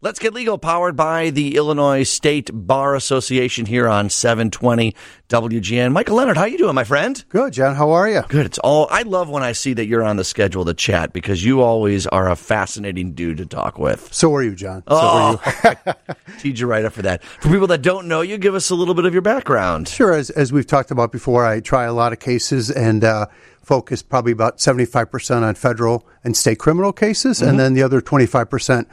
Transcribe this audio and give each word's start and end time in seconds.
Let's 0.00 0.20
get 0.20 0.32
legal, 0.32 0.58
powered 0.58 0.94
by 0.94 1.30
the 1.30 1.56
Illinois 1.56 2.04
State 2.04 2.50
Bar 2.54 2.94
Association 2.94 3.66
here 3.66 3.88
on 3.88 4.10
720 4.10 4.94
WGN. 5.28 5.90
Michael 5.90 6.14
Leonard, 6.14 6.36
how 6.36 6.44
you 6.44 6.56
doing, 6.56 6.76
my 6.76 6.84
friend? 6.84 7.24
Good, 7.30 7.54
John. 7.54 7.74
How 7.74 7.90
are 7.90 8.08
you? 8.08 8.22
Good. 8.28 8.46
It's 8.46 8.58
all. 8.60 8.86
I 8.92 9.02
love 9.02 9.28
when 9.28 9.42
I 9.42 9.50
see 9.50 9.72
that 9.72 9.86
you're 9.86 10.04
on 10.04 10.14
the 10.16 10.22
schedule 10.22 10.64
to 10.66 10.72
chat 10.74 11.12
because 11.12 11.44
you 11.44 11.62
always 11.62 12.06
are 12.06 12.30
a 12.30 12.36
fascinating 12.36 13.14
dude 13.14 13.38
to 13.38 13.46
talk 13.46 13.76
with. 13.76 14.14
So 14.14 14.32
are 14.36 14.42
you, 14.44 14.54
John. 14.54 14.82
So 14.82 14.86
Oh, 14.90 15.42
are 15.64 15.76
you. 15.84 15.92
teed 16.38 16.60
you 16.60 16.68
right 16.68 16.84
up 16.84 16.92
for 16.92 17.02
that. 17.02 17.24
For 17.24 17.48
people 17.48 17.66
that 17.66 17.82
don't 17.82 18.06
know 18.06 18.20
you, 18.20 18.38
give 18.38 18.54
us 18.54 18.70
a 18.70 18.76
little 18.76 18.94
bit 18.94 19.04
of 19.04 19.12
your 19.12 19.22
background. 19.22 19.88
Sure. 19.88 20.12
As, 20.12 20.30
as 20.30 20.52
we've 20.52 20.64
talked 20.66 20.92
about 20.92 21.10
before, 21.10 21.44
I 21.44 21.58
try 21.58 21.86
a 21.86 21.92
lot 21.92 22.12
of 22.12 22.20
cases 22.20 22.70
and 22.70 23.02
uh, 23.02 23.26
focus 23.64 24.02
probably 24.02 24.30
about 24.30 24.58
75% 24.58 25.42
on 25.42 25.56
federal 25.56 26.06
and 26.22 26.36
state 26.36 26.60
criminal 26.60 26.92
cases, 26.92 27.42
and 27.42 27.58
then 27.58 27.74
the 27.74 27.82
other 27.82 28.00
25% 28.00 28.86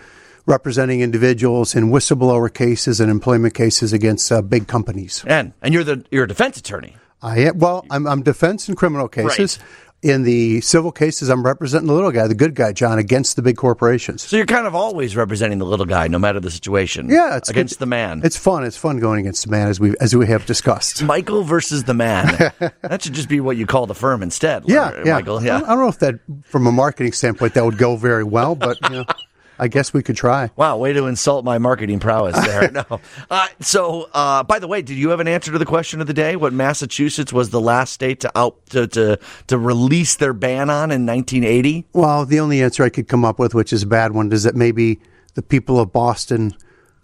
representing 0.45 1.01
individuals 1.01 1.75
in 1.75 1.89
whistleblower 1.89 2.53
cases 2.53 2.99
and 2.99 3.09
employment 3.09 3.53
cases 3.53 3.93
against 3.93 4.31
uh, 4.31 4.41
big 4.41 4.67
companies. 4.67 5.23
And 5.27 5.53
and 5.61 5.73
you're 5.73 5.83
the 5.83 6.05
you're 6.11 6.25
a 6.25 6.27
defense 6.27 6.57
attorney. 6.57 6.95
I 7.21 7.39
am, 7.39 7.57
well, 7.57 7.85
I'm, 7.89 8.05
I'm 8.05 8.21
defense 8.21 8.69
in 8.69 8.75
criminal 8.75 9.07
cases. 9.07 9.59
In 10.03 10.21
the 10.21 10.61
civil 10.61 10.91
cases, 10.91 11.29
I'm 11.29 11.43
representing 11.43 11.87
the 11.87 11.93
little 11.93 12.11
guy, 12.11 12.27
the 12.27 12.35
good 12.35 12.53
guy, 12.53 12.73
John, 12.73 12.99
against 12.99 13.37
the 13.37 13.41
big 13.41 13.57
corporations. 13.57 14.21
So 14.21 14.37
you're 14.37 14.45
kind 14.45 14.67
of 14.67 14.75
always 14.75 15.15
representing 15.15 15.57
the 15.57 15.65
little 15.65 15.87
guy, 15.87 16.07
no 16.07 16.19
matter 16.19 16.39
the 16.39 16.51
situation. 16.51 17.09
Yeah, 17.09 17.37
it's 17.37 17.49
against 17.49 17.71
it's- 17.71 17.79
the 17.79 17.87
man. 17.87 18.21
It's 18.23 18.37
fun. 18.37 18.65
It's 18.65 18.77
fun 18.77 18.99
going 18.99 19.21
against 19.21 19.45
the 19.45 19.49
man, 19.51 19.67
as 19.67 19.79
we 19.79 19.95
as 19.99 20.15
we 20.15 20.27
have 20.27 20.45
discussed. 20.45 21.01
Michael 21.15 21.41
versus 21.41 21.85
the 21.85 21.95
man. 21.95 22.27
that 22.83 23.01
should 23.01 23.13
just 23.13 23.29
be 23.29 23.39
what 23.39 23.57
you 23.57 23.65
call 23.65 23.87
the 23.87 23.95
firm 23.95 24.21
instead. 24.21 24.65
Yeah, 24.67 24.91
yeah. 24.97 25.17
Yeah. 25.17 25.21
don't, 25.21 25.47
I 25.47 25.59
don't 25.59 25.79
know 25.79 25.87
if 25.87 25.97
that, 25.99 26.19
from 26.43 26.67
a 26.67 26.71
marketing 26.71 27.13
standpoint, 27.13 27.55
that 27.55 27.65
would 27.65 27.79
go 27.79 27.95
very 27.95 28.23
well, 28.25 28.53
but 28.53 28.77
you 28.83 28.89
know, 28.97 29.05
I 29.57 29.67
guess 29.67 29.93
we 29.93 30.03
could 30.03 30.15
try. 30.15 30.51
Wow, 30.55 30.77
way 30.77 30.93
to 30.93 31.05
insult 31.05 31.45
my 31.45 31.57
marketing 31.57 31.99
prowess 31.99 32.35
there. 32.45 32.71
no. 32.89 32.99
Uh, 33.29 33.47
so, 33.59 34.09
uh, 34.13 34.43
by 34.43 34.59
the 34.59 34.67
way, 34.67 34.81
did 34.81 34.97
you 34.97 35.09
have 35.09 35.19
an 35.19 35.27
answer 35.27 35.51
to 35.51 35.57
the 35.57 35.65
question 35.65 36.01
of 36.01 36.07
the 36.07 36.13
day? 36.13 36.35
What 36.35 36.53
Massachusetts 36.53 37.31
was 37.31 37.49
the 37.49 37.61
last 37.61 37.93
state 37.93 38.19
to 38.21 38.31
out 38.37 38.65
to 38.67 38.87
to, 38.87 39.19
to 39.47 39.57
release 39.57 40.15
their 40.15 40.33
ban 40.33 40.69
on 40.69 40.91
in 40.91 41.05
1980? 41.05 41.85
Well, 41.93 42.25
the 42.25 42.39
only 42.39 42.61
answer 42.61 42.83
I 42.83 42.89
could 42.89 43.07
come 43.07 43.23
up 43.23 43.39
with, 43.39 43.53
which 43.53 43.71
is 43.71 43.83
a 43.83 43.87
bad 43.87 44.11
one, 44.11 44.31
is 44.31 44.43
that 44.43 44.55
maybe 44.55 44.99
the 45.35 45.41
people 45.41 45.79
of 45.79 45.91
Boston 45.91 46.53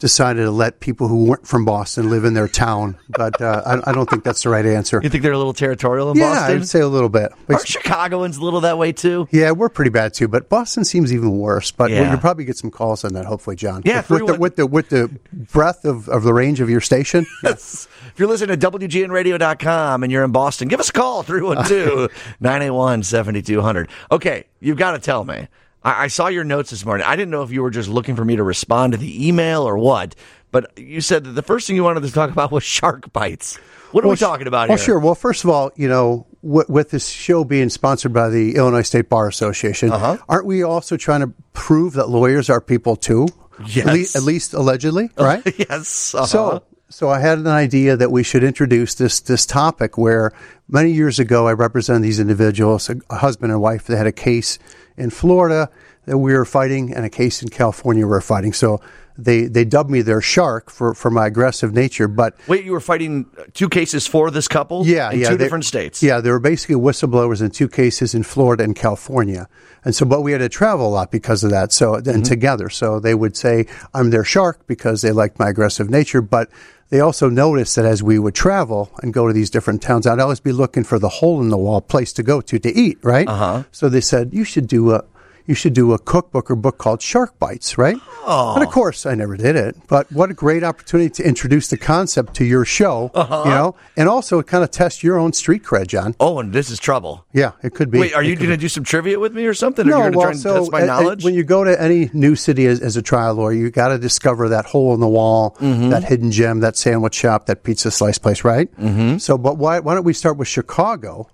decided 0.02 0.42
to 0.42 0.52
let 0.52 0.80
people 0.82 1.08
who 1.08 1.24
weren't 1.26 1.48
from 1.48 1.64
Boston 1.64 2.10
live 2.10 2.26
in 2.26 2.34
their 2.34 2.48
town, 2.48 2.98
but 3.08 3.40
uh, 3.40 3.62
I, 3.86 3.92
I 3.92 3.94
don't 3.94 4.10
think 4.10 4.24
that's 4.24 4.44
the 4.44 4.50
right 4.50 4.66
answer. 4.66 5.00
You 5.02 5.10
think 5.10 5.24
they're 5.24 5.32
a 5.32 5.38
little 5.38 5.54
territorial 5.54 6.12
in 6.12 6.18
Boston? 6.18 6.28
Yeah, 6.34 6.40
Boston? 6.40 6.58
I'd 6.62 6.68
say 6.68 6.80
a 6.82 6.88
little 6.88 7.08
bit. 7.08 7.32
Are 7.48 7.66
Chicagoans 7.66 8.38
a 8.38 8.42
little 8.44 8.62
that 8.62 8.78
way 8.78 8.92
too? 8.92 9.28
Yeah, 9.32 9.52
we're 9.52 9.70
pretty 9.70 9.92
bad 9.92 10.14
too, 10.14 10.28
but 10.28 10.50
Boston 10.50 10.84
seems 10.84 11.14
even 11.14 11.38
worse. 11.38 11.72
But 11.72 11.92
Yeah. 11.92 12.10
you'll 12.10 12.20
probably 12.20 12.44
get 12.46 12.58
some 12.58 12.72
calls 12.72 13.06
on 13.06 13.14
that, 13.14 13.26
hopefully, 13.26 13.56
John. 13.56 13.84
Yeah, 13.86 14.04
with, 14.10 14.22
with 14.24 14.28
the 14.28 14.36
with 14.40 14.56
the 14.58 14.68
with 14.68 14.90
the 14.90 15.08
breadth 15.32 15.86
of, 15.86 16.10
of 16.10 16.24
the 16.24 16.34
range 16.34 16.60
of 16.60 16.70
your 16.70 16.82
station. 16.82 17.26
Yes. 17.44 17.88
If 18.14 18.20
you're 18.20 18.28
listening 18.28 18.60
to 18.60 18.70
WGNradio.com 18.72 20.04
and 20.04 20.12
you're 20.12 20.24
in 20.24 20.32
Boston, 20.32 20.68
give 20.68 20.80
us 20.80 20.90
a 20.90 20.94
call 20.94 21.24
312 21.24 22.12
981 22.40 23.04
7200. 23.04 23.90
Okay, 24.12 24.46
you've 24.60 24.78
got 24.78 24.92
to 24.92 25.00
tell 25.00 25.24
me. 25.24 25.48
I, 25.84 26.04
I 26.04 26.08
saw 26.08 26.28
your 26.28 26.44
notes 26.44 26.70
this 26.72 26.86
morning. 26.86 27.06
I 27.08 27.16
didn't 27.16 27.32
know 27.32 27.44
if 27.44 27.52
you 27.52 27.62
were 27.62 27.72
just 27.72 27.90
looking 27.90 28.16
for 28.16 28.26
me 28.26 28.36
to 28.36 28.44
respond 28.44 28.94
to 28.94 28.98
the 28.98 29.28
email 29.28 29.64
or 29.64 29.78
what, 29.78 30.16
but 30.52 30.78
you 30.78 31.02
said 31.02 31.24
that 31.24 31.32
the 31.32 31.42
first 31.42 31.68
thing 31.68 31.76
you 31.76 31.84
wanted 31.84 32.04
to 32.04 32.12
talk 32.12 32.30
about 32.32 32.52
was 32.52 32.64
shark 32.64 33.12
bites. 33.14 33.58
What 33.92 34.06
are 34.06 34.08
we 34.08 34.16
talking 34.16 34.48
about 34.48 34.70
here? 34.70 34.76
well, 34.78 34.84
sure. 34.86 35.00
Well, 35.00 35.16
first 35.16 35.44
of 35.44 35.50
all, 35.50 35.72
you 35.76 35.90
know, 35.90 36.26
with, 36.42 36.70
with 36.70 36.92
this 36.92 37.10
show 37.10 37.44
being 37.44 37.68
sponsored 37.70 38.14
by 38.14 38.30
the 38.30 38.56
Illinois 38.56 38.84
State 38.84 39.10
Bar 39.10 39.28
Association, 39.28 39.92
Uh-huh. 39.92 40.18
aren't 40.30 40.46
we 40.46 40.64
also 40.64 40.96
trying 40.98 41.22
to 41.22 41.34
prove 41.54 41.94
that 41.94 42.08
lawyers 42.10 42.50
are 42.50 42.62
people 42.62 42.96
too? 42.96 43.28
Yes. 43.68 43.86
At 43.88 43.94
least, 43.94 44.16
at 44.16 44.24
least 44.24 44.54
allegedly, 44.54 45.10
right? 45.18 45.42
yes. 45.58 46.16
uh-huh. 46.16 46.26
So, 46.26 46.64
so 46.92 47.10
I 47.10 47.20
had 47.20 47.38
an 47.40 47.48
idea 47.48 47.98
that 47.98 48.12
we 48.12 48.24
should 48.24 48.44
introduce 48.44 48.96
this 48.96 49.20
this 49.22 49.46
topic 49.46 49.98
where 49.98 50.32
many 50.68 50.92
years 50.92 51.20
ago 51.20 51.48
I 51.48 51.54
represented 51.54 52.04
these 52.04 52.20
individuals, 52.20 52.90
a, 52.90 52.96
a 53.10 53.18
husband 53.18 53.52
and 53.52 53.62
wife 53.62 53.86
that 53.86 53.98
had 53.98 54.08
a 54.08 54.12
case 54.12 54.60
in 54.98 55.10
Florida 55.10 55.70
that 56.06 56.18
we 56.18 56.34
were 56.34 56.46
fighting 56.46 56.94
and 56.94 57.06
a 57.06 57.10
case 57.10 57.42
in 57.42 57.50
California 57.50 58.06
we 58.06 58.10
were 58.10 58.22
fighting. 58.22 58.54
So 58.54 58.82
they 59.18 59.46
they 59.46 59.66
dubbed 59.66 59.90
me 59.90 60.02
their 60.02 60.22
shark 60.22 60.70
for 60.72 60.94
for 60.94 61.12
my 61.12 61.28
aggressive 61.28 61.74
nature, 61.74 62.08
but 62.08 62.36
Wait, 62.48 62.64
you 62.66 62.72
were 62.72 62.80
fighting 62.80 63.26
two 63.54 63.70
cases 63.70 64.08
for 64.08 64.32
this 64.32 64.48
couple? 64.48 64.86
yeah, 64.86 65.12
in 65.12 65.20
yeah, 65.20 65.30
two 65.30 65.38
they- 65.38 65.44
different 65.46 65.66
states. 65.66 66.02
Yeah, 66.02 66.22
they 66.22 66.32
were 66.32 66.40
basically 66.40 66.76
whistleblowers 66.76 67.42
in 67.42 67.52
two 67.52 67.68
cases 67.68 68.14
in 68.16 68.24
Florida 68.24 68.64
and 68.64 68.76
California, 68.76 69.48
and 69.86 69.94
so 69.94 70.06
but 70.06 70.22
we 70.22 70.32
had 70.32 70.40
to 70.40 70.50
travel 70.50 70.88
a 70.88 70.94
lot 71.00 71.12
because 71.12 71.44
of 71.44 71.52
that. 71.52 71.72
So 71.72 71.96
and 71.96 72.06
Mm-hmm. 72.06 72.22
together, 72.24 72.70
so 72.70 73.00
they 73.00 73.14
would 73.14 73.36
say 73.38 73.66
I'm 73.94 74.10
their 74.10 74.24
shark 74.24 74.66
because 74.66 75.02
they 75.02 75.12
liked 75.12 75.38
my 75.40 75.50
aggressive 75.50 75.90
nature, 75.90 76.22
but 76.22 76.50
they 76.92 77.00
also 77.00 77.30
noticed 77.30 77.78
that 77.78 77.86
as 77.86 78.04
we 78.04 78.20
would 78.20 78.36
travel 78.36 78.92
and 79.02 79.14
go 79.14 79.26
to 79.26 79.34
these 79.34 79.50
different 79.50 79.82
towns, 79.82 80.06
I'd 80.06 80.20
always 80.20 80.42
be 80.42 80.52
looking 80.52 80.84
for 80.84 81.00
the 81.00 81.08
hole 81.08 81.42
in 81.42 81.50
the 81.50 81.58
wall 81.58 81.80
place 81.82 82.12
to 82.14 82.24
go 82.24 82.42
to 82.42 82.60
to 82.60 82.70
eat. 82.70 83.00
Right. 83.02 83.28
Uh-huh. 83.28 83.64
So 83.72 83.90
they 83.90 84.02
said 84.02 84.34
you 84.34 84.44
should 84.44 84.68
do 84.68 84.92
a. 84.92 85.04
You 85.52 85.56
should 85.56 85.74
do 85.74 85.92
a 85.92 86.00
cookbook 86.00 86.50
or 86.50 86.56
book 86.56 86.78
called 86.78 87.02
Shark 87.02 87.38
Bites, 87.38 87.78
right? 87.78 87.98
Oh. 88.26 88.54
And 88.56 88.64
of 88.64 88.70
course, 88.72 89.06
I 89.06 89.16
never 89.16 89.36
did 89.36 89.58
it. 89.58 89.76
But 89.90 90.10
what 90.10 90.32
a 90.32 90.34
great 90.34 90.64
opportunity 90.64 91.10
to 91.10 91.28
introduce 91.28 91.68
the 91.68 91.76
concept 91.76 92.36
to 92.36 92.46
your 92.46 92.64
show, 92.64 93.12
Uh-huh. 93.14 93.42
you 93.44 93.50
know, 93.52 93.76
and 93.98 94.08
also 94.08 94.42
kind 94.44 94.64
of 94.64 94.72
test 94.72 95.04
your 95.04 95.18
own 95.20 95.34
street 95.34 95.62
cred, 95.64 95.88
John. 95.88 96.16
Oh, 96.22 96.40
and 96.40 96.54
this 96.54 96.70
is 96.70 96.80
trouble. 96.80 97.26
Yeah, 97.34 97.52
it 97.64 97.74
could 97.74 97.92
be. 97.92 98.00
Wait, 98.00 98.14
are 98.14 98.24
It 98.24 98.28
you 98.30 98.38
going 98.38 98.52
to 98.52 98.56
do 98.56 98.70
some 98.70 98.86
trivia 98.86 99.20
with 99.20 99.34
me 99.34 99.46
or 99.46 99.54
something? 99.54 99.86
no, 99.86 99.96
or 99.98 100.04
you're 100.04 100.12
well, 100.12 100.28
going 100.28 100.38
to 100.38 100.42
try 100.42 100.52
so 100.52 100.56
and 100.56 100.64
test 100.68 100.72
my 100.72 100.84
uh, 100.84 100.86
knowledge? 100.86 101.26
when 101.26 101.34
you 101.34 101.44
go 101.44 101.66
to 101.66 101.82
any 101.82 102.10
new 102.14 102.38
city 102.38 102.66
as, 102.68 102.80
as 102.80 102.96
a 102.96 103.02
trial 103.02 103.34
lawyer, 103.36 103.52
you 103.52 103.70
got 103.72 103.90
to 103.90 103.98
discover 103.98 104.48
that 104.48 104.64
hole 104.68 104.94
in 104.94 105.02
the 105.02 105.10
wall, 105.10 105.58
Mm-hmm. 105.60 105.90
that 105.90 106.06
hidden 106.06 106.32
gem, 106.32 106.62
that 106.62 106.78
sandwich 106.78 107.16
shop, 107.16 107.48
that 107.48 107.64
pizza 107.64 107.92
slice 107.92 108.18
place, 108.18 108.46
right? 108.46 108.74
Mm-hmm. 108.78 109.18
So, 109.18 109.38
but 109.38 109.58
why, 109.58 109.80
why 109.82 109.96
don't 109.96 110.06
we 110.06 110.14
start 110.14 110.38
with 110.38 110.48
Chicago? 110.48 111.28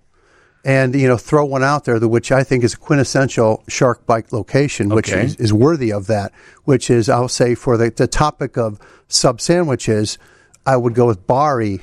And 0.67 0.93
you 0.93 1.07
know, 1.07 1.15
throw 1.15 1.45
one 1.45 1.63
out 1.63 1.85
there, 1.85 1.97
which 1.99 2.29
I 2.29 2.43
think 2.43 2.63
is 2.65 2.73
a 2.73 2.77
quintessential 2.77 3.63
shark 3.69 4.05
bite 4.05 4.33
location, 4.33 4.89
which 4.89 5.09
Okay. 5.13 5.23
is, 5.25 5.35
is 5.37 5.53
worthy 5.53 5.93
of 5.93 6.07
that. 6.07 6.33
Which 6.65 6.89
is, 6.89 7.07
I'll 7.07 7.29
say, 7.29 7.55
for 7.55 7.77
the, 7.77 7.89
the 7.89 8.05
topic 8.05 8.57
of 8.57 8.77
sub 9.07 9.39
sandwiches, 9.39 10.17
I 10.65 10.75
would 10.75 10.93
go 10.93 11.05
with 11.07 11.25
Bari, 11.25 11.81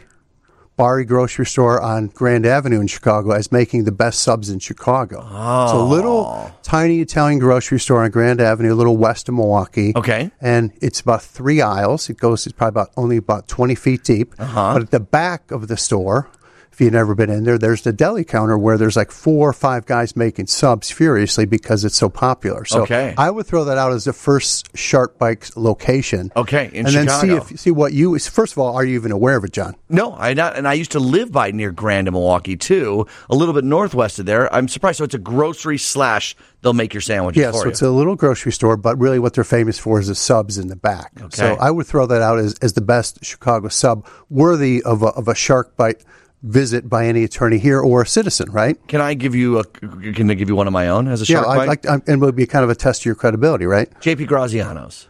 Bari 0.76 1.06
grocery 1.06 1.46
store 1.46 1.80
on 1.80 2.08
Grand 2.08 2.44
Avenue 2.44 2.80
in 2.80 2.86
Chicago 2.86 3.30
as 3.30 3.50
making 3.50 3.84
the 3.84 3.92
best 3.92 4.20
subs 4.20 4.50
in 4.50 4.58
Chicago. 4.58 5.20
It's 5.20 5.72
a 5.72 5.82
little 5.82 6.52
tiny 6.62 7.00
Italian 7.00 7.38
grocery 7.38 7.80
store 7.80 8.04
on 8.04 8.10
Grand 8.10 8.40
Avenue, 8.40 8.74
a 8.74 8.76
little 8.76 8.96
west 8.98 9.28
of 9.30 9.34
Milwaukee. 9.36 9.92
Okay. 9.96 10.30
And 10.42 10.72
it's 10.82 11.00
about 11.00 11.22
three 11.22 11.62
aisles. 11.62 12.10
It 12.10 12.18
goes, 12.18 12.44
it's 12.46 12.52
probably 12.52 12.68
about 12.80 12.90
only 12.98 13.16
about 13.16 13.48
20 13.48 13.74
feet 13.76 14.04
deep. 14.04 14.34
Uh-huh. 14.38 14.74
But 14.74 14.82
at 14.82 14.90
the 14.90 15.00
back 15.00 15.50
of 15.50 15.68
the 15.68 15.76
store, 15.78 16.28
if 16.74 16.80
you've 16.80 16.92
never 16.92 17.14
been 17.14 17.30
in 17.30 17.44
there, 17.44 17.56
there's 17.56 17.82
the 17.82 17.92
deli 17.92 18.24
counter 18.24 18.58
where 18.58 18.76
there's 18.76 18.96
like 18.96 19.12
four 19.12 19.48
or 19.48 19.52
five 19.52 19.86
guys 19.86 20.16
making 20.16 20.48
subs 20.48 20.90
furiously 20.90 21.44
because 21.46 21.84
it's 21.84 21.94
so 21.94 22.08
popular. 22.08 22.64
So 22.64 22.82
Okay. 22.82 23.14
I 23.16 23.30
would 23.30 23.46
throw 23.46 23.62
that 23.66 23.78
out 23.78 23.92
as 23.92 24.04
the 24.04 24.12
first 24.12 24.76
Shark 24.76 25.16
Bite 25.16 25.56
location. 25.56 26.32
Okay, 26.34 26.70
and 26.74 26.86
then 26.88 27.08
see 27.08 27.28
Chicago. 27.28 27.36
if 27.36 27.60
see 27.60 27.70
what 27.70 27.92
you 27.92 28.18
first 28.18 28.52
of 28.54 28.58
all, 28.58 28.74
are 28.74 28.84
you 28.84 28.96
even 28.96 29.12
aware 29.12 29.36
of 29.36 29.44
it, 29.44 29.52
John? 29.52 29.76
No, 29.88 30.14
I 30.16 30.34
not, 30.34 30.56
and 30.56 30.66
I 30.66 30.72
used 30.72 30.90
to 30.92 30.98
live 30.98 31.30
by 31.30 31.52
near 31.52 31.70
Grand 31.70 32.08
in 32.08 32.12
Milwaukee 32.14 32.56
too, 32.56 33.06
a 33.30 33.36
little 33.36 33.54
bit 33.54 33.62
northwest 33.62 34.18
of 34.18 34.26
there. 34.26 34.52
I'm 34.52 34.66
surprised. 34.66 34.98
So 34.98 35.04
it's 35.04 35.14
a 35.14 35.18
grocery 35.18 35.78
slash. 35.78 36.34
They'll 36.62 36.72
make 36.72 36.92
your 36.94 37.02
sandwiches 37.02 37.40
Yeah, 37.40 37.52
so 37.52 37.64
you. 37.64 37.70
it's 37.70 37.82
a 37.82 37.90
little 37.90 38.16
grocery 38.16 38.50
store, 38.50 38.76
but 38.76 38.98
really 38.98 39.18
what 39.20 39.34
they're 39.34 39.44
famous 39.44 39.78
for 39.78 40.00
is 40.00 40.08
the 40.08 40.14
subs 40.14 40.58
in 40.58 40.68
the 40.68 40.76
back. 40.76 41.12
Okay. 41.20 41.36
So 41.36 41.54
I 41.60 41.70
would 41.70 41.86
throw 41.86 42.06
that 42.06 42.22
out 42.22 42.38
as, 42.38 42.54
as 42.62 42.72
the 42.72 42.80
best 42.80 43.22
Chicago 43.24 43.68
sub, 43.68 44.06
worthy 44.30 44.82
of 44.82 45.02
a, 45.02 45.08
of 45.08 45.28
a 45.28 45.34
shark 45.34 45.76
bite 45.76 46.02
visit 46.44 46.88
by 46.88 47.06
any 47.06 47.24
attorney 47.24 47.58
here 47.58 47.80
or 47.80 48.02
a 48.02 48.06
citizen, 48.06 48.50
right? 48.52 48.76
can 48.86 49.00
I 49.00 49.14
give 49.14 49.34
you 49.34 49.58
a? 49.58 49.64
Can 49.64 50.30
I 50.30 50.34
give 50.34 50.48
you 50.48 50.54
one 50.54 50.66
of 50.66 50.72
my 50.72 50.88
own 50.88 51.08
as 51.08 51.22
a 51.22 51.24
Yeah, 51.24 51.42
shark 51.42 51.56
bite? 51.56 51.66
like, 51.68 51.84
and 51.86 52.02
it 52.06 52.18
would 52.18 52.36
be 52.36 52.46
kind 52.46 52.62
of 52.62 52.70
a 52.70 52.74
test 52.74 53.02
to 53.02 53.08
your 53.08 53.16
credibility, 53.16 53.64
right? 53.66 53.88
JP 54.00 54.28
Graziano's. 54.28 55.08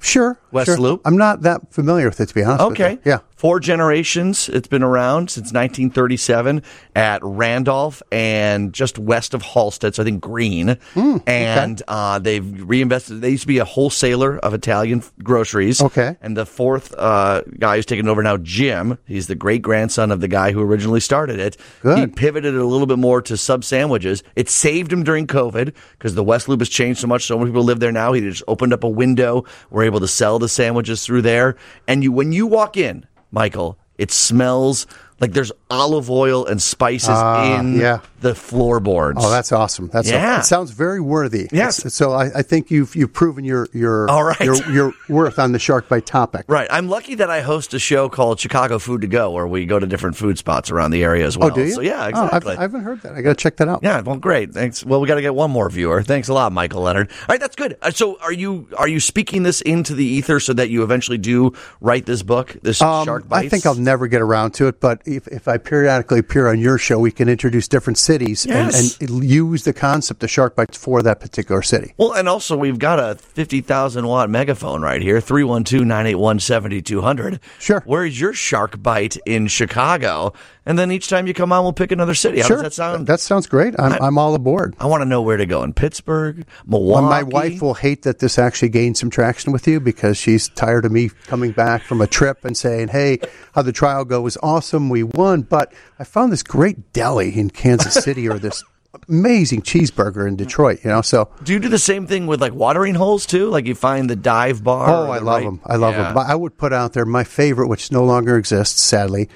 Sure. 0.00 0.38
West 0.52 0.66
sure. 0.66 0.76
Loop? 0.76 1.00
I'm 1.04 1.16
not 1.16 1.42
that 1.42 1.72
familiar 1.72 2.06
with 2.08 2.20
it, 2.20 2.26
to 2.26 2.34
be 2.34 2.42
honest. 2.44 2.68
with 2.68 2.80
Okay. 2.80 2.98
Yeah. 3.04 3.20
Four 3.36 3.60
generations. 3.60 4.48
It's 4.48 4.66
been 4.66 4.82
around 4.82 5.28
since 5.28 5.52
1937 5.52 6.62
at 6.94 7.20
Randolph 7.22 8.02
and 8.10 8.72
just 8.72 8.98
west 8.98 9.34
of 9.34 9.42
Halsted. 9.42 9.94
So 9.94 10.02
I 10.02 10.06
think 10.06 10.22
Green. 10.22 10.78
Hmm, 10.94 11.18
and 11.26 11.82
uh, 11.86 12.18
they've 12.18 12.66
reinvested. 12.66 13.20
They 13.20 13.28
used 13.28 13.42
to 13.42 13.46
be 13.46 13.58
a 13.58 13.66
wholesaler 13.66 14.38
of 14.38 14.54
Italian 14.54 15.02
groceries. 15.22 15.82
Okay. 15.82 16.16
And 16.22 16.34
the 16.34 16.46
fourth 16.46 16.94
uh, 16.96 17.42
guy 17.58 17.76
who's 17.76 17.84
taken 17.84 18.08
over 18.08 18.22
now, 18.22 18.38
Jim. 18.38 18.96
He's 19.04 19.26
the 19.26 19.34
great 19.34 19.60
grandson 19.60 20.10
of 20.10 20.22
the 20.22 20.28
guy 20.28 20.52
who 20.52 20.62
originally 20.62 21.00
started 21.00 21.38
it. 21.38 21.58
Good. 21.82 21.98
He 21.98 22.06
pivoted 22.06 22.54
it 22.54 22.60
a 22.60 22.64
little 22.64 22.86
bit 22.86 22.98
more 22.98 23.20
to 23.20 23.36
sub 23.36 23.64
sandwiches. 23.64 24.22
It 24.34 24.48
saved 24.48 24.90
him 24.90 25.04
during 25.04 25.26
COVID 25.26 25.74
because 25.92 26.14
the 26.14 26.24
West 26.24 26.48
Loop 26.48 26.62
has 26.62 26.70
changed 26.70 27.00
so 27.00 27.06
much. 27.06 27.26
So 27.26 27.38
many 27.38 27.50
people 27.50 27.64
live 27.64 27.80
there 27.80 27.92
now. 27.92 28.14
He 28.14 28.22
just 28.22 28.44
opened 28.48 28.72
up 28.72 28.82
a 28.82 28.88
window. 28.88 29.44
We're 29.68 29.84
able 29.84 30.00
to 30.00 30.08
sell 30.08 30.38
the 30.38 30.48
sandwiches 30.48 31.04
through 31.04 31.20
there. 31.20 31.56
And 31.86 32.02
you, 32.02 32.12
when 32.12 32.32
you 32.32 32.46
walk 32.46 32.78
in, 32.78 33.06
Michael, 33.30 33.78
it 33.98 34.10
smells 34.10 34.86
like 35.20 35.32
there's 35.32 35.52
olive 35.70 36.10
oil 36.10 36.44
and 36.46 36.60
spices 36.60 37.08
Ah, 37.10 37.58
in 37.58 37.76
yeah. 37.80 38.00
The 38.20 38.34
floorboards. 38.34 39.18
Oh, 39.22 39.30
that's 39.30 39.52
awesome. 39.52 39.88
That's 39.92 40.10
Yeah. 40.10 40.40
it 40.40 40.44
sounds 40.44 40.70
very 40.70 41.00
worthy. 41.00 41.48
Yes. 41.52 41.78
It's- 41.80 41.94
so 41.94 42.12
I, 42.12 42.26
I 42.36 42.42
think 42.42 42.70
you've 42.70 42.94
you've 42.96 43.12
proven 43.12 43.44
your 43.44 43.68
your 43.72 44.08
All 44.10 44.24
right. 44.24 44.40
your, 44.40 44.56
your 44.70 44.92
worth 45.08 45.38
on 45.38 45.52
the 45.52 45.58
shark 45.58 45.88
bite 45.88 46.06
topic. 46.06 46.44
Right. 46.48 46.66
I'm 46.70 46.88
lucky 46.88 47.14
that 47.16 47.30
I 47.30 47.40
host 47.42 47.74
a 47.74 47.78
show 47.78 48.08
called 48.08 48.40
Chicago 48.40 48.78
Food 48.78 49.02
to 49.02 49.06
Go, 49.06 49.30
where 49.30 49.46
we 49.46 49.66
go 49.66 49.78
to 49.78 49.86
different 49.86 50.16
food 50.16 50.38
spots 50.38 50.70
around 50.70 50.90
the 50.90 51.04
area 51.04 51.26
as 51.26 51.36
well. 51.38 51.50
Oh, 51.50 51.54
do 51.54 51.62
you? 51.64 51.72
So 51.72 51.80
yeah, 51.80 52.10
Oh, 52.14 52.24
exactly. 52.26 52.52
I've, 52.52 52.58
I 52.58 52.62
haven't 52.62 52.82
heard 52.82 53.02
that. 53.02 53.14
I 53.14 53.22
got 53.22 53.30
to 53.30 53.42
check 53.42 53.56
that 53.56 53.68
out. 53.68 53.80
yeah, 53.82 54.00
well, 54.00 54.16
great. 54.16 54.52
Thanks. 54.52 54.84
Well, 54.84 55.00
we 55.00 55.08
got 55.08 55.16
to 55.16 55.22
get 55.22 55.34
one 55.34 55.50
more 55.50 55.68
viewer. 55.70 56.02
Thanks 56.02 56.28
a 56.28 56.32
lot, 56.34 56.52
Michael 56.52 56.82
Leonard. 56.82 57.10
All 57.10 57.26
right, 57.28 57.40
that's 57.40 57.56
good. 57.56 57.76
Uh, 57.82 57.90
so, 57.90 58.18
are 58.20 58.32
you 58.32 58.68
are 58.78 58.88
you 58.88 59.00
speaking 59.00 59.42
this 59.42 59.60
into 59.60 59.94
the 59.94 60.04
ether 60.04 60.40
so 60.40 60.52
that 60.54 60.70
you 60.70 60.82
eventually 60.82 61.18
do 61.18 61.52
write 61.80 62.06
this 62.06 62.22
book, 62.22 62.56
this 62.62 62.78
Shark 62.78 63.08
Um, 63.08 63.28
Bites? 63.28 63.46
I 63.46 63.48
think 63.48 63.66
I'll 63.66 63.74
never 63.74 64.06
get 64.06 64.20
around 64.22 64.52
to 64.54 64.66
it, 64.68 64.80
but 64.80 65.02
if, 65.06 65.26
if 65.28 65.48
I 65.48 65.58
periodically 65.58 66.18
appear 66.20 66.48
on 66.48 66.58
your 66.58 66.78
show, 66.78 66.98
we 66.98 67.10
can 67.10 67.28
introduce 67.28 67.68
different 67.68 67.98
cities 68.06 68.46
Yes. 68.46 68.98
and, 69.00 69.10
and 69.10 69.24
use 69.24 69.64
the 69.64 69.72
concept 69.72 70.22
of 70.22 70.30
shark 70.30 70.54
bites 70.56 70.76
for 70.78 71.02
that 71.02 71.18
particular 71.20 71.60
city. 71.62 71.92
Well, 71.98 72.12
and 72.14 72.28
also 72.28 72.56
we've 72.56 72.78
got 72.78 72.98
a 73.00 73.16
50,000 73.16 74.06
watt 74.06 74.30
megaphone 74.30 74.82
right 74.82 75.02
here, 75.02 75.20
312-981-7200. 75.20 77.40
Sure. 77.58 77.82
Where's 77.84 78.20
your 78.20 78.32
shark 78.32 78.80
bite 78.82 79.16
in 79.26 79.48
Chicago? 79.48 80.32
And 80.68 80.76
then 80.76 80.90
each 80.90 81.08
time 81.08 81.28
you 81.28 81.32
come 81.34 81.52
on, 81.52 81.62
we'll 81.62 81.72
pick 81.72 81.92
another 81.92 82.14
city. 82.14 82.40
How 82.40 82.48
sure, 82.48 82.56
does 82.56 82.64
that 82.64 82.72
sound? 82.74 83.06
That 83.06 83.20
sounds 83.20 83.46
great. 83.46 83.74
I'm, 83.78 83.92
I, 84.02 84.06
am 84.08 84.18
all 84.18 84.34
aboard. 84.34 84.74
I 84.80 84.86
want 84.86 85.00
to 85.02 85.04
know 85.04 85.22
where 85.22 85.36
to 85.36 85.46
go 85.46 85.62
in 85.62 85.72
Pittsburgh, 85.72 86.44
Well, 86.66 86.80
Milwaukee. 86.82 87.06
my 87.06 87.22
wife 87.22 87.62
will 87.62 87.74
hate 87.74 88.02
that 88.02 88.18
this 88.18 88.36
actually 88.36 88.70
gained 88.70 88.96
some 88.96 89.08
traction 89.08 89.52
with 89.52 89.68
you 89.68 89.78
because 89.78 90.16
she's 90.16 90.48
tired 90.48 90.84
of 90.84 90.90
me 90.90 91.10
coming 91.28 91.52
back 91.52 91.82
from 91.82 92.00
a 92.00 92.06
trip 92.08 92.44
and 92.44 92.56
saying, 92.56 92.88
"Hey, 92.88 93.20
how 93.54 93.62
the 93.62 93.70
trial 93.72 94.04
go 94.04 94.20
was 94.22 94.36
awesome. 94.42 94.88
We 94.88 95.04
won, 95.04 95.42
but 95.42 95.72
I 96.00 96.04
found 96.04 96.32
this 96.32 96.42
great 96.42 96.92
deli 96.92 97.38
in 97.38 97.50
Kansas 97.50 97.94
City 98.04 98.28
or 98.28 98.40
this 98.40 98.64
amazing 99.08 99.62
cheeseburger 99.62 100.26
in 100.26 100.34
Detroit." 100.34 100.80
You 100.82 100.90
know, 100.90 101.00
so 101.02 101.30
Do 101.44 101.52
you 101.52 101.60
do 101.60 101.68
the 101.68 101.78
same 101.78 102.08
thing 102.08 102.26
with 102.26 102.40
like 102.40 102.54
watering 102.54 102.96
holes 102.96 103.24
too? 103.24 103.50
Like 103.50 103.66
you 103.66 103.76
find 103.76 104.10
the 104.10 104.16
dive 104.16 104.64
bar? 104.64 104.88
oh, 104.90 105.10
I 105.12 105.18
love 105.18 105.26
right- 105.26 105.44
them. 105.44 105.60
I 105.64 105.76
love 105.76 105.94
Yeah. 105.94 106.02
them. 106.04 106.14
But 106.14 106.26
I 106.26 106.34
would 106.34 106.58
put 106.58 106.72
out 106.72 106.92
there 106.92 107.04
my 107.04 107.22
favorite, 107.22 107.68
which 107.68 107.92
no 107.92 108.02
longer 108.04 108.36
exists, 108.36 108.82
sadly. 108.82 109.28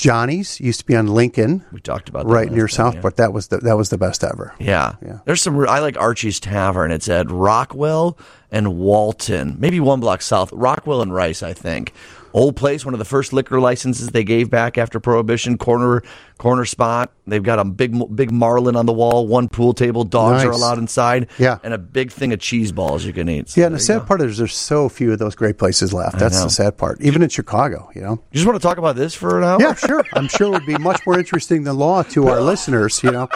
Johnny's 0.00 0.60
used 0.60 0.80
to 0.80 0.86
be 0.86 0.96
on 0.96 1.06
Lincoln, 1.08 1.64
We 1.72 1.80
talked 1.80 2.08
about 2.08 2.26
that 2.26 2.32
right 2.32 2.50
near 2.50 2.66
time, 2.68 2.92
Southport. 2.92 3.16
That 3.16 3.32
was 3.32 3.48
the 3.48 3.58
that 3.58 3.76
was 3.76 3.90
the 3.90 3.98
best 3.98 4.24
ever. 4.24 4.54
Yeah. 4.58 4.96
Yeah. 5.04 5.18
There's 5.24 5.42
some, 5.42 5.58
I 5.68 5.78
like 5.80 5.96
Archie's 5.98 6.40
Tavern. 6.40 6.90
It's 6.90 7.08
at 7.08 7.30
Rockwell 7.30 8.16
and 8.50 8.76
Walton, 8.76 9.56
maybe 9.58 9.80
one 9.80 10.00
block 10.00 10.22
south. 10.22 10.52
Rockwell 10.52 11.02
and 11.02 11.14
Rice, 11.14 11.42
I 11.42 11.52
think. 11.52 11.92
Old 12.32 12.54
place, 12.56 12.84
one 12.84 12.94
of 12.94 12.98
the 12.98 13.04
first 13.04 13.32
liquor 13.32 13.60
licenses 13.60 14.08
they 14.08 14.22
gave 14.24 14.50
back 14.50 14.78
after 14.78 15.00
Prohibition. 15.00 15.58
Corner, 15.58 16.02
corner 16.38 16.64
spot. 16.64 17.12
They've 17.26 17.42
got 17.42 17.58
a 17.58 17.64
big, 17.64 17.94
big 18.14 18.30
marlin 18.30 18.76
on 18.76 18.86
the 18.86 18.92
wall. 18.92 19.26
One 19.26 19.48
pool 19.48 19.72
table. 19.74 20.04
Dogs 20.04 20.44
are 20.44 20.48
Nice. 20.50 20.56
allowed 20.56 20.78
inside. 20.78 21.28
Yeah. 21.38 21.58
and 21.64 21.74
a 21.74 21.78
big 21.78 22.12
thing 22.12 22.32
of 22.32 22.38
cheese 22.38 22.70
balls 22.72 23.04
you 23.04 23.12
can 23.12 23.28
eat. 23.28 23.48
So 23.50 23.60
Yeah, 23.60 23.66
and 23.66 23.74
the 23.74 23.80
sad 23.80 24.00
go. 24.00 24.04
part 24.06 24.20
is 24.22 24.38
there's 24.38 24.54
so 24.54 24.88
few 24.88 25.12
of 25.12 25.18
those 25.18 25.34
great 25.34 25.58
places 25.58 25.92
left. 25.92 26.18
That's 26.18 26.42
the 26.42 26.50
sad 26.50 26.76
part. 26.78 27.00
Even 27.00 27.22
in 27.22 27.28
Chicago, 27.30 27.90
you 27.94 28.00
know. 28.02 28.12
You 28.30 28.34
just 28.34 28.46
want 28.46 28.60
to 28.60 28.66
talk 28.66 28.78
about 28.78 28.94
this 28.96 29.14
for 29.14 29.38
an 29.38 29.44
hour? 29.44 29.60
Yeah, 29.60 29.74
sure. 29.74 30.04
I'm 30.12 30.28
sure 30.28 30.48
it 30.48 30.50
would 30.50 30.66
be 30.66 30.78
much 30.78 31.00
more 31.06 31.18
interesting 31.18 31.64
than 31.64 31.76
law 31.76 32.02
to 32.04 32.28
our 32.28 32.40
listeners, 32.52 33.02
you 33.02 33.10
know. 33.10 33.28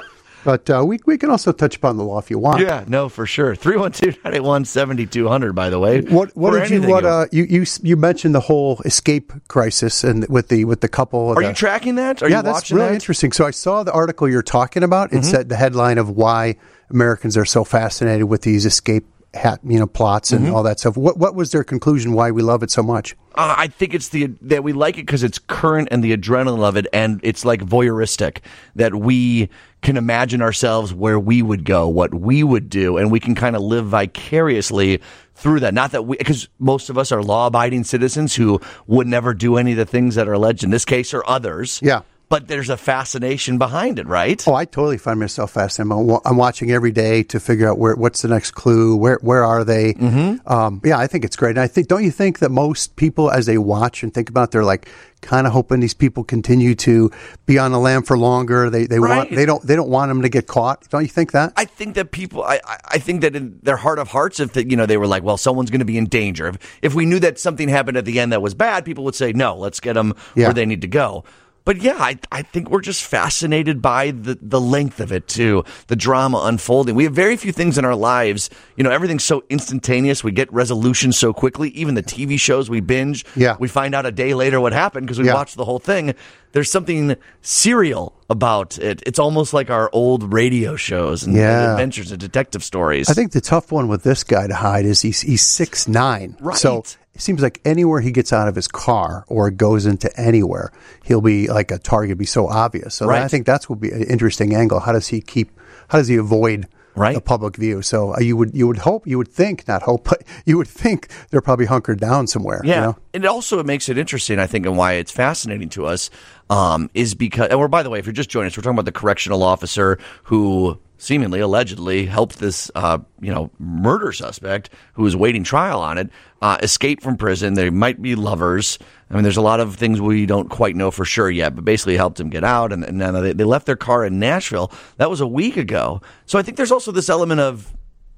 But 0.44 0.68
uh, 0.70 0.84
we 0.86 0.98
we 1.06 1.16
can 1.18 1.30
also 1.30 1.52
touch 1.52 1.76
upon 1.76 1.96
the 1.96 2.04
law 2.04 2.18
if 2.18 2.30
you 2.30 2.38
want. 2.38 2.60
Yeah, 2.60 2.84
no, 2.86 3.08
for 3.08 3.24
sure. 3.26 3.56
312-981-7200, 3.56 5.54
by 5.54 5.70
the 5.70 5.78
way. 5.78 6.00
What 6.02 6.36
what 6.36 6.52
did 6.52 6.70
you 6.70 6.82
what 6.88 7.04
you- 7.04 7.08
uh 7.08 7.26
you, 7.32 7.44
you 7.44 7.64
you 7.82 7.96
mentioned 7.96 8.34
the 8.34 8.40
whole 8.40 8.80
escape 8.84 9.32
crisis 9.48 10.04
and 10.04 10.26
with 10.28 10.48
the 10.48 10.64
with 10.64 10.80
the 10.80 10.88
couple 10.88 11.30
Are 11.30 11.34
the- 11.42 11.48
you 11.48 11.54
tracking 11.54 11.94
that? 11.96 12.22
Are 12.22 12.28
yeah, 12.28 12.38
you 12.38 12.42
that's 12.42 12.54
watching 12.54 12.76
really 12.76 12.86
that? 12.86 12.90
Mm-hmm. 12.90 12.94
interesting. 12.96 13.32
So 13.32 13.46
I 13.46 13.50
saw 13.50 13.82
the 13.82 13.92
article 13.92 14.28
you're 14.28 14.42
talking 14.42 14.82
about. 14.82 15.12
It 15.12 15.24
said 15.24 15.48
the 15.48 15.56
headline 15.56 15.98
of 15.98 16.10
why 16.10 16.56
Americans 16.90 17.36
are 17.36 17.44
so 17.46 17.64
fascinated 17.64 18.24
with 18.24 18.42
these 18.42 18.66
escape 18.66 19.06
hat 19.34 19.60
you 19.64 19.78
know 19.78 19.86
plots 19.86 20.32
and 20.32 20.44
Mm-hmm. 20.46 20.54
all 20.54 20.62
that 20.62 20.80
stuff. 20.80 20.96
What 20.96 21.16
what 21.18 21.34
was 21.34 21.50
their 21.50 21.64
conclusion? 21.64 22.12
Why 22.12 22.30
we 22.30 22.42
love 22.42 22.62
it 22.62 22.70
so 22.70 22.82
much? 22.82 23.14
Uh, 23.34 23.54
I 23.58 23.66
think 23.66 23.94
it's 23.94 24.10
the 24.10 24.26
that 24.42 24.62
we 24.62 24.72
like 24.72 24.94
it 24.96 25.06
because 25.06 25.22
it's 25.22 25.38
current 25.38 25.88
and 25.90 26.02
the 26.04 26.16
adrenaline 26.16 26.62
of 26.62 26.76
it, 26.76 26.86
and 26.92 27.20
it's 27.22 27.44
like 27.44 27.60
voyeuristic 27.62 28.38
that 28.76 28.94
we 28.94 29.48
can 29.82 29.96
imagine 29.98 30.40
ourselves 30.40 30.94
where 30.94 31.18
we 31.20 31.42
would 31.42 31.64
go, 31.64 31.86
what 31.88 32.14
we 32.14 32.42
would 32.42 32.70
do, 32.70 32.96
and 32.96 33.10
we 33.10 33.20
can 33.20 33.34
kind 33.34 33.54
of 33.54 33.60
live 33.62 33.86
vicariously 33.86 35.00
through 35.34 35.60
that. 35.60 35.74
Not 35.74 35.90
that 35.92 36.06
we, 36.06 36.16
because 36.16 36.48
most 36.58 36.88
of 36.88 36.96
us 36.96 37.12
are 37.12 37.22
law-abiding 37.22 37.84
citizens 37.84 38.34
who 38.34 38.60
would 38.86 39.06
never 39.06 39.34
do 39.34 39.56
any 39.58 39.72
of 39.72 39.76
the 39.76 39.84
things 39.84 40.14
that 40.14 40.26
are 40.28 40.32
alleged 40.32 40.64
in 40.64 40.70
this 40.70 40.84
case 40.86 41.12
or 41.12 41.22
others. 41.28 41.80
Yeah. 41.82 42.00
But 42.34 42.48
there's 42.48 42.68
a 42.68 42.76
fascination 42.76 43.58
behind 43.58 44.00
it, 44.00 44.08
right? 44.08 44.42
Oh, 44.48 44.54
I 44.54 44.64
totally 44.64 44.98
find 44.98 45.20
myself 45.20 45.52
fascinated. 45.52 45.92
I'm, 46.10 46.18
I'm 46.24 46.36
watching 46.36 46.72
every 46.72 46.90
day 46.90 47.22
to 47.22 47.38
figure 47.38 47.68
out 47.70 47.78
where 47.78 47.94
what's 47.94 48.22
the 48.22 48.28
next 48.28 48.50
clue. 48.52 48.96
Where 48.96 49.18
where 49.22 49.44
are 49.44 49.62
they? 49.62 49.94
Mm-hmm. 49.94 50.52
Um, 50.52 50.80
yeah, 50.84 50.98
I 50.98 51.06
think 51.06 51.24
it's 51.24 51.36
great. 51.36 51.50
And 51.50 51.60
I 51.60 51.68
think 51.68 51.86
don't 51.86 52.02
you 52.02 52.10
think 52.10 52.40
that 52.40 52.50
most 52.50 52.96
people, 52.96 53.30
as 53.30 53.46
they 53.46 53.56
watch 53.56 54.02
and 54.02 54.12
think 54.12 54.28
about, 54.30 54.48
it, 54.48 54.50
they're 54.50 54.64
like 54.64 54.88
kind 55.20 55.46
of 55.46 55.52
hoping 55.52 55.78
these 55.80 55.94
people 55.94 56.24
continue 56.24 56.74
to 56.74 57.10
be 57.46 57.56
on 57.58 57.70
the 57.70 57.78
lam 57.78 58.02
for 58.02 58.18
longer. 58.18 58.68
They 58.68 58.86
they 58.86 58.98
Right. 58.98 59.16
want 59.16 59.30
they 59.30 59.46
don't 59.46 59.62
they 59.64 59.76
don't 59.76 59.88
want 59.88 60.08
them 60.10 60.22
to 60.22 60.28
get 60.28 60.48
caught. 60.48 60.88
Don't 60.90 61.02
you 61.02 61.08
think 61.08 61.30
that? 61.32 61.52
I 61.56 61.66
think 61.66 61.94
that 61.94 62.10
people, 62.10 62.42
I, 62.42 62.58
I- 62.66 62.78
I 62.94 62.98
think 62.98 63.20
that 63.22 63.34
in 63.36 63.60
their 63.62 63.76
heart 63.76 63.98
of 64.00 64.08
hearts, 64.08 64.40
if 64.40 64.54
the, 64.54 64.68
you 64.68 64.76
know 64.76 64.86
they 64.86 64.96
were 64.96 65.06
like, 65.06 65.22
well, 65.22 65.36
someone's 65.36 65.70
going 65.70 65.80
to 65.80 65.84
be 65.84 65.98
in 65.98 66.06
danger. 66.06 66.48
If, 66.48 66.78
if 66.82 66.94
we 66.94 67.06
knew 67.06 67.20
that 67.20 67.38
something 67.38 67.68
happened 67.68 67.96
at 67.96 68.04
the 68.04 68.18
end 68.20 68.32
that 68.32 68.42
was 68.42 68.54
bad, 68.54 68.84
people 68.84 69.04
would 69.04 69.14
say, 69.14 69.32
no, 69.32 69.56
let's 69.56 69.78
get 69.80 69.92
them 69.94 70.14
Yeah. 70.34 70.46
where 70.48 70.54
they 70.54 70.66
need 70.66 70.80
to 70.82 70.88
go. 70.88 71.22
But 71.66 71.80
yeah, 71.80 71.96
I, 71.98 72.18
I 72.30 72.42
think 72.42 72.68
we're 72.68 72.82
just 72.82 73.02
fascinated 73.02 73.80
by 73.80 74.10
the, 74.10 74.38
the 74.42 74.60
length 74.60 75.00
of 75.00 75.12
it 75.12 75.26
too, 75.26 75.64
the 75.86 75.96
drama 75.96 76.42
unfolding. 76.44 76.94
We 76.94 77.04
have 77.04 77.14
very 77.14 77.36
few 77.38 77.52
things 77.52 77.78
in 77.78 77.86
our 77.86 77.94
lives, 77.94 78.50
you 78.76 78.84
know, 78.84 78.90
everything's 78.90 79.24
so 79.24 79.44
instantaneous. 79.48 80.22
We 80.22 80.30
get 80.30 80.52
resolution 80.52 81.10
so 81.12 81.32
quickly. 81.32 81.70
Even 81.70 81.94
the 81.94 82.02
TV 82.02 82.38
shows 82.38 82.68
we 82.68 82.80
binge, 82.80 83.24
Yeah. 83.34 83.56
we 83.58 83.68
find 83.68 83.94
out 83.94 84.04
a 84.04 84.12
day 84.12 84.34
later 84.34 84.60
what 84.60 84.74
happened 84.74 85.06
because 85.06 85.18
we 85.18 85.26
Yeah. 85.26 85.34
watched 85.34 85.56
the 85.56 85.64
whole 85.64 85.78
thing. 85.78 86.14
There's 86.52 86.70
something 86.70 87.16
serial 87.40 88.14
about 88.28 88.78
it. 88.78 89.02
It's 89.06 89.18
almost 89.18 89.54
like 89.54 89.70
our 89.70 89.88
old 89.94 90.34
radio 90.34 90.76
shows 90.76 91.22
and, 91.22 91.34
and 91.34 91.40
Yeah. 91.42 91.72
adventures 91.72 92.10
and 92.12 92.20
detective 92.20 92.62
stories. 92.62 93.08
I 93.08 93.14
think 93.14 93.32
the 93.32 93.40
tough 93.40 93.72
one 93.72 93.88
with 93.88 94.02
this 94.02 94.22
guy 94.22 94.46
to 94.46 94.54
hide 94.54 94.84
is 94.84 95.00
he's 95.00 95.22
he's 95.22 95.42
six 95.42 95.88
nine. 95.88 96.36
Right. 96.40 96.56
So 96.58 96.84
it 97.14 97.20
seems 97.20 97.42
like 97.42 97.60
anywhere 97.64 98.00
he 98.00 98.10
gets 98.10 98.32
out 98.32 98.48
of 98.48 98.54
his 98.56 98.66
car 98.68 99.24
or 99.28 99.50
goes 99.50 99.86
into 99.86 100.10
anywhere, 100.20 100.72
he'll 101.04 101.20
be 101.20 101.46
like 101.48 101.70
a 101.70 101.78
target, 101.78 102.18
be 102.18 102.26
so 102.26 102.48
obvious. 102.48 102.94
So 102.96 103.06
Right. 103.06 103.22
I 103.22 103.28
think 103.28 103.46
that's 103.46 103.68
would 103.68 103.80
be 103.80 103.90
an 103.92 104.02
interesting 104.04 104.54
angle. 104.54 104.80
How 104.80 104.92
does 104.92 105.08
he 105.08 105.20
keep? 105.20 105.50
How 105.88 105.98
does 105.98 106.08
he 106.08 106.16
avoid? 106.16 106.66
Right. 106.96 107.14
The 107.16 107.20
public 107.20 107.56
view. 107.56 107.82
So 107.82 108.14
uh, 108.14 108.20
you 108.20 108.36
would 108.36 108.54
you 108.54 108.68
would 108.68 108.78
hope 108.78 109.04
you 109.04 109.18
would 109.18 109.26
think 109.26 109.66
not 109.66 109.82
hope, 109.82 110.04
but 110.08 110.22
you 110.46 110.56
would 110.58 110.68
think 110.68 111.08
they're 111.30 111.40
probably 111.40 111.66
hunkered 111.66 111.98
down 111.98 112.28
somewhere. 112.28 112.60
Yeah, 112.64 112.74
You 112.74 112.80
know? 112.82 112.96
and 113.14 113.24
it 113.24 113.26
also 113.26 113.58
it 113.58 113.66
makes 113.66 113.88
it 113.88 113.98
interesting, 113.98 114.38
I 114.38 114.46
think, 114.46 114.64
and 114.64 114.76
why 114.76 114.92
it's 114.92 115.10
fascinating 115.10 115.68
to 115.70 115.86
us 115.86 116.08
um, 116.50 116.88
is 116.94 117.14
because. 117.14 117.48
And 117.48 117.58
we're 117.58 117.66
by 117.66 117.82
the 117.82 117.90
way, 117.90 117.98
if 117.98 118.06
you're 118.06 118.12
just 118.12 118.30
joining 118.30 118.46
us, 118.46 118.56
we're 118.56 118.62
talking 118.62 118.76
about 118.76 118.84
the 118.84 118.92
correctional 118.92 119.42
officer 119.42 119.98
who 120.24 120.78
seemingly, 121.04 121.40
allegedly, 121.40 122.06
helped 122.06 122.38
this, 122.38 122.70
uh, 122.74 122.98
you 123.20 123.30
know, 123.30 123.50
murder 123.58 124.10
suspect 124.10 124.70
who 124.94 125.02
was 125.02 125.14
waiting 125.14 125.44
trial 125.44 125.80
on 125.80 125.98
it 125.98 126.08
uh, 126.40 126.56
escape 126.62 127.02
from 127.02 127.16
prison. 127.16 127.54
They 127.54 127.70
might 127.70 128.00
be 128.00 128.14
lovers. 128.14 128.78
I 129.10 129.14
mean, 129.14 129.22
there's 129.22 129.36
a 129.36 129.42
lot 129.42 129.60
of 129.60 129.76
things 129.76 130.00
we 130.00 130.24
don't 130.24 130.48
quite 130.48 130.76
know 130.76 130.90
for 130.90 131.04
sure 131.04 131.30
yet, 131.30 131.54
but 131.54 131.64
basically 131.64 131.96
helped 131.96 132.18
him 132.18 132.30
get 132.30 132.42
out. 132.42 132.72
And, 132.72 132.84
and 132.84 133.00
they, 133.00 133.32
they 133.32 133.44
left 133.44 133.66
their 133.66 133.76
car 133.76 134.04
in 134.04 134.18
Nashville. 134.18 134.72
That 134.96 135.10
was 135.10 135.20
a 135.20 135.26
week 135.26 135.56
ago. 135.58 136.00
So 136.24 136.38
I 136.38 136.42
think 136.42 136.56
there's 136.56 136.72
also 136.72 136.90
this 136.90 137.10
element 137.10 137.40
of 137.40 137.74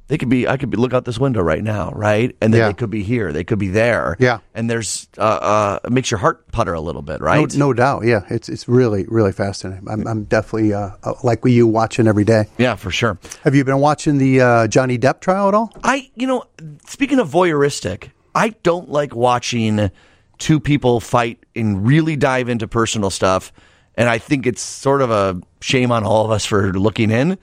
they 0.09 0.19
could 0.19 0.29
be. 0.29 0.47
I 0.47 0.57
could 0.57 0.71
be 0.71 0.77
look 0.77 0.95
out 0.95 1.05
this 1.05 1.19
window 1.19 1.43
right 1.43 1.63
now, 1.65 1.91
right? 1.91 2.35
And 2.41 2.53
then 2.55 2.61
Yeah. 2.61 2.69
they 2.69 2.75
could 2.75 2.91
be 2.91 3.03
here. 3.03 3.33
They 3.33 3.43
could 3.45 3.59
be 3.59 3.69
there. 3.69 4.17
Yeah. 4.21 4.39
And 4.55 4.71
there's 4.71 5.09
uh, 5.19 5.21
uh, 5.23 5.79
it 5.85 5.91
makes 5.93 6.11
your 6.11 6.19
heart 6.19 6.51
putter 6.53 6.75
a 6.75 6.81
little 6.81 7.03
bit, 7.03 7.21
right? 7.21 7.53
no 7.57 7.73
doubt. 7.73 8.05
Yeah, 8.05 8.21
it's 8.31 8.49
it's 8.49 8.69
really 8.69 9.05
really 9.09 9.33
fascinating. 9.33 9.89
I'm, 9.89 10.07
I'm 10.07 10.25
definitely 10.25 10.73
uh, 10.75 10.91
uh, 11.03 11.15
like 11.25 11.41
you 11.45 11.67
watching 11.67 12.07
every 12.07 12.25
day. 12.25 12.45
Yeah, 12.59 12.77
for 12.77 12.91
sure. 12.91 13.19
Have 13.43 13.55
you 13.55 13.65
been 13.65 13.81
watching 13.81 14.19
the 14.19 14.41
uh, 14.41 14.67
Johnny 14.69 14.99
Depp 14.99 15.21
trial 15.21 15.49
at 15.49 15.55
all? 15.55 15.73
I, 15.83 16.11
you 16.15 16.27
know, 16.27 16.45
speaking 16.87 17.19
of 17.19 17.29
voyeuristic, 17.29 18.11
I 18.35 18.51
don't 18.63 18.89
like 18.89 19.15
watching 19.15 19.91
two 20.39 20.61
people 20.61 21.01
fight 21.01 21.45
and 21.57 21.87
really 21.87 22.15
dive 22.15 22.49
into 22.49 22.69
personal 22.69 23.11
stuff. 23.11 23.53
And 23.97 24.09
I 24.09 24.19
think 24.19 24.47
it's 24.47 24.61
sort 24.61 25.01
of 25.01 25.11
a 25.11 25.41
shame 25.63 25.91
on 25.91 26.05
all 26.05 26.25
of 26.27 26.31
us 26.31 26.45
for 26.45 26.73
looking 26.75 27.11
in. 27.11 27.39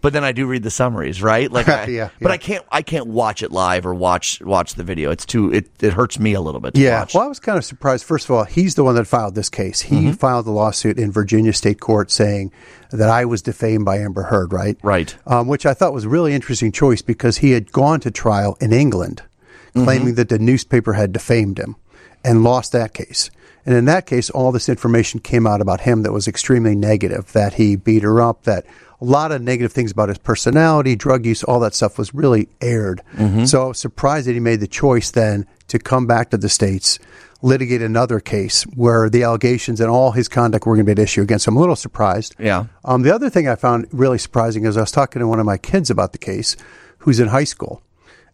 But 0.00 0.12
then 0.12 0.22
I 0.22 0.30
do 0.30 0.46
read 0.46 0.62
the 0.62 0.70
summaries, 0.70 1.20
right? 1.20 1.50
Like, 1.50 1.68
I, 1.68 1.86
Yeah, 1.86 2.10
but 2.20 2.28
yeah. 2.28 2.32
I 2.34 2.36
can't, 2.38 2.64
I 2.70 2.82
can't 2.82 3.08
watch 3.08 3.42
it 3.42 3.50
live 3.50 3.84
or 3.84 3.94
watch 3.94 4.40
watch 4.42 4.74
the 4.74 4.84
video. 4.84 5.10
It's 5.10 5.26
too, 5.26 5.52
it, 5.52 5.68
it 5.80 5.92
hurts 5.92 6.18
me 6.20 6.34
a 6.34 6.40
little 6.40 6.60
bit. 6.60 6.74
To 6.74 6.80
Yeah. 6.80 7.00
watch. 7.00 7.14
Well, 7.14 7.24
I 7.24 7.26
was 7.26 7.40
kind 7.40 7.58
of 7.58 7.64
surprised. 7.64 8.04
First 8.04 8.26
of 8.26 8.30
all, 8.30 8.44
he's 8.44 8.76
the 8.76 8.84
one 8.84 8.94
that 8.94 9.06
filed 9.06 9.34
this 9.34 9.48
case. 9.50 9.80
He 9.80 9.96
Mm-hmm. 9.96 10.12
filed 10.12 10.46
the 10.46 10.52
lawsuit 10.52 10.98
in 10.98 11.10
Virginia 11.10 11.52
State 11.52 11.80
Court 11.80 12.10
saying 12.12 12.52
that 12.92 13.10
I 13.10 13.24
was 13.24 13.42
defamed 13.42 13.84
by 13.84 13.98
Amber 13.98 14.22
Heard, 14.22 14.52
right? 14.52 14.76
Right. 14.82 15.16
Um, 15.26 15.48
which 15.48 15.66
I 15.66 15.74
thought 15.74 15.92
was 15.92 16.04
a 16.04 16.08
really 16.08 16.32
interesting 16.32 16.70
choice 16.72 17.02
because 17.02 17.38
he 17.38 17.50
had 17.50 17.72
gone 17.72 17.98
to 18.00 18.10
trial 18.10 18.56
in 18.60 18.72
England, 18.72 19.22
Mm-hmm. 19.74 19.84
claiming 19.84 20.14
that 20.14 20.30
the 20.30 20.38
newspaper 20.38 20.94
had 20.94 21.12
defamed 21.12 21.58
him, 21.58 21.76
and 22.24 22.42
lost 22.42 22.72
that 22.72 22.94
case. 22.94 23.30
And 23.66 23.76
in 23.76 23.84
that 23.84 24.06
case, 24.06 24.30
all 24.30 24.50
this 24.50 24.66
information 24.68 25.20
came 25.20 25.46
out 25.46 25.60
about 25.60 25.82
him 25.82 26.04
that 26.04 26.12
was 26.12 26.26
extremely 26.26 26.74
negative, 26.74 27.30
that 27.34 27.54
he 27.54 27.76
beat 27.76 28.02
her 28.02 28.18
up, 28.22 28.44
that 28.44 28.64
a 29.00 29.04
lot 29.04 29.30
of 29.32 29.40
negative 29.42 29.72
things 29.72 29.92
about 29.92 30.08
his 30.08 30.18
personality, 30.18 30.96
drug 30.96 31.24
use, 31.24 31.44
all 31.44 31.60
that 31.60 31.74
stuff 31.74 31.98
was 31.98 32.12
really 32.14 32.48
aired. 32.60 33.00
So 33.46 33.64
I 33.64 33.68
was 33.68 33.78
surprised 33.78 34.26
that 34.26 34.32
he 34.34 34.40
made 34.40 34.60
the 34.60 34.66
choice 34.66 35.10
then 35.10 35.46
to 35.68 35.78
come 35.78 36.06
back 36.06 36.30
to 36.30 36.36
the 36.36 36.48
States, 36.48 36.98
litigate 37.40 37.82
another 37.82 38.18
case 38.18 38.64
where 38.64 39.08
the 39.08 39.22
allegations 39.22 39.80
and 39.80 39.88
all 39.90 40.10
his 40.10 40.26
conduct 40.28 40.66
were 40.66 40.74
going 40.74 40.84
to 40.86 40.94
be 40.94 41.00
at 41.00 41.04
issue 41.04 41.22
against 41.22 41.46
him. 41.46 41.54
I'm 41.54 41.58
a 41.58 41.60
little 41.60 41.76
surprised. 41.76 42.34
Yeah. 42.38 42.64
Um, 42.84 43.02
the 43.02 43.14
other 43.14 43.30
thing 43.30 43.48
I 43.48 43.54
found 43.54 43.86
really 43.92 44.18
surprising 44.18 44.64
is 44.64 44.76
I 44.76 44.80
was 44.80 44.90
talking 44.90 45.20
to 45.20 45.28
one 45.28 45.38
of 45.38 45.46
my 45.46 45.58
kids 45.58 45.90
about 45.90 46.12
the 46.12 46.18
case 46.18 46.56
who's 46.98 47.20
in 47.20 47.28
high 47.28 47.44
school 47.44 47.82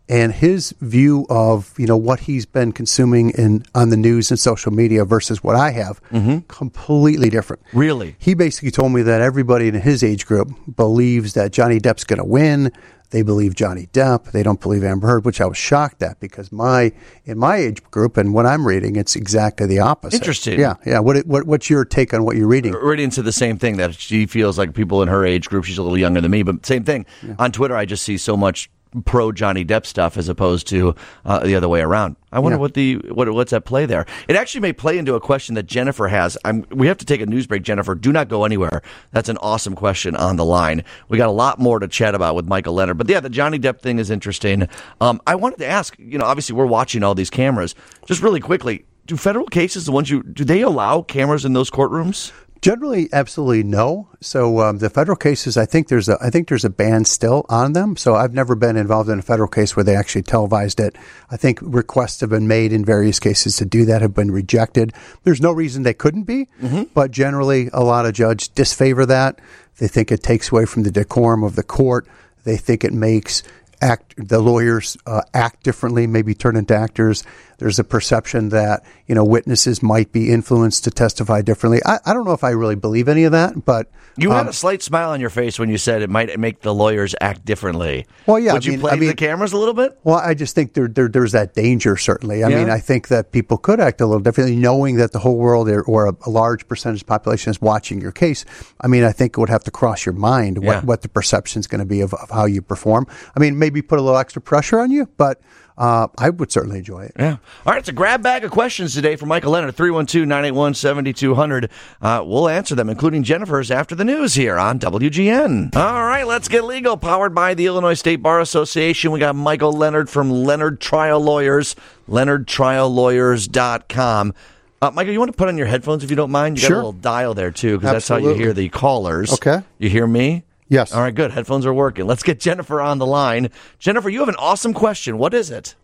and 0.08 0.32
his 0.32 0.74
view 0.80 1.26
of 1.30 1.72
you 1.78 1.86
know 1.86 1.96
what 1.96 2.20
he's 2.20 2.46
been 2.46 2.72
consuming 2.72 3.30
in 3.30 3.64
on 3.74 3.90
the 3.90 3.96
news 3.96 4.30
and 4.30 4.38
social 4.38 4.72
media 4.72 5.04
versus 5.04 5.42
what 5.42 5.56
I 5.56 5.70
have 5.70 6.02
mm-hmm. 6.10 6.40
completely 6.48 7.30
different. 7.30 7.62
Really? 7.72 8.16
He 8.18 8.34
basically 8.34 8.70
told 8.70 8.92
me 8.92 9.02
that 9.02 9.20
everybody 9.20 9.68
in 9.68 9.74
his 9.74 10.02
age 10.02 10.26
group 10.26 10.50
believes 10.76 11.34
that 11.34 11.52
Johnny 11.52 11.80
Depp's 11.80 12.04
going 12.04 12.18
to 12.18 12.24
win. 12.24 12.72
They 13.10 13.22
believe 13.22 13.54
Johnny 13.54 13.86
Depp. 13.92 14.32
They 14.32 14.42
don't 14.42 14.60
believe 14.60 14.82
Amber 14.82 15.06
Heard, 15.06 15.24
which 15.24 15.40
I 15.40 15.46
was 15.46 15.56
shocked 15.56 16.02
at 16.02 16.18
because 16.18 16.50
my 16.50 16.92
in 17.24 17.38
my 17.38 17.56
age 17.56 17.82
group 17.90 18.16
and 18.16 18.34
what 18.34 18.44
I'm 18.44 18.66
reading, 18.66 18.96
it's 18.96 19.14
exactly 19.14 19.66
the 19.66 19.78
opposite. 19.78 20.16
Interesting. 20.16 20.58
Yeah, 20.58 20.74
yeah. 20.84 20.98
What, 20.98 21.24
what 21.24 21.46
what's 21.46 21.70
your 21.70 21.84
take 21.84 22.12
on 22.12 22.24
what 22.24 22.36
you're 22.36 22.48
reading? 22.48 22.72
right 22.72 22.98
into 22.98 23.22
the 23.22 23.32
same 23.32 23.56
thing 23.56 23.76
that 23.76 23.94
she 23.94 24.26
feels 24.26 24.58
like 24.58 24.74
people 24.74 25.00
in 25.00 25.08
her 25.08 25.24
age 25.24 25.48
group. 25.48 25.64
She's 25.64 25.78
a 25.78 25.82
little 25.82 25.98
younger 25.98 26.20
than 26.20 26.30
me, 26.30 26.42
but 26.42 26.66
same 26.66 26.82
thing. 26.82 27.06
On 27.38 27.52
Twitter, 27.52 27.76
I 27.76 27.84
just 27.84 28.02
see 28.02 28.18
so 28.18 28.36
much 28.36 28.68
pro 29.04 29.32
Johnny 29.32 29.64
Depp 29.64 29.86
stuff 29.86 30.16
as 30.16 30.28
opposed 30.28 30.66
to 30.68 30.94
uh, 31.24 31.40
the 31.40 31.54
other 31.54 31.68
way 31.68 31.80
around. 31.80 32.16
I 32.32 32.38
wonder 32.40 32.56
Yeah. 32.56 32.60
what 32.60 32.74
the 32.74 32.94
what 33.12 33.28
what's 33.32 33.52
at 33.52 33.64
play 33.64 33.86
there. 33.86 34.06
It 34.28 34.36
actually 34.36 34.60
may 34.60 34.72
play 34.72 34.98
into 34.98 35.14
a 35.14 35.20
question 35.20 35.54
that 35.54 35.64
Jennifer 35.66 36.08
has. 36.08 36.36
I'm, 36.44 36.64
we 36.70 36.86
have 36.88 36.98
to 36.98 37.04
take 37.04 37.20
a 37.20 37.26
news 37.26 37.46
break. 37.46 37.62
Jennifer, 37.62 37.94
do 37.94 38.12
not 38.12 38.28
go 38.28 38.44
anywhere. 38.44 38.82
That's 39.12 39.28
an 39.28 39.36
awesome 39.38 39.74
question 39.74 40.16
on 40.16 40.36
the 40.36 40.44
line. 40.44 40.84
We 41.08 41.18
got 41.18 41.28
a 41.28 41.32
lot 41.32 41.58
more 41.58 41.78
to 41.78 41.86
chat 41.88 42.14
about 42.14 42.34
with 42.34 42.46
Michael 42.46 42.74
Leonard. 42.74 42.98
But 42.98 43.08
yeah, 43.08 43.20
the 43.20 43.30
Johnny 43.30 43.58
Depp 43.58 43.80
thing 43.80 43.98
is 43.98 44.10
interesting. 44.10 44.68
Um, 45.00 45.20
I 45.26 45.34
wanted 45.36 45.58
to 45.58 45.66
ask. 45.66 45.96
You 45.98 46.18
know, 46.18 46.24
obviously 46.24 46.54
we're 46.56 46.66
watching 46.66 47.02
all 47.02 47.14
these 47.14 47.30
cameras. 47.30 47.74
Just 48.06 48.22
really 48.22 48.40
quickly, 48.40 48.84
do 49.06 49.16
federal 49.16 49.46
cases 49.46 49.86
the 49.86 49.92
ones 49.92 50.10
you 50.10 50.22
do 50.22 50.44
they 50.44 50.62
allow 50.62 51.02
cameras 51.02 51.44
in 51.44 51.52
those 51.52 51.70
courtrooms? 51.70 52.32
Generally, 52.64 53.10
absolutely 53.12 53.62
no. 53.62 54.08
So 54.22 54.60
um, 54.60 54.78
the 54.78 54.88
federal 54.88 55.18
cases, 55.18 55.58
I 55.58 55.66
think 55.66 55.88
there's 55.88 56.08
a, 56.08 56.16
I 56.22 56.30
think 56.30 56.48
there's 56.48 56.64
a 56.64 56.70
ban 56.70 57.04
still 57.04 57.44
on 57.50 57.74
them. 57.74 57.94
So 57.94 58.14
I've 58.14 58.32
never 58.32 58.54
been 58.54 58.78
involved 58.78 59.10
in 59.10 59.18
a 59.18 59.22
federal 59.22 59.50
case 59.50 59.76
where 59.76 59.84
they 59.84 59.94
actually 59.94 60.22
televised 60.22 60.80
it. 60.80 60.96
I 61.30 61.36
think 61.36 61.58
requests 61.60 62.22
have 62.22 62.30
been 62.30 62.48
made 62.48 62.72
in 62.72 62.82
various 62.82 63.20
cases 63.20 63.58
to 63.58 63.66
do 63.66 63.84
that 63.84 64.00
have 64.00 64.14
been 64.14 64.30
rejected. 64.30 64.94
There's 65.24 65.42
no 65.42 65.52
reason 65.52 65.82
they 65.82 65.92
couldn't 65.92 66.22
be, 66.22 66.48
but 66.94 67.10
generally, 67.10 67.68
a 67.74 67.84
lot 67.84 68.06
of 68.06 68.14
judges 68.14 68.48
disfavor 68.48 69.04
that. 69.04 69.42
They 69.76 69.86
think 69.86 70.10
it 70.10 70.22
takes 70.22 70.50
away 70.50 70.64
from 70.64 70.84
the 70.84 70.90
decorum 70.90 71.44
of 71.44 71.56
the 71.56 71.62
court. 71.62 72.06
They 72.44 72.56
think 72.56 72.82
it 72.82 72.94
makes 72.94 73.42
act 73.84 74.14
the 74.16 74.40
lawyers 74.40 74.96
uh, 75.06 75.20
act 75.34 75.62
differently, 75.62 76.06
maybe 76.06 76.34
turn 76.34 76.56
into 76.56 76.74
actors. 76.74 77.22
There's 77.58 77.78
a 77.78 77.84
perception 77.84 78.48
that 78.48 78.82
you 79.06 79.14
know 79.14 79.24
witnesses 79.24 79.80
might 79.82 80.10
be 80.10 80.32
influenced 80.32 80.82
to 80.84 80.90
testify 80.90 81.42
differently. 81.42 81.80
I, 81.86 81.98
I 82.04 82.12
don't 82.12 82.24
know 82.24 82.32
if 82.32 82.42
I 82.42 82.50
really 82.50 82.74
believe 82.74 83.08
any 83.08 83.22
of 83.24 83.32
that, 83.32 83.64
but 83.64 83.88
You 84.16 84.30
um, 84.32 84.38
had 84.38 84.46
a 84.48 84.52
slight 84.52 84.82
smile 84.82 85.10
on 85.10 85.20
your 85.20 85.30
face 85.30 85.56
when 85.58 85.68
you 85.70 85.78
said 85.78 86.02
it 86.02 86.10
might 86.10 86.36
make 86.38 86.62
the 86.62 86.74
lawyers 86.74 87.14
act 87.20 87.44
differently. 87.44 88.06
Well, 88.26 88.40
yeah, 88.40 88.54
Would 88.54 88.62
I 88.64 88.66
you 88.66 88.72
mean- 88.72 88.80
play 88.80 88.92
I 88.92 88.96
mean- 88.96 89.08
the 89.10 89.14
cameras 89.14 89.52
a 89.52 89.58
little 89.58 89.74
bit? 89.74 89.96
Well, 90.02 90.16
I 90.16 90.34
just 90.34 90.54
think 90.56 90.74
there, 90.74 90.88
there 90.88 91.06
there's 91.08 91.30
that 91.32 91.54
danger. 91.54 91.96
Certainly, 91.96 92.42
I 92.42 92.48
Yeah? 92.48 92.58
mean, 92.58 92.70
I 92.70 92.80
think 92.80 93.06
that 93.08 93.30
people 93.30 93.56
could 93.56 93.78
act 93.78 94.00
a 94.00 94.06
little 94.06 94.20
differently, 94.22 94.56
knowing 94.56 94.96
that 94.96 95.12
the 95.12 95.20
whole 95.20 95.36
world 95.38 95.68
or, 95.68 96.06
a, 96.06 96.16
a 96.26 96.30
large 96.30 96.66
percentage 96.66 97.02
of 97.02 97.06
the 97.06 97.10
population 97.10 97.50
is 97.50 97.60
watching 97.60 98.00
your 98.00 98.12
case. 98.12 98.44
I 98.80 98.88
mean, 98.88 99.04
I 99.04 99.12
think 99.12 99.36
it 99.36 99.40
would 99.40 99.48
have 99.50 99.64
to 99.64 99.70
cross 99.70 100.04
your 100.06 100.14
mind 100.14 100.58
what, 100.58 100.64
Yeah. 100.64 100.80
what 100.82 101.02
the 101.02 101.08
perception 101.08 101.60
is 101.60 101.66
going 101.68 101.78
to 101.80 101.84
be 101.86 102.00
of, 102.00 102.12
of 102.14 102.30
how 102.30 102.46
you 102.46 102.62
perform. 102.62 103.06
I 103.36 103.40
mean, 103.40 103.58
maybe 103.60 103.73
put 103.82 103.98
a 103.98 104.02
little 104.02 104.18
extra 104.18 104.42
pressure 104.42 104.78
on 104.80 104.90
you, 104.90 105.08
but 105.16 105.40
uh, 105.76 106.06
I 106.18 106.30
would 106.30 106.52
certainly 106.52 106.78
enjoy 106.78 107.02
it. 107.04 107.12
Yeah. 107.18 107.38
All 107.66 107.72
right, 107.72 107.78
it's 107.78 107.88
a 107.88 107.92
grab 107.92 108.22
bag 108.22 108.44
of 108.44 108.52
questions 108.52 108.94
today 108.94 109.16
from 109.16 109.28
Michael 109.28 109.50
Leonard, 109.52 109.74
312 109.74 110.26
981 110.28 110.74
7200. 110.74 111.68
We'll 112.00 112.48
answer 112.48 112.76
them, 112.76 112.88
including 112.88 113.24
Jennifer's, 113.24 113.70
after 113.72 113.94
the 113.96 114.04
news 114.04 114.34
here 114.34 114.56
on 114.56 114.78
WGN. 114.78 115.74
All 115.74 116.04
right, 116.06 116.24
let's 116.26 116.46
get 116.48 116.62
legal. 116.64 116.96
Powered 116.96 117.34
by 117.34 117.54
the 117.54 117.66
Illinois 117.66 117.94
State 117.94 118.22
Bar 118.22 118.40
Association. 118.40 119.10
We 119.10 119.18
got 119.18 119.34
Michael 119.34 119.72
Leonard 119.72 120.08
from 120.08 120.30
Leonard 120.30 120.80
Trial 120.80 121.18
Lawyers, 121.20 121.74
leonardtriallawyers.com. 122.08 124.34
Uh, 124.82 124.90
Michael, 124.90 125.12
you 125.12 125.18
want 125.18 125.30
to 125.32 125.36
put 125.36 125.48
on 125.48 125.56
your 125.56 125.66
headphones 125.66 126.04
if 126.04 126.10
you 126.10 126.16
don't 126.16 126.30
mind? 126.30 126.58
You 126.58 126.62
got 126.62 126.68
Sure. 126.68 126.76
a 126.76 126.80
little 126.80 126.92
dial 126.92 127.34
there, 127.34 127.50
too, 127.50 127.78
because 127.78 127.92
that's 127.92 128.08
how 128.08 128.16
you 128.16 128.34
hear 128.34 128.52
the 128.52 128.68
callers. 128.68 129.32
Okay. 129.32 129.60
You 129.78 129.88
hear 129.88 130.06
me? 130.06 130.44
Yes. 130.68 130.92
All 130.92 131.02
right, 131.02 131.14
good. 131.14 131.30
Headphones 131.30 131.66
are 131.66 131.74
working. 131.74 132.06
Let's 132.06 132.22
get 132.22 132.40
Jennifer 132.40 132.80
on 132.80 132.98
the 132.98 133.06
line. 133.06 133.50
Jennifer, 133.78 134.08
you 134.08 134.20
have 134.20 134.28
an 134.28 134.36
awesome 134.36 134.74
question. 134.74 135.18
What 135.18 135.34
is 135.34 135.50
it? 135.50 135.74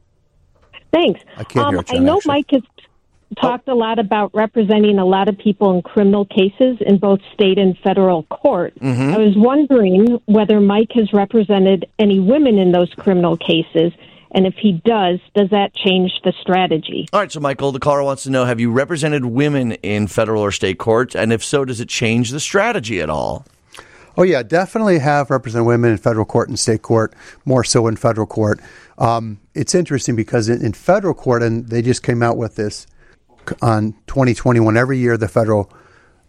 Thanks. 0.92 1.20
I 1.36 1.44
can't 1.44 1.52
hear 1.52 1.64
um, 1.64 1.74
it, 1.76 1.86
John, 1.86 1.96
I 1.96 2.00
know 2.00 2.16
actually. 2.16 2.32
Mike 2.32 2.50
has 2.50 2.62
talked 3.40 3.68
a 3.68 3.74
lot 3.74 3.98
about 3.98 4.34
representing 4.34 4.98
a 4.98 5.04
lot 5.04 5.28
of 5.28 5.38
people 5.38 5.72
in 5.76 5.82
criminal 5.82 6.24
cases 6.24 6.78
in 6.80 6.98
both 6.98 7.20
state 7.32 7.58
and 7.58 7.78
federal 7.78 8.24
court. 8.24 8.74
Mm-hmm. 8.80 9.14
I 9.14 9.18
was 9.18 9.34
wondering 9.36 10.20
whether 10.26 10.60
Mike 10.60 10.90
has 10.94 11.12
represented 11.12 11.86
any 11.98 12.18
women 12.18 12.58
in 12.58 12.72
those 12.72 12.92
criminal 12.94 13.36
cases, 13.36 13.92
and 14.32 14.46
if 14.46 14.54
he 14.54 14.80
does, 14.84 15.20
does 15.34 15.50
that 15.50 15.74
change 15.74 16.12
the 16.24 16.32
strategy? 16.40 17.08
All 17.12 17.20
right, 17.20 17.30
so 17.30 17.40
Michael, 17.40 17.72
the 17.72 17.80
caller 17.80 18.02
wants 18.02 18.24
to 18.24 18.30
know 18.30 18.44
have 18.44 18.60
you 18.60 18.72
represented 18.72 19.24
women 19.24 19.72
in 19.72 20.06
federal 20.06 20.42
or 20.42 20.52
state 20.52 20.78
courts? 20.78 21.14
And 21.14 21.32
if 21.32 21.44
so, 21.44 21.64
does 21.64 21.80
it 21.80 21.88
change 21.88 22.30
the 22.30 22.40
strategy 22.40 23.00
at 23.00 23.10
all? 23.10 23.44
Oh 24.20 24.22
yeah, 24.22 24.42
definitely 24.42 24.98
have 24.98 25.30
represented 25.30 25.66
women 25.66 25.92
in 25.92 25.96
federal 25.96 26.26
court 26.26 26.50
and 26.50 26.58
state 26.58 26.82
court, 26.82 27.14
more 27.46 27.64
so 27.64 27.86
in 27.86 27.96
federal 27.96 28.26
court. 28.26 28.60
Um, 28.98 29.40
it's 29.54 29.74
interesting 29.74 30.14
because 30.14 30.50
in, 30.50 30.62
in 30.62 30.74
federal 30.74 31.14
court, 31.14 31.42
and 31.42 31.66
they 31.66 31.80
just 31.80 32.02
came 32.02 32.22
out 32.22 32.36
with 32.36 32.54
this 32.54 32.86
on 33.62 33.94
2021. 34.08 34.76
Every 34.76 34.98
year, 34.98 35.16
the 35.16 35.26
federal 35.26 35.72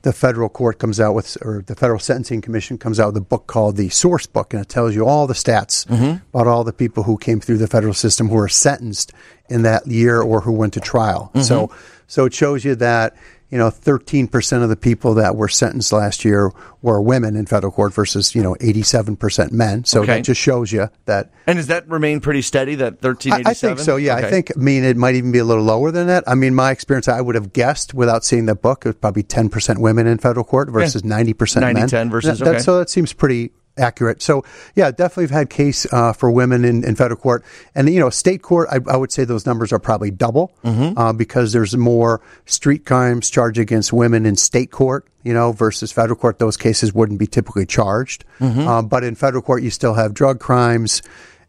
the 0.03 0.13
federal 0.13 0.48
court 0.48 0.79
comes 0.79 1.01
out 1.01 1.13
with, 1.13 1.38
or 1.41 1.63
the 1.67 1.75
federal 1.75 2.00
sentencing 2.00 2.39
commission 2.41 2.77
comes 2.77 2.98
out 2.98 3.07
with 3.07 3.17
a 3.17 3.25
book 3.25 3.48
called 3.48 3.75
the 3.75 3.89
Source 3.89 4.25
Book, 4.25 4.53
and 4.53 4.63
it 4.63 4.69
tells 4.69 4.95
you 4.95 5.05
all 5.05 5.27
the 5.27 5.33
stats 5.33 5.86
about 6.33 6.48
all 6.48 6.63
the 6.63 6.71
people 6.71 7.03
who 7.03 7.17
came 7.17 7.41
through 7.41 7.57
the 7.57 7.67
federal 7.67 7.93
system 7.93 8.29
who 8.29 8.36
were 8.36 8.48
sentenced 8.48 9.12
in 9.50 9.63
that 9.63 9.86
year 9.86 10.21
or 10.21 10.39
who 10.39 10.53
went 10.53 10.74
to 10.75 10.79
trial. 10.79 11.29
So, 11.43 11.71
so 12.07 12.24
it 12.25 12.33
shows 12.33 12.63
you 12.63 12.74
that 12.75 13.17
you 13.51 13.58
know 13.58 13.70
13% 13.70 14.63
of 14.63 14.70
the 14.70 14.75
people 14.75 15.13
that 15.15 15.36
were 15.36 15.48
sentenced 15.50 15.91
last 15.91 16.24
year 16.25 16.51
were 16.81 17.01
women 17.01 17.36
in 17.36 17.46
federal 17.46 17.72
court 17.72 17.93
versus 17.93 18.34
you 18.34 18.41
know 18.41 18.55
87% 18.55 19.51
men. 19.51 19.84
So 19.86 20.01
Okay. 20.01 20.15
that 20.15 20.22
just 20.24 20.39
shows 20.41 20.72
you 20.72 20.89
that 21.05 21.31
And 21.46 21.58
does 21.58 21.67
that 21.67 21.88
remain 21.89 22.22
pretty 22.22 22.41
steady, 22.41 22.75
that 22.75 22.93
I, 23.03 23.08
1387? 23.08 23.46
I 23.50 23.53
think 23.75 23.79
so. 23.86 23.96
Yeah, 23.98 24.17
Okay. 24.17 24.27
I 24.27 24.29
think. 24.29 24.51
I 24.55 24.60
mean, 24.60 24.84
it 24.84 24.98
might 24.98 25.15
even 25.15 25.31
be 25.31 25.39
a 25.39 25.43
little 25.46 25.63
lower 25.63 25.91
than 25.91 26.08
that. 26.08 26.24
I 26.27 26.36
mean, 26.36 26.55
my 26.55 26.72
experience, 26.72 27.08
I 27.08 27.20
would 27.22 27.36
have 27.36 27.53
guessed 27.53 27.93
without 27.93 28.24
seeing 28.24 28.46
the 28.46 28.55
book, 28.55 28.86
it 28.86 28.89
was 28.89 28.96
probably 28.96 29.24
ten 29.24 29.50
percent 29.50 29.79
women 29.79 30.08
in 30.08 30.17
federal 30.17 30.46
court 30.46 30.70
versus 30.70 31.03
ninety 31.03 31.34
percent 31.34 31.65
men. 31.74 31.88
90-10 31.88 32.10
versus- 32.10 32.39
That- 32.39 32.46
that- 32.46 32.62
So 32.62 32.79
that 32.79 32.89
seems 32.89 33.13
pretty 33.13 33.51
accurate. 33.77 34.21
So 34.21 34.43
yeah, 34.75 34.91
definitely 34.91 35.23
have 35.23 35.31
had 35.31 35.49
case 35.49 35.85
uh, 35.91 36.13
for 36.13 36.29
women 36.31 36.65
in, 36.65 36.83
in 36.83 36.95
federal 36.95 37.19
court, 37.19 37.43
and 37.75 37.89
you 37.89 37.99
know, 37.99 38.09
state 38.09 38.41
court. 38.41 38.67
I, 38.71 38.79
I 38.91 38.97
would 38.97 39.11
say 39.11 39.23
those 39.23 39.45
numbers 39.45 39.71
are 39.71 39.79
probably 39.79 40.11
double 40.11 40.53
Mm-hmm. 40.63 40.97
uh, 40.97 41.13
because 41.13 41.53
there's 41.53 41.75
more 41.75 42.21
street 42.45 42.85
crimes 42.85 43.29
charged 43.29 43.57
against 43.57 43.91
women 43.93 44.25
in 44.25 44.35
state 44.35 44.71
court. 44.71 45.07
You 45.23 45.33
know, 45.33 45.51
versus 45.51 45.91
federal 45.91 46.17
court, 46.17 46.39
those 46.39 46.57
cases 46.57 46.93
wouldn't 46.93 47.19
be 47.19 47.27
typically 47.27 47.67
charged. 47.67 48.25
Mm-hmm. 48.39 48.67
Um, 48.67 48.87
but 48.87 49.03
in 49.03 49.13
federal 49.13 49.43
court, 49.43 49.61
you 49.61 49.69
still 49.69 49.93
have 49.93 50.15
drug 50.15 50.39
crimes 50.39 51.03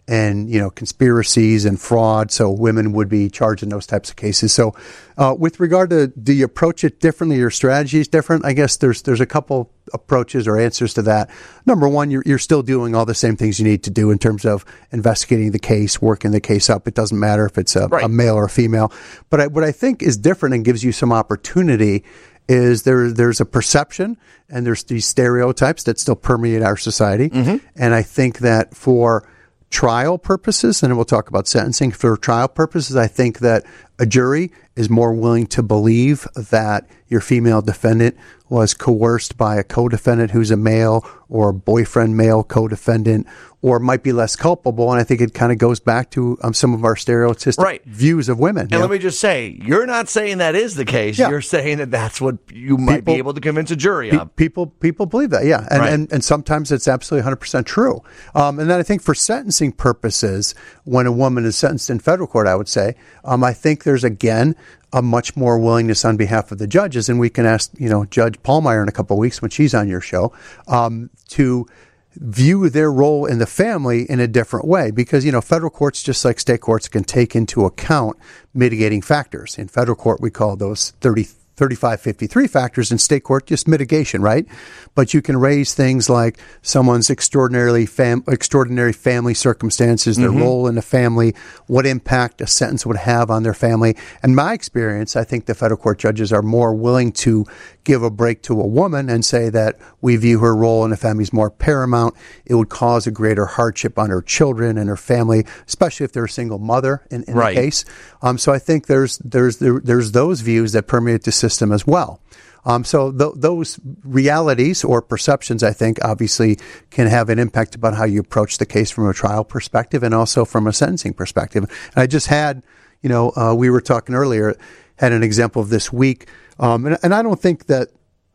and 0.08 0.50
you 0.50 0.58
know 0.60 0.68
conspiracies 0.70 1.64
and 1.64 1.80
fraud. 1.80 2.30
So 2.30 2.50
women 2.50 2.92
would 2.92 3.08
be 3.08 3.30
charged 3.30 3.62
in 3.62 3.68
those 3.68 3.86
types 3.86 4.10
of 4.10 4.16
cases. 4.16 4.52
So, 4.52 4.74
uh, 5.16 5.34
with 5.38 5.60
regard 5.60 5.90
to 5.90 6.08
do 6.08 6.32
you 6.32 6.44
approach 6.44 6.82
it 6.84 7.00
differently? 7.00 7.36
Your 7.38 7.50
strategy 7.50 8.00
is 8.00 8.08
different. 8.08 8.44
I 8.44 8.52
guess 8.52 8.76
there's 8.76 9.02
there's 9.02 9.20
a 9.20 9.26
couple 9.26 9.70
approaches 9.92 10.48
or 10.48 10.58
answers 10.58 10.94
to 10.94 11.02
that. 11.02 11.30
Number 11.66 11.88
one, 11.88 12.10
you're 12.10 12.22
you're 12.26 12.38
still 12.38 12.62
doing 12.62 12.94
all 12.96 13.04
the 13.06 13.14
same 13.14 13.36
things 13.36 13.60
you 13.60 13.64
need 13.64 13.84
to 13.84 13.90
do 13.90 14.10
in 14.10 14.18
terms 14.18 14.44
of 14.44 14.64
investigating 14.90 15.52
the 15.52 15.58
case, 15.60 16.02
working 16.02 16.32
the 16.32 16.40
case 16.40 16.68
up. 16.68 16.88
It 16.88 16.94
doesn't 16.94 17.18
matter 17.18 17.46
if 17.46 17.56
it's 17.58 17.76
a, 17.76 17.86
Right. 17.88 18.04
a 18.04 18.08
male 18.08 18.34
or 18.34 18.44
a 18.44 18.50
female. 18.50 18.92
But 19.30 19.40
I, 19.40 19.46
what 19.46 19.62
I 19.64 19.70
think 19.72 20.02
is 20.02 20.16
different 20.16 20.54
and 20.54 20.64
gives 20.64 20.82
you 20.82 20.90
some 20.92 21.12
opportunity 21.12 22.04
is 22.48 22.82
there 22.82 23.10
there's 23.12 23.40
a 23.40 23.44
perception 23.44 24.16
and 24.48 24.66
there's 24.66 24.82
these 24.84 25.06
stereotypes 25.06 25.84
that 25.84 26.00
still 26.00 26.16
permeate 26.16 26.62
our 26.62 26.76
society. 26.76 27.30
And 27.76 27.94
I 27.94 28.02
think 28.02 28.38
that 28.40 28.74
for 28.74 29.28
trial 29.72 30.18
purposes, 30.18 30.82
and 30.82 30.94
we'll 30.94 31.04
talk 31.04 31.28
about 31.28 31.48
sentencing. 31.48 31.90
For 31.90 32.16
trial 32.16 32.46
purposes, 32.46 32.94
I 32.94 33.08
think 33.08 33.40
that 33.40 33.64
a 34.02 34.06
jury 34.06 34.50
is 34.74 34.90
more 34.90 35.12
willing 35.14 35.46
to 35.46 35.62
believe 35.62 36.26
that 36.34 36.88
your 37.08 37.20
female 37.20 37.62
defendant 37.62 38.16
was 38.48 38.74
coerced 38.74 39.36
by 39.38 39.56
a 39.56 39.62
co-defendant 39.64 40.30
who's 40.30 40.50
a 40.50 40.56
male 40.56 41.06
or 41.28 41.50
a 41.50 41.54
boyfriend 41.54 42.16
male 42.16 42.42
co-defendant 42.42 43.26
or 43.62 43.78
might 43.78 44.02
be 44.02 44.12
less 44.12 44.34
culpable. 44.34 44.90
And 44.90 45.00
I 45.00 45.04
think 45.04 45.20
it 45.20 45.34
kind 45.34 45.52
of 45.52 45.58
goes 45.58 45.78
back 45.78 46.10
to 46.12 46.36
um, 46.42 46.52
some 46.52 46.74
of 46.74 46.84
our 46.84 46.94
stereotypical 46.96 47.62
Right. 47.62 47.84
views 47.86 48.28
of 48.28 48.38
women. 48.38 48.62
And 48.64 48.72
let 48.72 48.80
know? 48.80 48.88
me 48.88 48.98
just 48.98 49.20
say, 49.20 49.58
you're 49.62 49.86
not 49.86 50.08
saying 50.08 50.38
that 50.38 50.54
is 50.54 50.74
the 50.74 50.84
case. 50.86 51.18
Yeah. 51.18 51.28
You're 51.30 51.40
saying 51.42 51.78
that 51.78 51.90
that's 51.90 52.20
what 52.20 52.38
you 52.52 52.76
might 52.76 52.96
People- 52.96 53.14
be 53.14 53.18
able 53.18 53.34
to 53.34 53.40
convince 53.40 53.70
a 53.70 53.76
jury 53.76 54.10
Pe- 54.10 54.16
of. 54.18 54.34
people 54.36 54.66
people 54.66 55.06
believe 55.06 55.30
that, 55.30 55.44
yeah, 55.44 55.66
and 55.70 55.80
Right. 55.80 55.92
and, 55.92 56.12
and 56.12 56.24
sometimes 56.24 56.72
it's 56.72 56.88
absolutely 56.88 57.22
100 57.22 57.36
percent 57.36 57.66
true. 57.66 58.02
Um, 58.34 58.58
and 58.58 58.68
then 58.70 58.80
I 58.80 58.82
think 58.82 59.00
for 59.02 59.14
sentencing 59.14 59.72
purposes, 59.72 60.54
when 60.84 61.06
a 61.06 61.12
woman 61.12 61.44
is 61.44 61.56
sentenced 61.56 61.88
in 61.90 62.00
federal 62.00 62.26
court, 62.26 62.46
I 62.46 62.56
would 62.56 62.68
say, 62.68 62.96
um, 63.24 63.44
I 63.44 63.52
think 63.52 63.84
there's 63.84 63.91
again 64.04 64.56
a 64.92 65.02
much 65.02 65.36
more 65.36 65.58
willingness 65.58 66.04
on 66.04 66.16
behalf 66.16 66.52
of 66.52 66.58
the 66.58 66.66
judges, 66.66 67.08
and 67.08 67.18
we 67.18 67.30
can 67.30 67.46
ask 67.46 67.70
you 67.78 67.88
know 67.88 68.04
Judge 68.06 68.40
Pallmeyer 68.42 68.82
in 68.82 68.88
a 68.88 68.92
couple 68.92 69.16
weeks 69.18 69.40
when 69.40 69.50
she's 69.50 69.74
on 69.74 69.88
your 69.88 70.00
show 70.00 70.32
um, 70.68 71.10
to 71.28 71.66
view 72.14 72.68
their 72.68 72.92
role 72.92 73.24
in 73.24 73.38
the 73.38 73.46
family 73.46 74.02
in 74.10 74.20
a 74.20 74.28
different 74.28 74.66
way. 74.66 74.90
Because 74.90 75.24
you 75.24 75.32
know 75.32 75.40
federal 75.40 75.70
courts 75.70 76.02
just 76.02 76.24
like 76.24 76.38
state 76.40 76.60
courts 76.60 76.88
can 76.88 77.04
take 77.04 77.34
into 77.34 77.64
account 77.64 78.16
mitigating 78.54 79.02
factors. 79.02 79.58
In 79.58 79.68
federal 79.68 79.96
court 79.96 80.20
we 80.20 80.30
call 80.30 80.56
those 80.56 80.90
30 81.00 81.26
3553 81.56 82.46
factors 82.46 82.90
in 82.90 82.98
state 82.98 83.24
court 83.24 83.46
just 83.46 83.68
mitigation 83.68 84.22
right? 84.22 84.46
But 84.94 85.14
you 85.14 85.22
can 85.22 85.36
raise 85.36 85.74
things 85.74 86.08
like 86.08 86.38
someone's 86.62 87.10
extraordinarily 87.10 87.86
fam- 87.86 88.24
extraordinary 88.28 88.92
family 88.92 89.34
circumstances 89.34 90.16
their 90.16 90.30
mm-hmm. 90.30 90.40
role 90.40 90.66
in 90.66 90.74
the 90.74 90.82
family 90.82 91.34
what 91.66 91.86
impact 91.86 92.40
a 92.40 92.46
sentence 92.46 92.86
would 92.86 92.96
have 92.96 93.30
on 93.30 93.42
their 93.42 93.54
family. 93.54 93.96
And 94.22 94.36
my 94.36 94.52
experience 94.52 95.16
i 95.16 95.24
think 95.24 95.46
the 95.46 95.54
federal 95.54 95.78
court 95.78 95.98
judges 95.98 96.32
are 96.32 96.42
more 96.42 96.74
willing 96.74 97.12
to 97.12 97.46
give 97.84 98.02
a 98.02 98.10
break 98.10 98.42
to 98.42 98.60
a 98.60 98.66
woman 98.66 99.08
and 99.10 99.24
say 99.24 99.48
that 99.50 99.78
we 100.00 100.16
view 100.16 100.38
her 100.40 100.54
role 100.54 100.84
in 100.84 100.90
the 100.90 100.96
family 100.96 101.22
as 101.22 101.32
more 101.32 101.50
paramount 101.50 102.14
it 102.46 102.54
would 102.54 102.68
cause 102.68 103.06
a 103.06 103.10
greater 103.10 103.46
hardship 103.46 103.98
on 103.98 104.10
her 104.10 104.22
children 104.22 104.78
and 104.78 104.88
her 104.88 104.96
family 104.96 105.44
especially 105.66 106.04
if 106.04 106.12
they're 106.12 106.24
a 106.24 106.28
single 106.28 106.58
mother 106.58 107.02
in, 107.10 107.24
in 107.24 107.34
Right. 107.34 107.54
the 107.54 107.60
case 107.60 107.84
um, 108.22 108.38
so 108.38 108.52
I 108.52 108.58
think 108.58 108.86
there's 108.86 109.18
there's 109.18 109.58
there, 109.58 109.80
there's 109.80 110.12
those 110.12 110.40
views 110.42 110.72
that 110.72 110.86
permeate 110.86 111.24
the 111.24 111.32
system 111.32 111.72
as 111.72 111.86
well. 111.86 112.20
Um, 112.64 112.84
so 112.84 113.10
th- 113.10 113.32
those 113.34 113.80
realities 114.04 114.84
or 114.84 115.02
perceptions, 115.02 115.64
I 115.64 115.72
think, 115.72 115.98
obviously 116.04 116.58
can 116.90 117.08
have 117.08 117.28
an 117.28 117.38
impact 117.40 117.74
about 117.74 117.94
how 117.96 118.04
you 118.04 118.20
approach 118.20 118.58
the 118.58 118.66
case 118.66 118.88
from 118.90 119.08
a 119.08 119.12
trial 119.12 119.42
perspective 119.44 120.04
and 120.04 120.14
also 120.14 120.44
from 120.44 120.66
a 120.68 120.72
sentencing 120.72 121.14
perspective. 121.14 121.64
And 121.94 122.02
I 122.02 122.06
just 122.06 122.28
had, 122.28 122.62
you 123.02 123.08
know, 123.08 123.32
uh, 123.36 123.54
we 123.56 123.68
were 123.70 123.80
talking 123.80 124.14
earlier, 124.14 124.54
had 124.96 125.12
an 125.12 125.24
example 125.24 125.60
of 125.60 125.70
this 125.70 125.92
week, 125.92 126.28
um, 126.62 126.86
and, 126.86 126.96
and 127.02 127.14
I 127.14 127.20
don't 127.22 127.38
think 127.40 127.66
that 127.66 127.88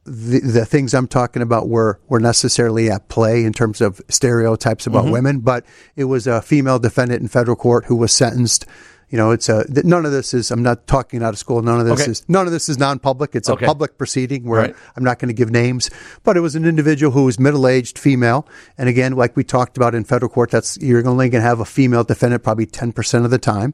the, 0.04 0.40
the 0.40 0.66
things 0.66 0.94
I'm 0.94 1.08
talking 1.08 1.42
about 1.42 1.68
were, 1.68 2.00
were 2.08 2.20
necessarily 2.20 2.90
at 2.90 3.10
play 3.10 3.44
in 3.44 3.52
terms 3.54 3.82
of 3.82 4.00
stereotypes 4.10 4.86
about 4.88 5.04
Mm-hmm. 5.06 5.12
women, 5.14 5.40
but 5.40 5.66
it 5.96 6.06
was 6.06 6.28
a 6.28 6.42
female 6.42 6.80
defendant 6.80 7.22
in 7.22 7.28
federal 7.28 7.58
court 7.58 7.86
who 7.86 7.96
was 7.96 8.14
sentenced. 8.14 8.66
You 9.10 9.18
know, 9.18 9.32
it's 9.32 9.48
a 9.50 9.64
none 9.86 10.06
of 10.06 10.12
this 10.12 10.34
is. 10.34 10.52
I'm 10.52 10.62
not 10.64 10.86
talking 10.86 11.24
out 11.24 11.30
of 11.30 11.38
school. 11.40 11.62
None 11.62 11.80
of 11.80 11.86
this 11.86 12.02
Okay. 12.02 12.12
is 12.12 12.24
none 12.28 12.46
of 12.46 12.52
this 12.52 12.68
is 12.68 12.78
non-public. 12.78 13.36
It's 13.36 13.50
Okay. 13.50 13.66
a 13.66 13.68
public 13.68 13.98
proceeding 13.98 14.44
where 14.44 14.62
Right. 14.62 14.76
I'm 14.98 15.04
not 15.04 15.20
going 15.20 15.30
to 15.30 15.34
give 15.34 15.50
names, 15.50 15.90
but 16.26 16.36
it 16.36 16.42
was 16.42 16.56
an 16.56 16.66
individual 16.66 17.14
who 17.14 17.24
was 17.24 17.40
middle-aged 17.40 17.98
female, 17.98 18.46
and 18.78 18.90
again, 18.90 19.14
like 19.14 19.36
we 19.38 19.46
talked 19.46 19.78
about 19.78 19.96
in 19.96 20.04
federal 20.04 20.30
court, 20.30 20.52
that's 20.52 20.78
you're 20.82 21.00
only 21.08 21.30
going 21.30 21.42
to 21.42 21.48
have 21.48 21.62
a 21.62 21.66
female 21.66 22.04
defendant 22.04 22.44
probably 22.44 22.66
10 22.66 22.92
percent 22.92 23.24
of 23.24 23.32
the 23.32 23.38
time, 23.38 23.74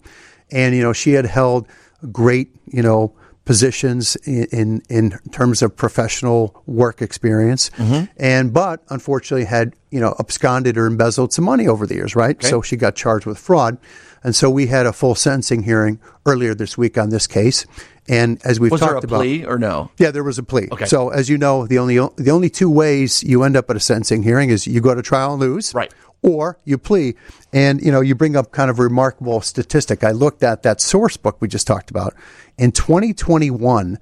and 0.51 0.75
you 0.75 0.83
know 0.83 0.93
she 0.93 1.13
had 1.13 1.25
held 1.25 1.67
great, 2.12 2.50
you 2.67 2.83
know 2.83 3.13
positions 3.46 4.16
in, 4.26 4.46
in, 4.52 4.84
in 4.90 5.20
terms 5.32 5.62
of 5.62 5.76
professional 5.76 6.62
work 6.66 7.02
experience. 7.02 7.70
Mm-hmm. 7.72 8.06
And, 8.18 8.54
but 8.54 8.84
unfortunately 8.90 9.46
had, 9.46 9.74
you 9.92 10.00
know, 10.00 10.16
absconded 10.20 10.78
or 10.78 10.86
embezzled 10.86 11.34
some 11.34 11.46
money 11.46 11.68
over 11.68 11.86
the 11.86 11.96
years, 11.96 12.16
right? 12.16 12.42
So 12.42 12.62
she 12.62 12.78
got 12.78 12.96
charged 12.96 13.26
with 13.26 13.38
fraud. 13.38 13.78
And 14.24 14.34
so 14.34 14.50
we 14.50 14.68
had 14.68 14.86
a 14.86 14.94
full 14.94 15.16
sentencing 15.16 15.64
hearing 15.64 16.00
earlier 16.26 16.56
this 16.56 16.78
week 16.78 16.98
on 16.98 17.10
this 17.10 17.28
case. 17.28 17.66
And 18.08 18.40
as 18.46 18.60
we've 18.60 18.72
Was 18.72 18.80
there 18.80 18.94
talked 18.94 19.04
a 19.04 19.08
about, 19.08 19.18
plea 19.20 19.46
or 19.46 19.58
no? 19.58 19.92
yeah, 19.98 20.12
there 20.12 20.24
was 20.24 20.38
a 20.38 20.44
plea. 20.44 20.70
Okay. 20.72 20.86
So 20.86 21.10
as 21.10 21.30
you 21.30 21.38
know, 21.38 21.68
the 21.68 21.78
only 21.80 21.96
the 22.16 22.32
only 22.32 22.50
two 22.50 22.70
ways 22.70 23.24
you 23.24 23.44
end 23.44 23.56
up 23.58 23.70
at 23.70 23.76
a 23.76 23.80
sentencing 23.80 24.24
hearing 24.24 24.50
is 24.50 24.66
you 24.68 24.80
go 24.82 24.96
to 24.96 25.02
trial 25.02 25.34
and 25.34 25.42
lose, 25.42 25.74
Right. 25.74 25.94
Or 26.24 26.58
you 26.63 26.77
plea, 26.77 27.15
and 27.51 27.82
you 27.82 27.92
know 27.92 28.01
you 28.01 28.15
bring 28.15 28.36
up 28.36 28.51
kind 28.51 28.72
of 28.72 28.80
a 28.80 28.84
remarkable 28.84 29.42
statistic. 29.42 30.03
I 30.03 30.12
looked 30.12 30.42
at 30.42 30.63
that 30.63 30.80
source 30.80 31.18
book 31.18 31.38
we 31.42 31.50
just 31.50 31.68
talked 31.68 31.92
about 31.92 32.15
in 32.58 32.72
2021 32.72 34.00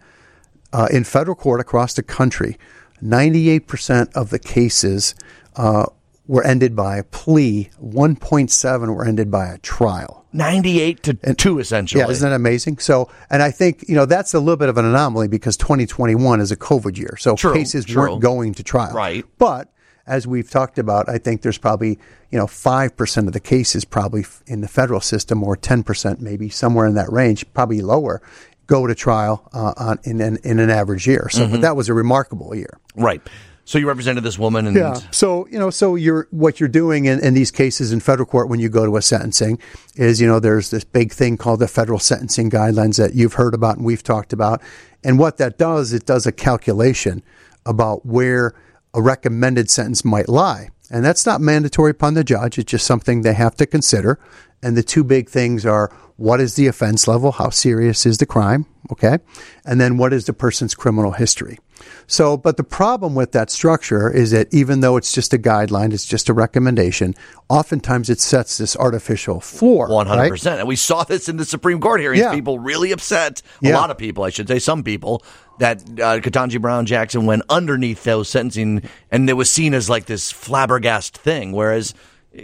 uh, 0.72 0.88
in 0.92 1.04
federal 1.04 1.36
court 1.36 1.60
across 1.60 1.96
the 1.96 2.03
country. 2.03 2.57
98 3.01 3.68
percent 3.68 4.16
of 4.16 4.29
the 4.29 4.38
cases 4.38 5.16
uh, 5.55 5.88
were 6.27 6.44
ended 6.44 6.75
by 6.75 6.98
a 6.98 7.03
plea. 7.03 7.70
1.7 7.84 8.96
were 8.96 9.05
ended 9.05 9.31
by 9.31 9.48
a 9.48 9.57
trial. 9.57 10.25
98 10.34 11.03
to 11.03 11.14
2, 11.34 11.60
essentially. 11.60 12.00
Yeah, 12.00 12.10
isn't 12.10 12.29
that 12.29 12.34
amazing? 12.36 12.77
So, 12.77 13.12
and 13.29 13.44
I 13.44 13.51
think 13.51 13.84
you 13.90 13.96
know 13.96 14.05
that's 14.05 14.34
a 14.34 14.40
little 14.40 14.55
bit 14.57 14.70
of 14.70 14.77
an 14.77 14.86
anomaly 14.86 15.27
because 15.27 15.57
2021 15.57 16.40
is 16.40 16.51
a 16.51 16.55
COVID 16.55 16.98
year, 16.98 17.18
so 17.20 17.36
True, 17.36 17.53
cases 17.53 17.86
true. 17.86 18.01
weren't 18.01 18.22
going 18.22 18.53
to 18.53 18.64
trial. 18.64 18.94
Right. 18.94 19.25
But 19.38 19.74
as 20.07 20.25
we've 20.27 20.50
talked 20.50 20.77
about, 20.79 21.07
I 21.09 21.18
think 21.18 21.42
there's 21.42 21.57
probably 21.57 22.00
you 22.31 22.37
know 22.40 22.48
five 22.48 22.96
percent 22.98 23.27
of 23.27 23.33
the 23.33 23.40
cases 23.40 23.85
probably 23.85 24.25
in 24.48 24.61
the 24.61 24.68
federal 24.68 25.01
system, 25.01 25.44
or 25.44 25.55
10 25.55 25.83
percent 25.83 26.22
maybe 26.22 26.50
somewhere 26.50 26.85
in 26.85 26.96
that 26.96 27.11
range, 27.11 27.46
probably 27.53 27.81
lower, 27.81 28.22
go 28.68 28.87
to 28.87 28.96
trial 28.96 29.50
uh, 29.53 29.74
on 29.77 30.00
in 30.03 30.22
an, 30.22 30.37
in 30.44 30.59
an 30.59 30.70
average 30.70 31.07
year. 31.07 31.27
So, 31.29 31.42
Mm-hmm. 31.44 31.51
but 31.51 31.61
that 31.61 31.75
was 31.75 31.90
a 31.90 31.94
remarkable 31.94 32.55
year. 32.55 32.79
Right. 32.96 33.22
So 33.64 33.77
you 33.77 33.87
represented 33.87 34.24
this 34.24 34.40
woman 34.40 34.66
and 34.66 34.75
Yeah. 34.75 34.96
So 35.11 35.48
you 35.50 35.59
know, 35.59 35.70
so 35.70 35.96
you're 35.96 36.27
what 36.31 36.59
you're 36.59 36.68
doing 36.68 37.05
in, 37.05 37.20
in 37.24 37.35
these 37.35 37.51
cases 37.51 37.94
in 37.94 38.00
federal 38.00 38.25
court 38.25 38.50
when 38.50 38.59
you 38.59 38.70
go 38.70 38.85
to 38.85 38.98
a 38.98 39.01
sentencing 39.01 39.59
is 39.96 40.20
you 40.20 40.27
know 40.27 40.40
there's 40.40 40.72
this 40.72 40.83
big 40.83 41.11
thing 41.14 41.37
called 41.37 41.59
the 41.59 41.68
federal 41.68 42.00
sentencing 42.00 42.50
guidelines 42.50 42.98
that 42.98 43.14
you've 43.14 43.33
heard 43.33 43.53
about 43.53 43.77
and 43.77 43.85
we've 43.85 44.03
talked 44.03 44.33
about, 44.33 44.61
and 45.03 45.20
what 45.20 45.37
that 45.37 45.57
does 45.59 45.94
it 45.94 46.05
does 46.05 46.25
a 46.25 46.31
calculation 46.31 47.22
about 47.66 48.03
where 48.05 48.55
a 48.94 49.01
recommended 49.01 49.70
sentence 49.70 50.04
might 50.04 50.30
lie, 50.30 50.70
and 50.90 51.04
that's 51.04 51.25
not 51.25 51.42
mandatory 51.42 51.92
upon 51.92 52.14
the 52.14 52.24
judge. 52.24 52.58
It's 52.58 52.72
just 52.72 52.86
something 52.86 53.22
they 53.22 53.34
have 53.34 53.56
to 53.56 53.66
consider. 53.66 54.20
And 54.64 54.77
the 54.77 54.84
two 54.84 55.04
big 55.04 55.30
things 55.30 55.66
are 55.66 55.92
what 56.18 56.40
is 56.40 56.56
the 56.56 56.68
offense 56.68 57.08
level? 57.08 57.32
How 57.32 57.50
serious 57.50 58.06
is 58.06 58.18
the 58.18 58.25
crime? 58.25 58.66
Okay. 58.92 59.20
And 59.66 59.80
then 59.80 59.98
what 59.98 60.12
is 60.12 60.25
the 60.25 60.34
person's 60.34 60.75
criminal 60.75 61.12
history? 61.12 61.60
So, 62.06 62.38
but 62.38 62.58
the 62.58 62.64
problem 62.64 63.16
with 63.16 63.32
that 63.32 63.50
structure 63.50 64.12
is 64.12 64.32
that 64.32 64.54
even 64.54 64.82
though 64.82 64.98
it's 64.98 65.14
just 65.14 65.34
a 65.34 65.38
guideline, 65.38 65.94
it's 65.94 66.06
just 66.06 66.30
a 66.30 66.34
recommendation, 66.34 67.16
oftentimes 67.50 68.10
it 68.10 68.20
sets 68.20 68.58
this 68.58 68.75
artificial 68.75 69.40
floor. 69.40 69.88
One 69.88 70.06
hundred 70.06 70.22
right? 70.22 70.32
percent, 70.32 70.60
and 70.60 70.68
we 70.68 70.75
saw 70.75 71.04
this 71.04 71.27
in 71.30 71.38
the 71.38 71.46
Supreme 71.46 71.80
Court 71.80 72.01
hearings. 72.01 72.22
Yeah. 72.22 72.34
People 72.34 72.60
really 72.60 72.92
upset. 72.92 73.42
A 73.64 73.70
Yeah. 73.70 73.80
lot 73.80 73.90
of 73.90 73.98
people, 73.98 74.24
I 74.24 74.30
should 74.30 74.48
say, 74.48 74.60
some 74.60 74.84
people 74.84 75.24
that 75.60 75.82
uh, 75.82 76.20
Ketanji 76.20 76.62
Brown 76.62 76.86
Jackson 76.86 77.25
went 77.25 77.44
underneath 77.50 78.04
those 78.04 78.30
sentencing, 78.30 78.84
and 79.10 79.30
it 79.30 79.34
was 79.34 79.50
seen 79.50 79.74
as 79.74 79.90
like 79.90 80.06
this 80.06 80.32
flabbergast 80.32 81.12
thing. 81.12 81.51
Whereas, 81.51 81.94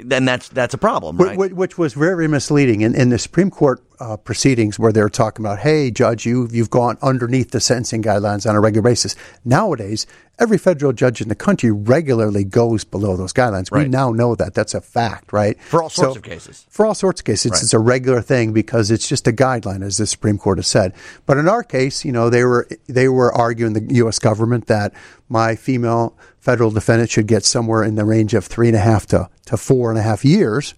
then 0.04 0.26
that's 0.26 0.50
that's 0.50 0.74
a 0.74 0.78
problem, 0.78 1.18
right? 1.18 1.54
Which 1.54 1.78
was 1.78 1.94
very 1.94 2.28
misleading 2.28 2.82
in, 2.82 2.96
in 2.96 3.10
the 3.10 3.20
Supreme 3.20 3.52
Court 3.52 3.84
uh, 4.00 4.18
proceedings 4.18 4.78
where 4.78 4.92
they're 4.92 5.10
talking 5.10 5.46
about, 5.46 5.60
hey, 5.60 5.92
judge, 5.92 6.26
you, 6.26 6.48
you've 6.52 6.70
gone 6.70 6.98
underneath 7.02 7.52
the 7.52 7.60
sentencing 7.60 8.04
guidelines 8.04 8.48
on 8.48 8.56
a 8.56 8.60
regular 8.60 8.84
basis. 8.84 9.16
Nowadays, 9.44 10.06
every 10.40 10.58
federal 10.58 10.94
judge 10.94 11.22
in 11.22 11.30
the 11.30 11.36
country 11.36 11.72
regularly 11.72 12.44
goes 12.44 12.84
below 12.84 13.18
those 13.18 13.34
guidelines. 13.34 13.72
We 13.72 13.88
now 13.88 14.12
know 14.12 14.36
that. 14.36 14.54
That's 14.54 14.74
a 14.74 14.82
fact, 14.82 15.34
right? 15.34 15.60
For 15.64 15.82
all 15.82 15.90
sorts 15.90 16.18
of 16.18 16.24
cases. 16.24 16.66
For 16.70 16.86
all 16.86 16.94
sorts 16.94 17.22
of 17.22 17.26
cases. 17.26 17.54
It's, 17.54 17.64
it's 17.64 17.74
a 17.74 17.80
regular 17.80 18.22
thing 18.22 18.54
because 18.54 18.92
it's 18.92 19.08
just 19.08 19.28
a 19.28 19.32
guideline, 19.32 19.84
as 19.84 19.98
the 19.98 20.08
Supreme 20.08 20.38
Court 20.38 20.60
has 20.60 20.68
said. 20.68 20.94
But 21.26 21.38
in 21.38 21.48
our 21.48 21.64
case, 21.64 22.06
you 22.06 22.12
know, 22.12 22.30
they 22.30 22.44
were, 22.44 22.68
they 22.88 23.08
were 23.10 23.34
arguing 23.34 23.74
the 23.74 23.96
U.S. 23.96 24.20
government 24.20 24.68
that 24.68 24.94
my 25.30 25.56
female 25.56 26.16
federal 26.40 26.72
defendant 26.72 27.10
should 27.10 27.28
get 27.28 27.44
somewhere 27.44 27.84
in 27.84 27.96
the 27.96 28.06
range 28.06 28.34
of 28.34 28.46
three 28.46 28.68
and 28.68 28.78
a 28.78 28.80
half 28.80 29.06
to, 29.08 29.30
to 29.46 29.58
four 29.58 29.90
and 29.90 30.00
a 30.00 30.04
half 30.04 30.24
years. 30.24 30.76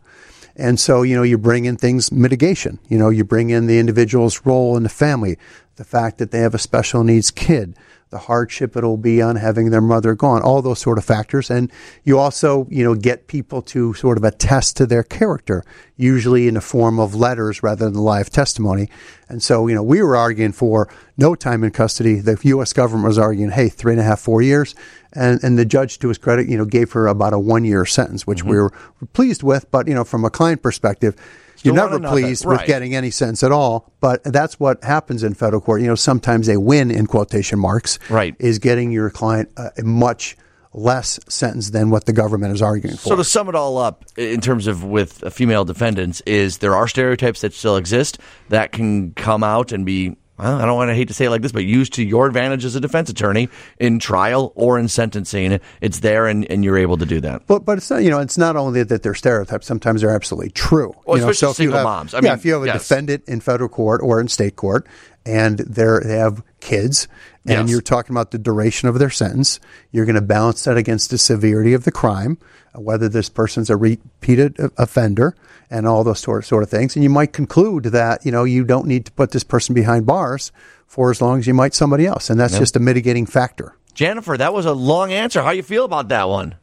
And 0.60 0.80
so, 0.80 1.04
you 1.04 1.16
know, 1.16 1.24
you 1.24 1.38
bring 1.38 1.66
in 1.66 1.78
things 1.78 2.12
mitigation. 2.12 2.80
You 2.90 2.98
know, 2.98 3.10
you 3.10 3.24
bring 3.24 3.50
in 3.50 3.68
the 3.68 3.80
individual's 3.80 4.46
role 4.46 4.76
in 4.76 4.84
the 4.84 4.90
family, 4.90 5.38
the 5.78 5.86
fact 5.86 6.18
that 6.18 6.32
they 6.32 6.40
have 6.40 6.54
a 6.54 6.60
special 6.60 7.04
needs 7.04 7.32
kid, 7.32 7.76
the 8.12 8.18
hardship 8.18 8.76
it'll 8.76 8.98
be 8.98 9.22
on 9.22 9.36
having 9.36 9.70
their 9.70 9.82
mother 9.82 10.16
gone, 10.16 10.42
all 10.42 10.62
those 10.62 10.80
sort 10.80 10.98
of 10.98 11.06
factors. 11.06 11.52
And 11.52 11.72
you 12.04 12.18
also, 12.18 12.66
you 12.70 12.84
know, 12.84 12.96
get 12.96 13.28
people 13.28 13.62
to 13.64 13.94
sort 13.94 14.18
of 14.18 14.24
attest 14.24 14.78
to 14.78 14.88
their 14.88 15.04
character, 15.04 15.64
usually 15.96 16.48
in 16.48 16.56
the 16.56 16.62
form 16.62 17.00
of 17.00 17.14
letters 17.14 17.62
rather 17.62 17.86
than 17.86 17.94
live 18.00 18.32
testimony. 18.32 18.90
And 19.28 19.44
so, 19.44 19.68
you 19.68 19.76
know, 19.76 19.84
we 19.84 20.02
were 20.02 20.16
arguing 20.16 20.54
for 20.54 20.90
no 21.18 21.36
time 21.36 21.64
in 21.64 21.70
custody. 21.70 22.16
The 22.16 22.40
U.S. 22.44 22.74
government 22.74 23.08
was 23.08 23.20
arguing, 23.20 23.52
hey, 23.52 23.70
three 23.70 23.94
and 23.94 24.02
a 24.02 24.06
half, 24.06 24.20
four 24.20 24.42
years. 24.42 24.74
And, 25.14 25.44
and 25.44 25.58
the 25.58 25.66
judge, 25.66 26.00
to 26.00 26.08
his 26.08 26.18
credit, 26.18 26.48
you 26.48 26.58
know, 26.58 26.66
gave 26.66 26.92
her 26.94 27.08
about 27.08 27.34
a 27.34 27.40
one 27.40 27.64
year 27.64 27.86
sentence, 27.86 28.26
which 28.26 28.40
mm-hmm. 28.40 28.50
we 28.50 28.58
were 28.58 28.74
pleased 29.14 29.44
with. 29.44 29.70
But, 29.70 29.88
you 29.88 29.94
know, 29.94 30.04
from 30.04 30.26
a 30.26 30.32
client 30.32 30.64
perspective, 30.64 31.16
you're 31.64 31.76
never 31.76 32.00
pleased 32.00 32.44
that. 32.44 32.50
with 32.50 32.66
getting 32.66 32.96
any 32.96 33.12
sense 33.12 33.44
at 33.44 33.52
all. 33.52 33.92
But 34.00 34.24
that's 34.24 34.60
what 34.60 34.84
happens 34.84 35.24
in 35.24 35.34
federal 35.34 35.62
court. 35.62 35.82
You 35.82 35.88
know, 35.88 35.96
sometimes 35.96 36.48
they 36.48 36.58
win 36.58 36.92
in 36.92 37.08
quotation 37.08 37.60
marks. 37.60 38.00
Right. 38.10 38.36
Is 38.40 38.60
getting 38.60 38.92
your 38.92 39.10
client 39.10 39.52
a, 39.58 39.72
a 39.78 39.84
much 39.84 40.38
less 40.74 41.20
sentence 41.28 41.72
than 41.72 41.90
what 41.90 42.06
the 42.06 42.14
government 42.14 42.54
is 42.54 42.62
arguing 42.62 42.96
for. 42.96 43.10
So 43.10 43.16
to 43.16 43.24
sum 43.24 43.50
it 43.50 43.56
all 43.56 43.78
up, 43.78 44.06
in 44.18 44.40
terms 44.40 44.68
of 44.68 44.84
with 44.84 45.24
female 45.34 45.66
defendants, 45.66 46.22
is 46.22 46.60
there 46.60 46.76
are 46.76 46.88
stereotypes 46.88 47.42
that 47.42 47.54
still 47.54 47.76
exist 47.76 48.20
that 48.50 48.72
can 48.72 49.14
come 49.14 49.44
out 49.44 49.72
and 49.72 49.86
be. 49.86 50.16
Well, 50.40 50.62
I 50.62 50.66
don't 50.66 50.78
want 50.78 50.90
to 50.90 50.96
hate 50.96 51.10
to 51.10 51.14
say 51.14 51.26
it 51.26 51.30
like 51.30 51.42
this, 51.42 51.52
but 51.52 51.66
used 51.66 51.94
to 51.94 52.04
your 52.04 52.26
advantage 52.26 52.64
as 52.64 52.76
a 52.76 52.80
defense 52.80 53.10
attorney 53.10 53.50
in 53.78 54.00
trial 54.00 54.54
or 54.56 54.80
in 54.80 54.88
sentencing. 54.88 55.60
It's 55.82 56.00
there, 56.00 56.28
and, 56.28 56.50
and 56.50 56.64
you're 56.64 56.78
able 56.78 56.98
to 56.98 57.06
do 57.06 57.20
that. 57.22 57.46
But 57.46 57.66
but 57.66 57.78
it's 57.78 57.90
not 57.90 58.04
you 58.04 58.10
know 58.10 58.20
it's 58.20 58.38
not 58.38 58.56
only 58.56 58.84
that 58.84 59.04
they're 59.04 59.16
stereotypes. 59.16 59.68
Sometimes 59.68 60.02
they're 60.02 60.16
absolutely 60.16 60.52
true. 60.52 60.96
Well, 61.06 61.18
you 61.18 61.24
know, 61.24 61.30
especially 61.30 61.52
if 61.52 61.60
you 61.60 61.64
single 61.64 61.78
have, 61.80 61.84
moms. 61.84 62.14
I 62.14 62.20
yeah, 62.20 62.22
mean, 62.22 62.34
if 62.34 62.46
you 62.46 62.54
have 62.54 62.64
a 62.64 62.68
yes. 62.68 62.88
defendant 62.88 63.24
in 63.28 63.42
federal 63.42 63.70
court 63.70 64.02
or 64.02 64.22
in 64.22 64.30
state 64.30 64.56
court, 64.56 64.88
and 65.26 65.60
they're 65.60 66.02
they 66.02 66.18
have 66.18 66.42
kids, 66.62 67.08
and 67.50 67.68
Yes. 67.68 67.70
you're 67.72 67.82
talking 67.82 68.14
about 68.14 68.32
the 68.32 68.38
duration 68.38 68.88
of 68.88 69.00
their 69.00 69.10
sentence, 69.10 69.60
you're 69.92 70.06
going 70.06 70.16
to 70.16 70.22
balance 70.22 70.64
that 70.66 70.78
against 70.78 71.10
the 71.10 71.18
severity 71.18 71.74
of 71.74 71.84
the 71.84 71.92
crime, 71.92 72.38
whether 72.76 73.10
this 73.10 73.30
person's 73.30 73.70
a 73.70 73.76
repeated 73.78 74.56
offender, 74.78 75.36
and 75.72 75.88
all 75.88 76.04
those 76.04 76.20
sort 76.20 76.40
of, 76.40 76.46
sort 76.46 76.64
of 76.64 76.70
things. 76.70 76.96
And 76.96 77.04
you 77.04 77.10
might 77.10 77.34
conclude 77.34 77.86
that 77.86 78.26
you 78.26 78.32
know 78.32 78.44
you 78.44 78.64
don't 78.64 78.86
need 78.88 79.06
to 79.08 79.12
put 79.12 79.32
this 79.32 79.44
person 79.44 79.74
behind 79.76 80.06
bars 80.06 80.52
for 80.88 81.12
as 81.12 81.22
long 81.22 81.40
as 81.40 81.48
you 81.48 81.54
might 81.54 81.74
somebody 81.74 82.06
else, 82.06 82.30
and 82.30 82.40
that's 82.40 82.58
just 82.58 82.76
a 82.76 82.80
mitigating 82.80 83.26
factor. 83.26 83.76
Jennifer, 83.94 84.38
that 84.38 84.54
was 84.54 84.66
a 84.66 84.74
long 84.74 85.12
answer. 85.12 85.42
How 85.42 85.52
you 85.52 85.64
feel 85.64 85.86
about 85.86 86.08
that 86.10 86.30
one? 86.30 86.56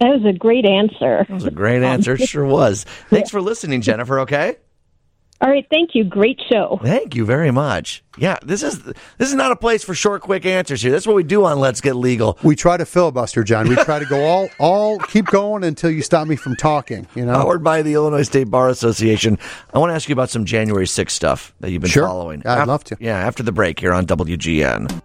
That 0.00 0.08
was 0.08 0.24
a 0.24 0.32
great 0.32 0.64
answer. 0.64 1.24
That 1.28 1.30
was 1.30 1.44
a 1.44 1.50
great 1.50 1.82
answer. 1.82 2.14
It 2.14 2.28
sure 2.28 2.44
was. 2.46 2.84
Thanks 3.10 3.30
for 3.30 3.40
listening, 3.40 3.80
Jennifer. 3.82 4.20
Okay. 4.20 4.56
All 5.42 5.48
right, 5.48 5.66
thank 5.70 5.94
you. 5.94 6.04
Great 6.04 6.38
show. 6.50 6.78
Thank 6.82 7.14
you 7.14 7.24
very 7.24 7.50
much. 7.50 8.02
Yeah, 8.18 8.36
this 8.44 8.62
is 8.62 8.82
this 8.82 8.94
is 9.28 9.34
not 9.34 9.52
a 9.52 9.56
place 9.56 9.82
for 9.82 9.94
short, 9.94 10.20
quick 10.20 10.44
answers 10.44 10.82
here. 10.82 10.92
That's 10.92 11.06
what 11.06 11.16
we 11.16 11.22
do 11.22 11.46
on 11.46 11.58
Let's 11.58 11.80
Get 11.80 11.94
Legal. 11.96 12.38
We 12.42 12.54
try 12.56 12.76
to 12.76 12.84
filibuster, 12.84 13.42
John. 13.42 13.66
We 13.66 13.76
try 13.76 13.98
to 14.00 14.04
go 14.04 14.22
all, 14.22 14.48
all 14.58 14.98
keep 14.98 15.24
going 15.26 15.64
until 15.64 15.90
you 15.90 16.02
stop 16.02 16.28
me 16.28 16.36
from 16.36 16.56
talking. 16.56 17.06
You 17.14 17.24
know, 17.24 17.32
Powered 17.32 17.64
by 17.64 17.80
the 17.80 17.94
Illinois 17.94 18.22
State 18.24 18.50
Bar 18.50 18.68
Association. 18.68 19.38
I 19.72 19.78
want 19.78 19.90
to 19.90 19.94
ask 19.94 20.10
you 20.10 20.12
about 20.12 20.28
some 20.28 20.44
January 20.44 20.84
6th 20.84 21.10
stuff 21.10 21.54
that 21.60 21.70
you've 21.70 21.80
been 21.80 21.90
Sure. 21.90 22.06
following. 22.06 22.42
I'd 22.46 22.62
Af- 22.62 22.68
love 22.68 22.84
to. 22.84 22.98
Yeah, 23.00 23.16
after 23.16 23.42
the 23.42 23.52
break 23.52 23.80
here 23.80 23.94
on 23.94 24.04
WGN. 24.06 25.00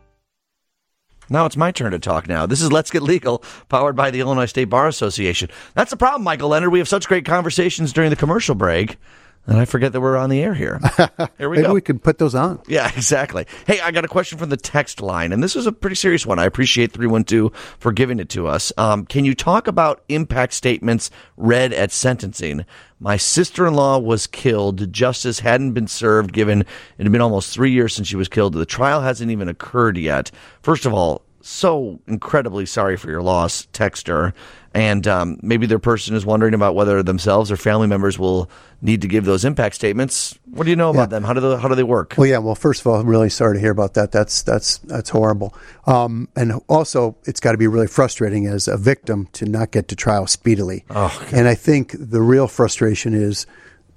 Now 1.30 1.45
it's 1.45 1.58
my 1.58 1.71
turn 1.71 1.91
to 1.93 2.00
talk 2.00 2.28
now. 2.28 2.45
This 2.45 2.62
is 2.62 2.71
Let's 2.74 2.91
Get 2.91 3.02
Legal, 3.02 3.41
powered 3.69 3.95
by 3.95 4.12
the 4.12 4.19
Illinois 4.19 4.45
State 4.45 4.65
Bar 4.65 4.88
Association. 4.88 5.50
That's 5.74 5.89
the 5.91 5.98
problem, 5.98 6.24
Michael 6.24 6.50
Leonard. 6.50 6.71
We 6.71 6.80
have 6.80 6.89
such 6.89 7.08
great 7.08 7.26
conversations 7.26 7.93
during 7.93 8.12
the 8.12 8.15
commercial 8.15 8.54
break, 8.54 8.98
and 9.47 9.58
I 9.60 9.65
forget 9.65 9.93
that 9.93 10.01
we're 10.01 10.17
on 10.17 10.29
the 10.29 10.41
air 10.41 10.53
here. 10.53 10.79
Here 11.38 11.49
we 11.49 11.58
maybe 11.58 11.67
go. 11.67 11.73
we 11.73 11.81
could 11.81 12.03
put 12.03 12.17
those 12.17 12.34
on. 12.36 12.62
Yeah, 12.67 12.88
exactly. 12.95 13.45
Hey, 13.67 13.79
I 13.79 13.91
got 13.91 14.05
a 14.05 14.08
question 14.08 14.38
from 14.38 14.49
the 14.49 14.58
text 14.58 15.01
line, 15.01 15.31
and 15.31 15.43
this 15.43 15.55
is 15.55 15.67
a 15.67 15.71
pretty 15.71 15.95
serious 15.95 16.25
one. 16.25 16.39
I 16.39 16.45
appreciate 16.45 16.91
312 16.91 17.55
for 17.79 17.91
giving 17.91 18.19
it 18.19 18.29
to 18.29 18.47
us. 18.47 18.73
Um, 18.77 19.05
can 19.05 19.25
you 19.25 19.36
talk 19.36 19.67
about 19.67 20.03
impact 20.10 20.53
statements 20.53 21.12
read 21.38 21.73
at 21.73 21.91
sentencing? 21.91 22.65
My 22.99 23.17
sister 23.17 23.67
in 23.67 23.73
law 23.75 23.99
was 23.99 24.25
killed. 24.25 24.91
Justice 24.91 25.39
hadn't 25.39 25.73
been 25.73 25.88
served, 25.88 26.34
given 26.34 26.62
it 26.62 26.67
had 27.03 27.12
been 27.12 27.21
almost 27.21 27.53
three 27.53 27.71
years 27.71 27.93
since 27.93 28.08
she 28.08 28.15
was 28.15 28.29
killed. 28.29 28.53
The 28.53 28.65
trial 28.65 29.01
hasn't 29.01 29.31
even 29.31 29.47
occurred 29.49 29.97
yet. 29.97 30.31
First 30.62 30.86
of 30.86 30.93
all, 30.93 31.21
so 31.41 31.99
incredibly 32.08 32.65
sorry 32.65 32.97
for 32.97 33.10
your 33.12 33.21
loss, 33.21 33.67
texter. 33.67 34.34
And 34.75 35.07
um, 35.07 35.39
maybe 35.41 35.67
their 35.67 35.79
person 35.79 36.15
is 36.17 36.25
wondering 36.25 36.53
about 36.53 36.75
whether 36.75 37.01
themselves 37.01 37.49
or 37.49 37.55
family 37.55 37.88
members 37.88 38.19
will 38.19 38.49
need 38.81 39.01
to 39.03 39.07
give 39.07 39.23
those 39.23 39.45
impact 39.45 39.75
statements. 39.75 40.38
What 40.51 40.65
do 40.65 40.69
you 40.69 40.75
know 40.75 40.89
about 40.89 41.03
Yeah. 41.03 41.05
them? 41.05 41.23
How 41.23 41.31
do 41.31 41.39
they, 41.39 41.55
how 41.55 41.69
do 41.69 41.75
they 41.75 41.83
work? 41.83 42.13
Well, 42.17 42.27
yeah. 42.27 42.39
Well, 42.39 42.55
first 42.55 42.81
of 42.81 42.88
all, 42.88 42.99
I'm 42.99 43.07
really 43.07 43.29
sorry 43.29 43.55
to 43.55 43.59
hear 43.61 43.71
about 43.71 43.93
that. 43.93 44.11
That's 44.11 44.41
that's 44.43 44.79
that's 44.79 45.09
horrible. 45.09 45.55
Um, 45.88 46.27
and 46.35 46.59
also, 46.67 47.15
it's 47.23 47.39
got 47.39 47.53
to 47.53 47.57
be 47.57 47.67
really 47.67 47.88
frustrating 47.88 48.47
as 48.47 48.67
a 48.67 48.75
victim 48.75 49.29
to 49.31 49.45
not 49.45 49.71
get 49.71 49.88
to 49.88 49.95
trial 49.95 50.27
speedily. 50.27 50.83
Oh, 50.89 51.25
and 51.31 51.47
I 51.47 51.55
think 51.55 51.95
the 51.97 52.21
real 52.21 52.49
frustration 52.49 53.13
is 53.13 53.47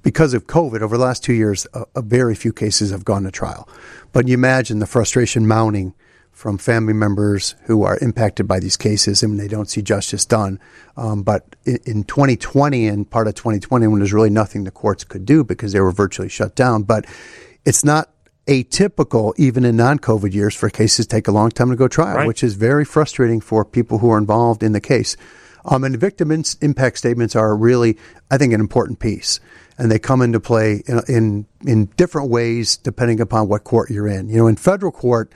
because 0.02 0.32
of 0.32 0.46
COVID. 0.46 0.80
Over 0.80 0.96
the 0.96 1.02
last 1.04 1.24
two 1.24 1.34
years, 1.34 1.66
a, 1.74 1.86
a 1.96 2.02
very 2.02 2.36
few 2.36 2.52
cases 2.52 2.92
have 2.92 3.04
gone 3.04 3.24
to 3.24 3.32
trial. 3.32 3.68
But 4.12 4.28
you 4.28 4.34
imagine 4.34 4.78
the 4.78 4.86
frustration 4.86 5.48
mounting 5.48 5.92
from 6.38 6.56
family 6.56 6.92
members 6.92 7.56
who 7.64 7.82
are 7.82 7.98
impacted 8.00 8.46
by 8.46 8.60
these 8.60 8.76
cases 8.76 9.24
and 9.24 9.40
they 9.40 9.48
don't 9.48 9.68
see 9.68 9.82
justice 9.82 10.24
done. 10.24 10.60
Um, 10.96 11.24
but 11.24 11.56
in, 11.64 11.78
in 11.84 12.04
2020 12.04 12.86
and 12.86 13.10
part 13.10 13.26
of 13.26 13.34
2020, 13.34 13.88
when 13.88 13.98
there's 13.98 14.12
really 14.12 14.30
nothing 14.30 14.62
the 14.62 14.70
courts 14.70 15.02
could 15.02 15.24
do 15.24 15.42
because 15.42 15.72
they 15.72 15.80
were 15.80 15.90
virtually 15.90 16.28
shut 16.28 16.54
down, 16.54 16.84
but 16.84 17.06
it's 17.64 17.84
not 17.84 18.10
atypical, 18.46 19.34
even 19.36 19.64
in 19.64 19.76
non-COVID 19.76 20.32
years, 20.32 20.54
for 20.54 20.70
cases 20.70 21.06
to 21.06 21.16
take 21.16 21.26
a 21.26 21.32
long 21.32 21.50
time 21.50 21.70
to 21.70 21.76
go 21.76 21.88
trial, 21.88 22.18
Right. 22.18 22.26
which 22.28 22.44
is 22.44 22.54
very 22.54 22.84
frustrating 22.84 23.40
for 23.40 23.64
people 23.64 23.98
who 23.98 24.08
are 24.12 24.16
involved 24.18 24.62
in 24.62 24.70
the 24.70 24.80
case. 24.80 25.16
Um, 25.64 25.82
and 25.82 25.96
victim 25.98 26.30
in- 26.30 26.44
impact 26.60 26.98
statements 26.98 27.34
are 27.34 27.56
really, 27.56 27.98
I 28.30 28.38
think, 28.38 28.52
an 28.52 28.60
important 28.60 29.00
piece, 29.00 29.40
and 29.76 29.90
they 29.90 29.98
come 29.98 30.22
into 30.22 30.38
play 30.38 30.84
in, 30.86 31.00
in 31.08 31.46
in 31.66 31.86
different 31.96 32.30
ways 32.30 32.76
depending 32.76 33.20
upon 33.20 33.48
what 33.48 33.64
court 33.64 33.90
you're 33.90 34.06
in. 34.06 34.28
You 34.28 34.36
know, 34.36 34.46
in 34.46 34.54
federal 34.54 34.92
court, 34.92 35.32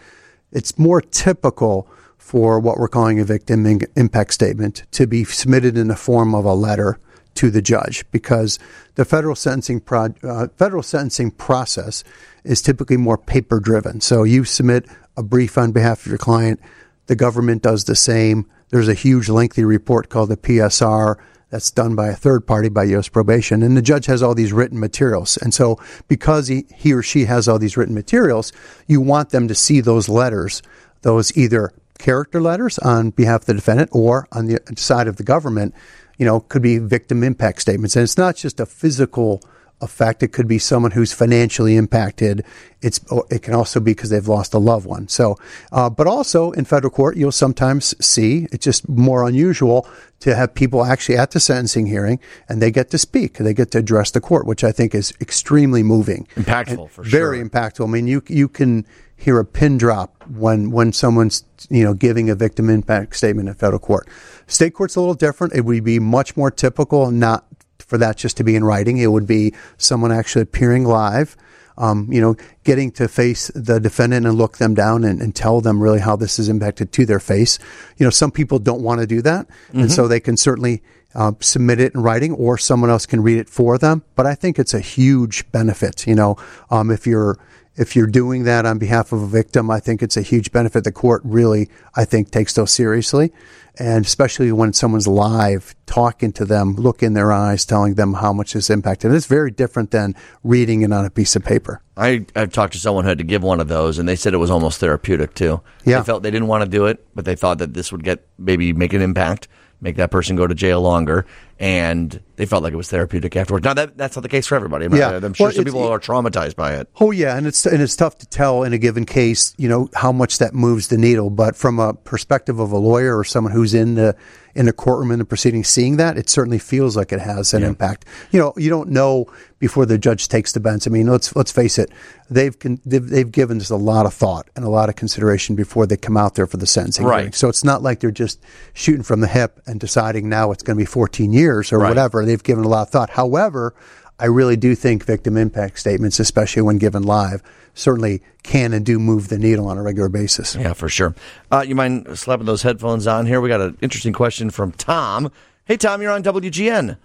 it's 0.53 0.79
more 0.79 1.01
typical 1.01 1.89
for 2.19 2.61
what 2.61 2.79
we're 2.79 2.89
calling 2.89 3.19
a 3.19 3.25
victim 3.25 3.67
impact 3.97 4.33
statement 4.33 4.85
to 4.93 5.07
be 5.07 5.25
submitted 5.25 5.77
in 5.77 5.89
the 5.89 5.97
form 5.97 6.35
of 6.35 6.45
a 6.45 6.55
letter 6.55 6.99
to 7.35 7.51
the 7.51 7.63
judge 7.63 8.05
because 8.11 8.59
the 8.95 9.05
federal 9.05 9.35
sentencing 9.35 9.81
pro- 9.81 10.15
uh, 10.23 10.49
federal 10.57 10.83
sentencing 10.83 11.31
process 11.31 12.05
is 12.45 12.63
typically 12.63 12.97
more 12.97 13.19
paper 13.19 13.59
driven. 13.59 14.01
So 14.01 14.23
you 14.23 14.45
submit 14.45 14.87
a 15.17 15.23
brief 15.23 15.59
on 15.59 15.73
behalf 15.73 16.05
of 16.05 16.11
your 16.11 16.19
client, 16.19 16.61
the 17.07 17.17
government 17.17 17.63
does 17.63 17.85
the 17.85 17.97
same. 17.97 18.49
There's 18.71 18.89
a 18.89 18.95
huge 18.95 19.29
lengthy 19.29 19.65
report 19.65 20.09
called 20.09 20.29
the 20.29 20.37
PSR 20.37 21.17
that's 21.53 21.71
done 21.71 21.95
by 21.95 22.09
a 22.09 22.17
third 22.17 22.47
party 22.47 22.71
by 22.71 22.85
U.S. 22.85 23.09
probation, 23.09 23.63
and 23.63 23.77
the 23.77 23.83
judge 23.83 24.07
has 24.07 24.23
all 24.23 24.35
these 24.35 24.55
written 24.55 24.81
materials. 24.81 25.37
And 25.37 25.53
so, 25.53 25.79
because 26.09 26.49
he, 26.49 26.65
he 26.75 26.95
or 26.95 27.03
she 27.03 27.27
has 27.27 27.47
all 27.47 27.59
these 27.59 27.77
written 27.77 27.95
materials, 27.95 28.53
you 28.87 29.03
want 29.03 29.31
them 29.31 29.49
to 29.49 29.55
see 29.55 29.83
those 29.83 30.09
letters, 30.09 30.63
those 31.03 31.37
either 31.37 31.71
character 31.99 32.41
letters 32.41 32.79
on 32.79 33.11
behalf 33.11 33.43
of 33.43 33.47
the 33.47 33.55
defendant 33.55 33.91
or 33.93 34.27
on 34.33 34.47
the 34.47 34.61
side 34.77 35.07
of 35.07 35.17
the 35.17 35.23
government, 35.23 35.75
you 36.17 36.25
know, 36.25 36.41
could 36.41 36.63
be 36.63 36.79
victim 36.79 37.23
impact 37.23 37.61
statements. 37.61 37.97
And 37.97 38.03
it's 38.03 38.17
not 38.17 38.35
just 38.35 38.59
a 38.59 38.65
physical 38.65 39.43
effect. 39.83 40.23
It 40.23 40.29
could 40.29 40.49
be 40.49 40.59
someone 40.59 40.93
who's 40.93 41.13
financially 41.13 41.77
impacted. 41.77 42.45
It's 42.81 43.01
it 43.31 43.43
can 43.43 43.55
also 43.55 43.81
be 43.81 43.93
because 43.93 44.11
they've 44.11 44.27
lost 44.27 44.55
a 44.55 44.59
loved 44.59 44.87
one. 44.87 45.09
So, 45.09 45.37
uh, 45.71 45.91
but 45.91 46.07
also 46.07 46.53
in 46.53 46.65
federal 46.65 46.91
court, 46.91 47.17
you'll 47.17 47.33
sometimes 47.33 47.95
see 48.05 48.49
it's 48.53 48.65
just 48.65 48.89
more 48.89 49.27
unusual 49.27 49.87
to 50.21 50.35
have 50.35 50.55
people 50.55 50.85
actually 50.85 51.17
at 51.19 51.33
the 51.33 51.41
sentencing 51.41 51.87
hearing 51.87 52.21
and 52.49 52.63
they 52.63 52.71
get 52.71 52.91
to 52.91 52.99
speak. 52.99 53.39
They 53.39 53.55
get 53.55 53.73
to 53.73 53.79
address 53.79 54.11
the 54.13 54.21
court, 54.21 54.47
which 54.47 54.65
I 54.65 54.73
think 54.73 54.95
is 54.95 55.13
extremely 55.21 55.83
moving, 55.83 56.27
Impactful, 56.37 56.69
And 56.79 56.91
for 56.91 57.03
very 57.03 57.39
sure. 57.39 57.49
impactful. 57.49 57.85
I 57.87 57.91
mean, 57.91 58.07
you 58.07 58.23
you 58.29 58.49
can 58.49 58.87
hear 59.17 59.39
a 59.39 59.45
pin 59.45 59.79
drop 59.79 60.25
when 60.29 60.71
when 60.73 60.93
someone's 60.93 61.45
you 61.71 61.85
know 61.85 61.95
giving 61.95 62.29
a 62.31 62.35
victim 62.35 62.69
impact 62.69 63.17
statement 63.17 63.49
in 63.49 63.55
federal 63.55 63.79
court. 63.79 64.09
State 64.49 64.75
court's 64.75 64.97
a 64.97 65.01
little 65.01 65.15
different. 65.15 65.55
It 65.55 65.65
would 65.65 65.85
be 65.85 65.99
much 66.01 66.37
more 66.37 66.51
typical, 66.51 67.11
not 67.11 67.47
for 67.87 67.99
that 67.99 68.17
just 68.17 68.37
to 68.39 68.45
be 68.45 68.57
in 68.57 68.65
writing. 68.65 68.99
It 68.99 69.09
would 69.09 69.27
be 69.27 69.55
someone 69.77 70.13
actually 70.13 70.43
appearing 70.43 70.85
live. 70.85 71.37
Um, 71.79 72.09
you 72.13 72.21
know, 72.21 72.37
getting 72.65 72.91
to 72.93 73.09
face 73.09 73.51
the 73.55 73.81
defendant 73.81 74.27
and 74.27 74.37
look 74.37 74.59
them 74.59 74.75
down 74.75 75.05
and, 75.05 75.23
and 75.23 75.35
tell 75.35 75.63
them 75.63 75.83
really 75.83 76.01
how 76.01 76.17
this 76.17 76.39
is 76.39 76.51
impacted 76.51 76.93
to 76.93 77.07
their 77.07 77.19
face. 77.19 77.59
You 77.97 78.05
know, 78.05 78.11
some 78.11 78.31
people 78.31 78.59
don't 78.59 78.83
want 78.83 79.01
to 79.01 79.07
do 79.07 79.23
that, 79.23 79.47
and 79.73 79.91
so 79.91 80.07
they 80.07 80.21
can 80.21 80.37
certainly 80.37 80.83
uh, 81.15 81.33
submit 81.41 81.81
it 81.81 81.95
in 81.95 82.03
writing, 82.03 82.33
or 82.35 82.59
someone 82.59 82.91
else 82.91 83.07
can 83.07 83.23
read 83.23 83.39
it 83.39 83.49
for 83.49 83.79
them. 83.79 84.03
But 84.17 84.27
I 84.27 84.35
think 84.35 84.59
it's 84.59 84.75
a 84.75 84.81
huge 84.81 85.51
benefit. 85.51 86.07
You 86.07 86.15
know, 86.15 86.37
um, 86.71 86.91
if 86.91 87.07
you're 87.07 87.39
if 87.77 87.97
you're 87.97 88.07
doing 88.07 88.45
that 88.45 88.67
on 88.67 88.79
behalf 88.79 89.13
of 89.13 89.23
a 89.23 89.27
victim, 89.27 89.71
I 89.71 89.81
think 89.81 90.03
it's 90.03 90.17
a 90.17 90.23
huge 90.23 90.53
benefit. 90.53 90.85
The 90.85 90.93
court 90.93 91.23
really, 91.25 91.71
I 91.95 92.05
think, 92.05 92.31
takes 92.31 92.55
those 92.55 92.71
seriously. 92.71 93.33
And 93.79 94.05
especially 94.05 94.53
when 94.53 94.75
someone's 94.75 95.09
live, 95.09 95.75
talking 95.87 96.31
to 96.33 96.45
them, 96.45 96.75
look 96.75 97.03
in 97.03 97.15
their 97.15 97.33
eyes, 97.33 97.65
telling 97.65 97.95
them 97.95 98.15
how 98.15 98.33
much 98.33 98.55
is 98.55 98.69
impacted. 98.69 99.09
And 99.09 99.17
it's 99.17 99.27
very 99.27 99.51
different 99.51 99.93
than 99.93 100.15
reading 100.45 100.83
it 100.83 100.93
on 100.93 101.07
a 101.07 101.11
piece 101.11 101.35
of 101.37 101.43
paper. 101.43 101.81
I, 101.97 102.27
I've 102.37 102.53
talked 102.53 102.75
to 102.75 102.79
someone 102.79 103.05
who 103.05 103.09
had 103.09 103.19
to 103.19 103.25
give 103.25 103.43
one 103.43 103.61
of 103.61 103.69
those, 103.69 103.99
and 103.99 104.07
they 104.07 104.17
said 104.17 104.35
it 104.35 104.39
was 104.39 104.51
almost 104.51 104.79
therapeutic 104.79 105.33
too. 105.35 105.63
Yeah. 105.87 106.01
They 106.01 106.05
felt 106.05 106.23
they 106.23 106.31
didn't 106.31 106.49
want 106.49 106.65
to 106.65 106.69
do 106.69 106.85
it, 106.85 107.07
but 107.15 107.25
they 107.25 107.35
thought 107.35 107.59
that 107.59 107.73
this 107.73 107.91
would 107.91 108.05
get 108.05 108.27
maybe 108.39 108.75
make 108.75 108.93
an 108.93 109.01
impact, 109.01 109.49
make 109.83 109.97
that 109.97 110.11
person 110.11 110.37
go 110.37 110.47
to 110.47 110.55
jail 110.55 110.81
longer, 110.81 111.27
and 111.59 112.21
they 112.37 112.47
felt 112.47 112.63
like 112.63 112.73
it 112.73 112.77
was 112.77 112.89
therapeutic 112.89 113.37
afterwards. 113.37 113.65
Now 113.65 113.75
that 113.75 113.99
that's 113.99 114.17
not 114.17 114.23
the 114.23 114.29
case 114.29 114.47
for 114.47 114.55
everybody. 114.55 114.87
I'm, 114.87 114.95
Yeah. 114.95 115.17
I'm 115.23 115.35
sure 115.35 115.49
Well, 115.49 115.53
some 115.53 115.65
people 115.65 115.87
are 115.87 115.99
traumatized 115.99 116.57
by 116.57 116.77
it. 116.77 116.89
Oh 117.01 117.11
yeah, 117.11 117.37
and 117.37 117.47
it's 117.47 117.67
and 117.67 117.83
it's 117.83 117.97
tough 117.97 118.17
to 118.19 118.27
tell 118.27 118.63
in 118.63 118.73
a 118.73 118.79
given 118.79 119.05
case, 119.05 119.55
you 119.59 119.69
know, 119.69 119.91
how 119.95 120.13
much 120.13 120.39
that 120.39 120.55
moves 120.55 120.89
the 120.89 120.97
needle. 120.97 121.29
But 121.29 121.57
from 121.57 121.79
a 121.79 121.93
perspective 121.93 122.59
of 122.59 122.73
a 122.73 122.79
lawyer 122.79 123.19
or 123.19 123.25
someone 123.25 123.53
who's 123.53 123.75
in 123.75 123.97
the 123.97 124.17
in 124.55 124.69
a 124.69 124.73
courtroom 124.73 125.11
in 125.11 125.19
the 125.19 125.25
proceeding 125.25 125.65
seeing 125.65 125.97
that, 125.97 126.19
it 126.19 126.29
certainly 126.29 126.59
feels 126.59 126.97
like 126.97 127.13
it 127.13 127.21
has 127.21 127.55
an 127.55 127.63
impact. 127.63 128.05
You 128.31 128.39
know, 128.41 128.53
you 128.57 128.69
don't 128.69 128.91
know 128.91 129.27
before 129.59 129.87
the 129.87 129.97
judge 129.97 130.29
takes 130.29 130.53
the 130.53 130.61
bench. 130.61 130.87
I 130.87 130.91
mean, 130.91 131.07
let's 131.07 131.35
let's 131.35 131.53
face 131.53 131.79
it, 131.79 131.91
they've 132.29 132.55
they've, 132.85 133.09
they've 133.09 133.31
given 133.31 133.59
this 133.59 133.71
a 133.71 133.77
lot 133.77 134.05
of 134.07 134.13
thought 134.13 134.49
and 134.57 134.65
a 134.65 134.69
lot 134.69 134.89
of 134.89 134.97
consideration 134.97 135.57
before 135.57 135.87
they 135.87 135.97
come 135.97 136.17
out 136.17 136.35
there 136.35 136.47
for 136.47 136.57
the 136.59 136.67
sentencing. 136.67 137.07
Right. 137.07 137.19
hearing. 137.21 137.33
So 137.33 137.49
it's 137.49 137.65
not 137.65 137.83
like 137.83 138.01
they're 138.01 138.11
just 138.11 138.43
shooting 138.75 139.03
from 139.03 139.21
the 139.21 139.29
hip 139.29 139.61
and 139.67 139.81
deciding 139.81 140.29
now 140.29 140.51
it's 140.53 140.63
going 140.63 140.77
to 140.77 140.81
be 140.81 140.87
14 140.87 141.33
years 141.33 141.73
or 141.73 141.79
Right. 141.79 141.89
whatever. 141.89 142.25
They've 142.25 142.43
given 142.43 142.65
a 142.65 142.69
lot 142.69 142.83
of 142.83 142.91
thought. 142.91 143.11
However, 143.11 143.75
I 144.23 144.27
really 144.27 144.57
do 144.57 144.77
think 144.77 145.05
victim 145.05 145.37
impact 145.37 145.81
statements, 145.81 146.21
especially 146.21 146.63
when 146.63 146.79
given 146.79 147.03
live, 147.03 147.43
certainly 147.75 148.23
can 148.45 148.73
and 148.73 148.87
do 148.87 149.01
move 149.01 149.29
the 149.29 149.37
needle 149.37 149.67
on 149.67 149.79
a 149.79 149.83
regular 149.83 150.09
basis. 150.09 150.55
Yeah, 150.55 150.75
for 150.75 150.89
sure. 150.89 151.17
Uh, 151.51 151.65
you 151.67 151.75
mind 151.75 152.07
slapping 152.17 152.47
those 152.47 152.63
headphones 152.63 153.09
on 153.09 153.27
here? 153.27 153.41
We 153.41 153.49
got 153.49 153.61
an 153.61 153.77
interesting 153.81 154.13
question 154.13 154.51
from 154.51 154.71
Tom. 154.71 155.33
Hey, 155.65 155.77
Tom, 155.77 156.01
you're 156.03 156.13
on 156.13 156.23
WGN. 156.23 156.97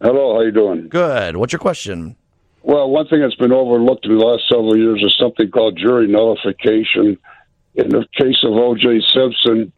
Hello, 0.00 0.36
how 0.36 0.40
you 0.40 0.52
doing? 0.52 0.88
Good. 0.88 1.36
What's 1.36 1.52
your 1.52 1.60
question? 1.60 2.16
Well, 2.62 2.88
one 2.88 3.08
thing 3.08 3.20
that's 3.20 3.34
been 3.34 3.52
overlooked 3.52 4.06
in 4.06 4.16
the 4.16 4.24
last 4.24 4.44
several 4.48 4.74
years 4.74 5.02
is 5.04 5.14
something 5.20 5.50
called 5.50 5.76
jury 5.76 6.06
nullification. 6.06 7.18
In 7.74 7.90
the 7.90 8.06
case 8.18 8.42
of 8.42 8.52
O.J. 8.52 9.02
Simpson, 9.12 9.70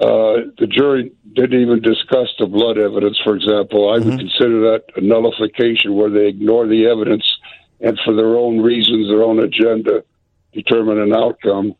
uh, 0.00 0.46
the 0.58 0.66
jury 0.66 1.12
didn't 1.34 1.60
even 1.60 1.82
discuss 1.82 2.28
the 2.38 2.46
blood 2.46 2.78
evidence, 2.78 3.18
for 3.24 3.34
example. 3.34 3.90
I 3.90 3.98
would 3.98 4.18
consider 4.18 4.60
that 4.70 4.84
a 4.96 5.00
nullification 5.00 5.94
where 5.94 6.10
they 6.10 6.26
ignore 6.28 6.66
the 6.66 6.86
evidence 6.86 7.24
and, 7.80 7.98
for 8.04 8.14
their 8.14 8.36
own 8.36 8.60
reasons, 8.60 9.08
their 9.08 9.22
own 9.22 9.40
agenda, 9.40 10.04
determine 10.52 10.98
an 11.00 11.12
outcome. 11.14 11.74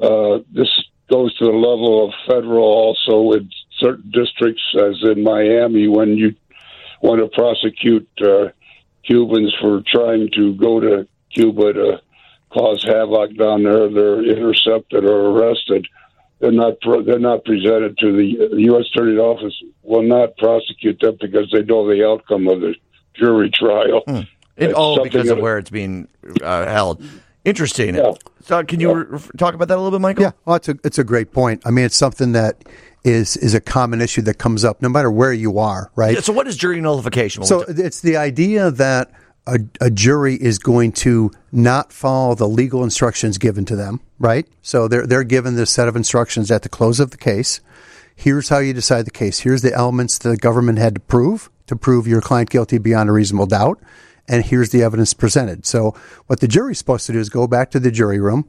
Uh, 0.00 0.38
this 0.52 0.68
goes 1.10 1.36
to 1.36 1.44
the 1.44 1.50
level 1.50 2.06
of 2.06 2.14
federal 2.26 2.64
also 2.64 3.32
in 3.32 3.50
certain 3.78 4.10
districts, 4.10 4.62
as 4.78 4.96
in 5.02 5.22
Miami, 5.22 5.88
when 5.88 6.16
you 6.16 6.34
want 7.02 7.20
to 7.20 7.28
prosecute 7.28 8.08
uh, 8.22 8.48
Cubans 9.04 9.54
for 9.60 9.82
trying 9.86 10.30
to 10.34 10.54
go 10.54 10.80
to 10.80 11.06
Cuba 11.32 11.72
to 11.72 12.02
cause 12.50 12.82
havoc 12.84 13.36
down 13.36 13.62
there. 13.62 13.88
They're 13.88 14.24
intercepted 14.24 15.04
or 15.04 15.30
arrested. 15.30 15.86
They're 16.40 16.52
not 16.52 16.74
they're 17.04 17.18
not 17.18 17.44
presented 17.44 17.98
to 17.98 18.12
the, 18.16 18.48
the 18.54 18.62
U.S. 18.62 18.86
Attorney's 18.94 19.18
Office. 19.18 19.54
Will 19.82 20.02
not 20.02 20.36
prosecute 20.38 20.98
them 21.00 21.18
because 21.20 21.50
they 21.52 21.62
know 21.62 21.86
the 21.86 22.06
outcome 22.06 22.48
of 22.48 22.60
the 22.60 22.74
jury 23.14 23.50
trial. 23.50 24.02
It, 24.06 24.26
It's 24.56 24.74
oh, 24.76 25.02
because 25.02 25.28
of 25.28 25.36
that- 25.36 25.42
where 25.42 25.58
it's 25.58 25.70
being 25.70 26.08
uh, 26.42 26.66
held. 26.66 27.02
Interesting. 27.44 27.94
Yeah. 27.94 28.12
So, 28.42 28.62
can 28.64 28.80
you 28.80 28.92
re- 28.94 29.18
talk 29.38 29.54
about 29.54 29.68
that 29.68 29.76
a 29.76 29.80
little 29.80 29.98
bit, 29.98 30.02
Michael? 30.02 30.24
Yeah, 30.24 30.32
well, 30.44 30.56
it's 30.56 30.68
a 30.68 30.76
it's 30.84 30.98
a 30.98 31.04
great 31.04 31.32
point. 31.32 31.62
I 31.64 31.70
mean, 31.70 31.84
it's 31.86 31.96
something 31.96 32.32
that 32.32 32.64
is 33.04 33.36
is 33.38 33.54
a 33.54 33.60
common 33.60 34.00
issue 34.02 34.20
that 34.22 34.34
comes 34.34 34.62
up 34.64 34.82
no 34.82 34.88
matter 34.90 35.10
where 35.10 35.32
you 35.32 35.58
are, 35.58 35.90
right? 35.96 36.22
So, 36.22 36.32
what 36.34 36.46
is 36.46 36.56
jury 36.56 36.80
nullification? 36.80 37.44
So 37.44 37.64
it's 37.66 38.00
the 38.00 38.18
idea 38.18 38.70
that 38.72 39.10
a, 39.46 39.58
a 39.80 39.90
jury 39.90 40.34
is 40.34 40.58
going 40.58 40.92
to 40.92 41.30
not 41.50 41.92
follow 41.92 42.34
the 42.34 42.48
legal 42.48 42.84
instructions 42.84 43.38
given 43.38 43.64
to 43.66 43.76
them, 43.76 44.00
right? 44.18 44.46
So 44.62 44.88
they're 44.88 45.06
they're 45.06 45.24
given 45.24 45.56
this 45.56 45.70
set 45.70 45.88
of 45.88 45.96
instructions 45.96 46.50
at 46.50 46.62
the 46.62 46.68
close 46.68 47.00
of 47.00 47.10
the 47.10 47.16
case. 47.16 47.60
Here's 48.14 48.50
how 48.50 48.58
you 48.58 48.74
decide 48.74 49.06
the 49.06 49.10
case. 49.10 49.40
Here's 49.40 49.62
the 49.62 49.72
elements 49.72 50.18
the 50.18 50.36
government 50.36 50.78
had 50.78 50.94
to 50.94 51.00
prove 51.00 51.50
to 51.66 51.76
prove 51.76 52.06
your 52.06 52.20
client 52.20 52.50
guilty 52.50 52.78
beyond 52.78 53.08
a 53.08 53.12
reasonable 53.12 53.46
doubt. 53.46 53.80
And 54.28 54.44
here's 54.44 54.70
the 54.70 54.82
evidence 54.82 55.14
presented. 55.14 55.66
So 55.66 55.94
what 56.26 56.40
the 56.40 56.46
jury's 56.46 56.78
supposed 56.78 57.06
to 57.06 57.12
do 57.12 57.18
is 57.18 57.28
go 57.28 57.48
back 57.48 57.70
to 57.72 57.80
the 57.80 57.90
jury 57.90 58.20
room, 58.20 58.48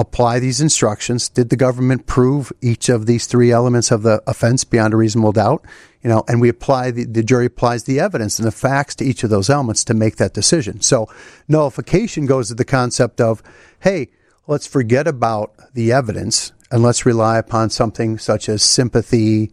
apply 0.00 0.38
these 0.38 0.60
instructions. 0.60 1.28
Did 1.28 1.50
the 1.50 1.56
government 1.56 2.06
prove 2.06 2.52
each 2.60 2.88
of 2.88 3.06
these 3.06 3.26
three 3.26 3.52
elements 3.52 3.90
of 3.90 4.02
the 4.02 4.22
offense 4.26 4.64
beyond 4.64 4.94
a 4.94 4.96
reasonable 4.96 5.32
doubt? 5.32 5.64
You 6.02 6.08
know, 6.08 6.24
and 6.26 6.40
we 6.40 6.48
apply 6.48 6.90
the, 6.90 7.04
the 7.04 7.22
jury 7.22 7.46
applies 7.46 7.84
the 7.84 8.00
evidence 8.00 8.38
and 8.38 8.48
the 8.48 8.52
facts 8.52 8.94
to 8.96 9.04
each 9.04 9.22
of 9.22 9.30
those 9.30 9.50
elements 9.50 9.84
to 9.84 9.94
make 9.94 10.16
that 10.16 10.32
decision. 10.32 10.80
So 10.80 11.06
nullification 11.46 12.24
goes 12.24 12.48
to 12.48 12.54
the 12.54 12.64
concept 12.64 13.20
of, 13.20 13.42
hey, 13.80 14.08
let's 14.46 14.66
forget 14.66 15.06
about 15.06 15.52
the 15.74 15.92
evidence 15.92 16.52
and 16.70 16.82
let's 16.82 17.04
rely 17.04 17.36
upon 17.36 17.68
something 17.68 18.18
such 18.18 18.48
as 18.48 18.62
sympathy, 18.62 19.52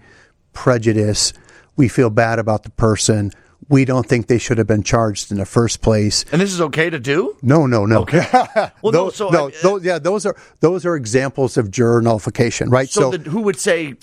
prejudice. 0.53 1.33
We 1.75 1.89
feel 1.89 2.09
bad 2.09 2.39
about 2.39 2.63
the 2.63 2.71
person. 2.71 3.31
We 3.69 3.83
don't 3.85 4.05
think 4.07 4.27
they 4.27 4.37
should 4.37 4.57
have 4.59 4.67
been 4.67 4.83
charged 4.83 5.31
in 5.31 5.37
the 5.37 5.45
first 5.45 5.81
place. 5.81 6.23
and 6.31 6.39
this 6.39 6.53
is 6.53 6.61
okay 6.61 6.89
to 6.89 6.99
do? 6.99 7.35
No, 7.41 7.65
no, 7.65 7.85
no. 7.85 8.01
Okay. 8.01 8.23
Well, 8.81 8.93
no, 8.93 9.09
so 9.09 9.29
I- 9.29 9.35
uh, 9.47 9.51
those, 9.61 9.83
yeah, 9.83 9.99
those 9.99 10.25
are 10.25 10.35
those 10.61 10.85
are 10.85 10.95
examples 10.95 11.57
of 11.57 11.71
juror 11.71 12.01
nullification, 12.01 12.69
right? 12.69 12.89
So, 12.89 13.11
the, 13.11 13.29
who 13.29 13.41
would 13.41 13.59
say? 13.59 13.95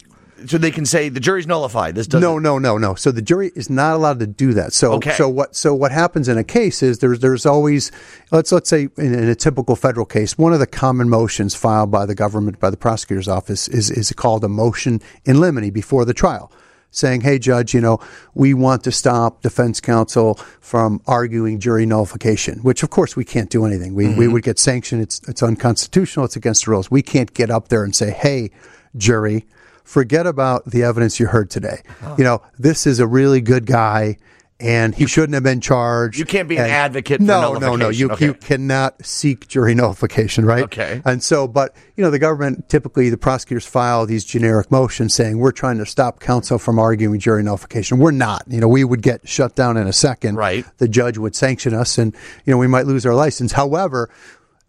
So 0.47 0.59
they 0.59 0.73
can 0.73 0.85
say 0.85 1.09
the 1.09 1.21
jury's 1.21 1.47
nullified. 1.47 1.95
This 1.95 2.07
doesn't. 2.07 2.21
no, 2.21 2.38
no, 2.38 2.59
no, 2.59 2.77
no. 2.77 2.95
So 2.97 3.11
the 3.12 3.23
jury 3.23 3.51
is 3.55 3.71
not 3.71 3.95
allowed 3.95 4.19
to 4.19 4.27
do 4.27 4.53
that. 4.55 4.75
So, 4.75 4.95
Okay. 4.95 5.12
so 5.12 5.27
what? 5.29 5.57
So 5.57 5.75
what 5.75 5.90
happens 5.93 6.29
in 6.29 6.37
a 6.37 6.45
case 6.45 6.83
is 6.83 6.99
there's 6.99 7.21
there's 7.21 7.47
always 7.47 7.90
let's 8.33 8.53
let's 8.53 8.69
say 8.69 8.88
in, 8.99 9.14
in 9.14 9.29
a 9.29 9.35
typical 9.37 9.77
federal 9.77 10.05
case, 10.05 10.37
one 10.37 10.53
of 10.53 10.59
the 10.59 10.67
common 10.67 11.09
motions 11.09 11.55
filed 11.55 11.90
by 11.90 12.05
the 12.05 12.14
government 12.14 12.59
by 12.61 12.69
the 12.69 12.77
prosecutor's 12.77 13.29
office 13.29 13.69
is 13.69 13.90
is 13.90 14.12
called 14.12 14.45
a 14.45 14.49
motion 14.49 15.01
in 15.25 15.40
limine 15.40 15.71
before 15.71 16.05
the 16.05 16.12
trial, 16.14 16.53
saying, 16.95 17.23
"Hey, 17.23 17.39
judge, 17.39 17.75
you 17.75 17.81
know, 17.81 17.99
we 18.35 18.55
want 18.55 18.85
to 18.85 18.93
stop 18.93 19.43
defense 19.43 19.81
counsel 19.81 20.35
from 20.61 21.01
arguing 21.07 21.61
jury 21.61 21.87
nullification." 21.87 22.59
Which, 22.61 22.83
of 22.83 22.91
course, 22.91 23.17
we 23.17 23.25
can't 23.25 23.51
do 23.51 23.65
anything. 23.65 23.95
We 23.95 24.09
we 24.09 24.15
mm-hmm. 24.15 24.33
would 24.33 24.43
get 24.43 24.59
sanctioned. 24.59 25.03
It's 25.03 25.21
it's 25.29 25.43
unconstitutional. 25.43 26.27
It's 26.27 26.37
against 26.37 26.65
the 26.65 26.71
rules. 26.71 26.91
We 26.91 27.03
can't 27.03 27.33
get 27.35 27.51
up 27.51 27.69
there 27.69 27.85
and 27.85 27.95
say, 27.95 28.11
"Hey, 28.11 28.51
jury." 28.97 29.47
forget 29.85 30.27
about 30.27 30.65
the 30.65 30.83
evidence 30.83 31.21
you 31.21 31.27
heard 31.27 31.51
today. 31.51 31.83
Ah. 32.03 32.15
You 32.17 32.25
know, 32.25 32.43
this 32.59 32.87
is 32.87 33.01
a 33.01 33.07
really 33.07 33.41
good 33.41 33.67
guy. 33.67 34.17
And 34.61 34.95
he 34.95 35.07
shouldn't 35.07 35.35
have 35.35 35.43
been 35.43 35.61
charged. 35.61 36.17
You 36.17 36.25
can't 36.25 36.49
be 36.49 36.57
an 36.57 36.71
advocate 36.71 37.19
for 37.19 37.25
no, 37.25 37.55
no, 37.55 37.75
no. 37.75 37.88
You 37.88 38.07
nullification. 38.07 38.27
you 38.27 38.35
cannot 38.35 39.05
seek 39.05 39.49
jury 39.49 39.75
nullification, 39.75 40.45
right? 40.45 40.62
Okay. 40.64 41.03
And 41.05 41.23
so, 41.23 41.49
but 41.49 41.75
you 41.97 42.05
know, 42.05 42.11
the 42.11 42.21
government 42.21 42.69
typically 42.69 43.11
the 43.11 43.17
prosecutors 43.17 43.67
file 43.67 44.07
these 44.07 44.25
generic 44.25 44.71
motions 44.71 45.12
saying 45.12 45.38
we're 45.38 45.51
trying 45.51 45.79
to 45.79 45.87
stop 45.87 46.21
counsel 46.21 46.59
from 46.59 46.79
arguing 46.79 47.19
jury 47.19 47.43
nullification. 47.43 47.99
We're 47.99 48.12
not. 48.12 48.45
You 48.47 48.61
know, 48.61 48.69
we 48.69 48.85
would 48.85 49.03
get 49.03 49.29
shut 49.29 49.57
down 49.57 49.77
in 49.77 49.88
a 49.88 49.93
second. 49.93 50.37
Right. 50.37 50.64
The 50.79 50.88
judge 50.88 51.19
would 51.19 51.35
sanction 51.35 51.75
us, 51.75 51.99
and 51.99 52.14
you 52.45 52.53
know, 52.53 52.59
we 52.59 52.69
might 52.69 52.87
lose 52.87 53.05
our 53.05 53.14
license. 53.14 53.53
However, 53.53 54.09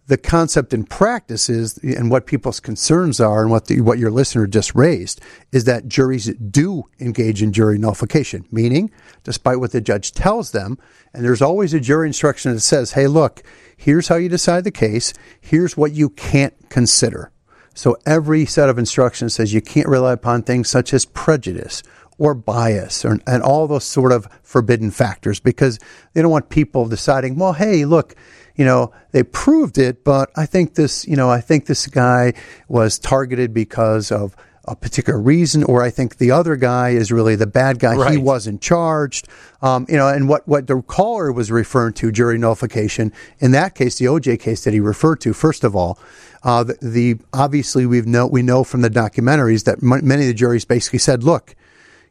the 0.08 0.18
concept 0.18 0.74
in 0.74 0.84
practice 0.84 1.50
is, 1.50 1.78
and 1.80 2.12
what 2.12 2.28
people's 2.28 2.60
concerns 2.60 3.20
are, 3.20 3.41
and 3.41 3.50
what 3.50 3.65
the, 3.65 3.82
what 3.82 3.98
your 3.98 4.12
listener 4.12 4.46
just 4.46 4.76
raised, 4.76 5.20
is 5.52 5.63
that 5.63 5.88
juries 5.88 6.26
do 6.36 6.84
engage 7.00 7.41
in 7.41 7.52
jury 7.52 7.78
nullification, 7.78 8.46
meaning, 8.52 8.91
despite 9.24 9.60
what 9.60 9.72
the 9.72 9.82
judge 9.82 10.12
tells 10.12 10.52
them, 10.52 10.78
and 11.13 11.26
there's 11.26 11.41
always 11.41 11.74
a 11.74 11.80
jury 11.80 12.08
instruction 12.08 12.54
that 12.54 12.62
says, 12.62 12.91
"Hey, 12.91 13.08
look, 13.08 13.41
here's 13.76 14.08
how 14.08 14.15
you 14.15 14.30
decide 14.30 14.63
the 14.63 14.72
case. 14.72 15.13
Here's 15.41 15.76
what 15.76 15.94
you 15.94 16.10
can't 16.10 16.54
consider." 16.70 17.32
So 17.74 17.98
every 18.06 18.46
set 18.46 18.70
of 18.70 18.78
instructions 18.78 19.34
says 19.34 19.54
you 19.54 19.62
can't 19.62 19.88
rely 19.88 20.13
upon 20.13 20.44
things 20.44 20.70
such 20.70 20.94
as 20.94 21.04
prejudice 21.04 21.84
or 22.18 22.34
bias 22.34 23.04
or, 23.04 23.20
and 23.28 23.44
all 23.44 23.68
those 23.68 23.84
sort 23.84 24.12
of 24.12 24.28
forbidden 24.44 24.91
factors 24.91 25.39
because 25.39 25.78
they 26.13 26.22
don't 26.22 26.32
want 26.32 26.50
people 26.50 26.88
deciding, 26.88 27.36
well, 27.36 27.54
hey, 27.54 27.84
look, 27.84 28.15
you 28.56 28.65
know, 28.65 28.91
they 29.12 29.24
proved 29.24 29.78
it, 29.78 30.04
but 30.04 30.32
I 30.36 30.46
think 30.46 30.76
this, 30.76 31.06
you 31.08 31.15
know, 31.15 31.30
I 31.30 31.41
think 31.41 31.65
this 31.65 31.88
guy 31.88 32.34
was 32.68 32.98
targeted 33.00 33.54
because 33.54 34.12
of 34.12 34.36
a 34.68 34.76
particular 34.76 35.20
reason, 35.20 35.63
or 35.63 35.84
I 35.84 35.91
think 35.91 36.18
the 36.18 36.32
other 36.32 36.56
guy 36.56 36.89
is 36.89 37.12
really 37.12 37.36
the 37.36 37.48
bad 37.48 37.78
guy. 37.80 37.96
He 38.12 38.18
wasn't 38.18 38.62
charged. 38.62 39.28
Um, 39.62 39.86
you 39.88 39.96
know, 39.96 40.08
and 40.08 40.28
what, 40.28 40.48
what 40.48 40.68
the 40.68 40.82
caller 40.82 41.32
was 41.32 41.52
referring 41.52 41.94
to, 41.94 42.12
jury 42.12 42.38
nullification, 42.38 43.13
in 43.39 43.52
that 43.52 43.76
case, 43.76 43.98
the 43.98 44.06
OJ 44.06 44.39
case 44.39 44.63
that 44.63 44.74
he 44.74 44.80
referred 44.80 45.22
to, 45.22 45.34
first 45.34 45.63
of 45.63 45.76
all, 45.76 46.00
uh, 46.44 46.63
the, 46.63 46.78
the 46.82 47.15
obviously 47.34 47.86
we've 47.86 48.06
know 48.06 48.28
we 48.28 48.41
know 48.41 48.63
from 48.63 48.82
the 48.82 48.89
documentaries 48.89 49.63
that 49.65 49.84
m- 49.84 50.06
many 50.08 50.24
of 50.24 50.28
the 50.28 50.34
juries 50.34 50.65
basically 50.65 51.00
said, 51.00 51.24
look, 51.24 51.56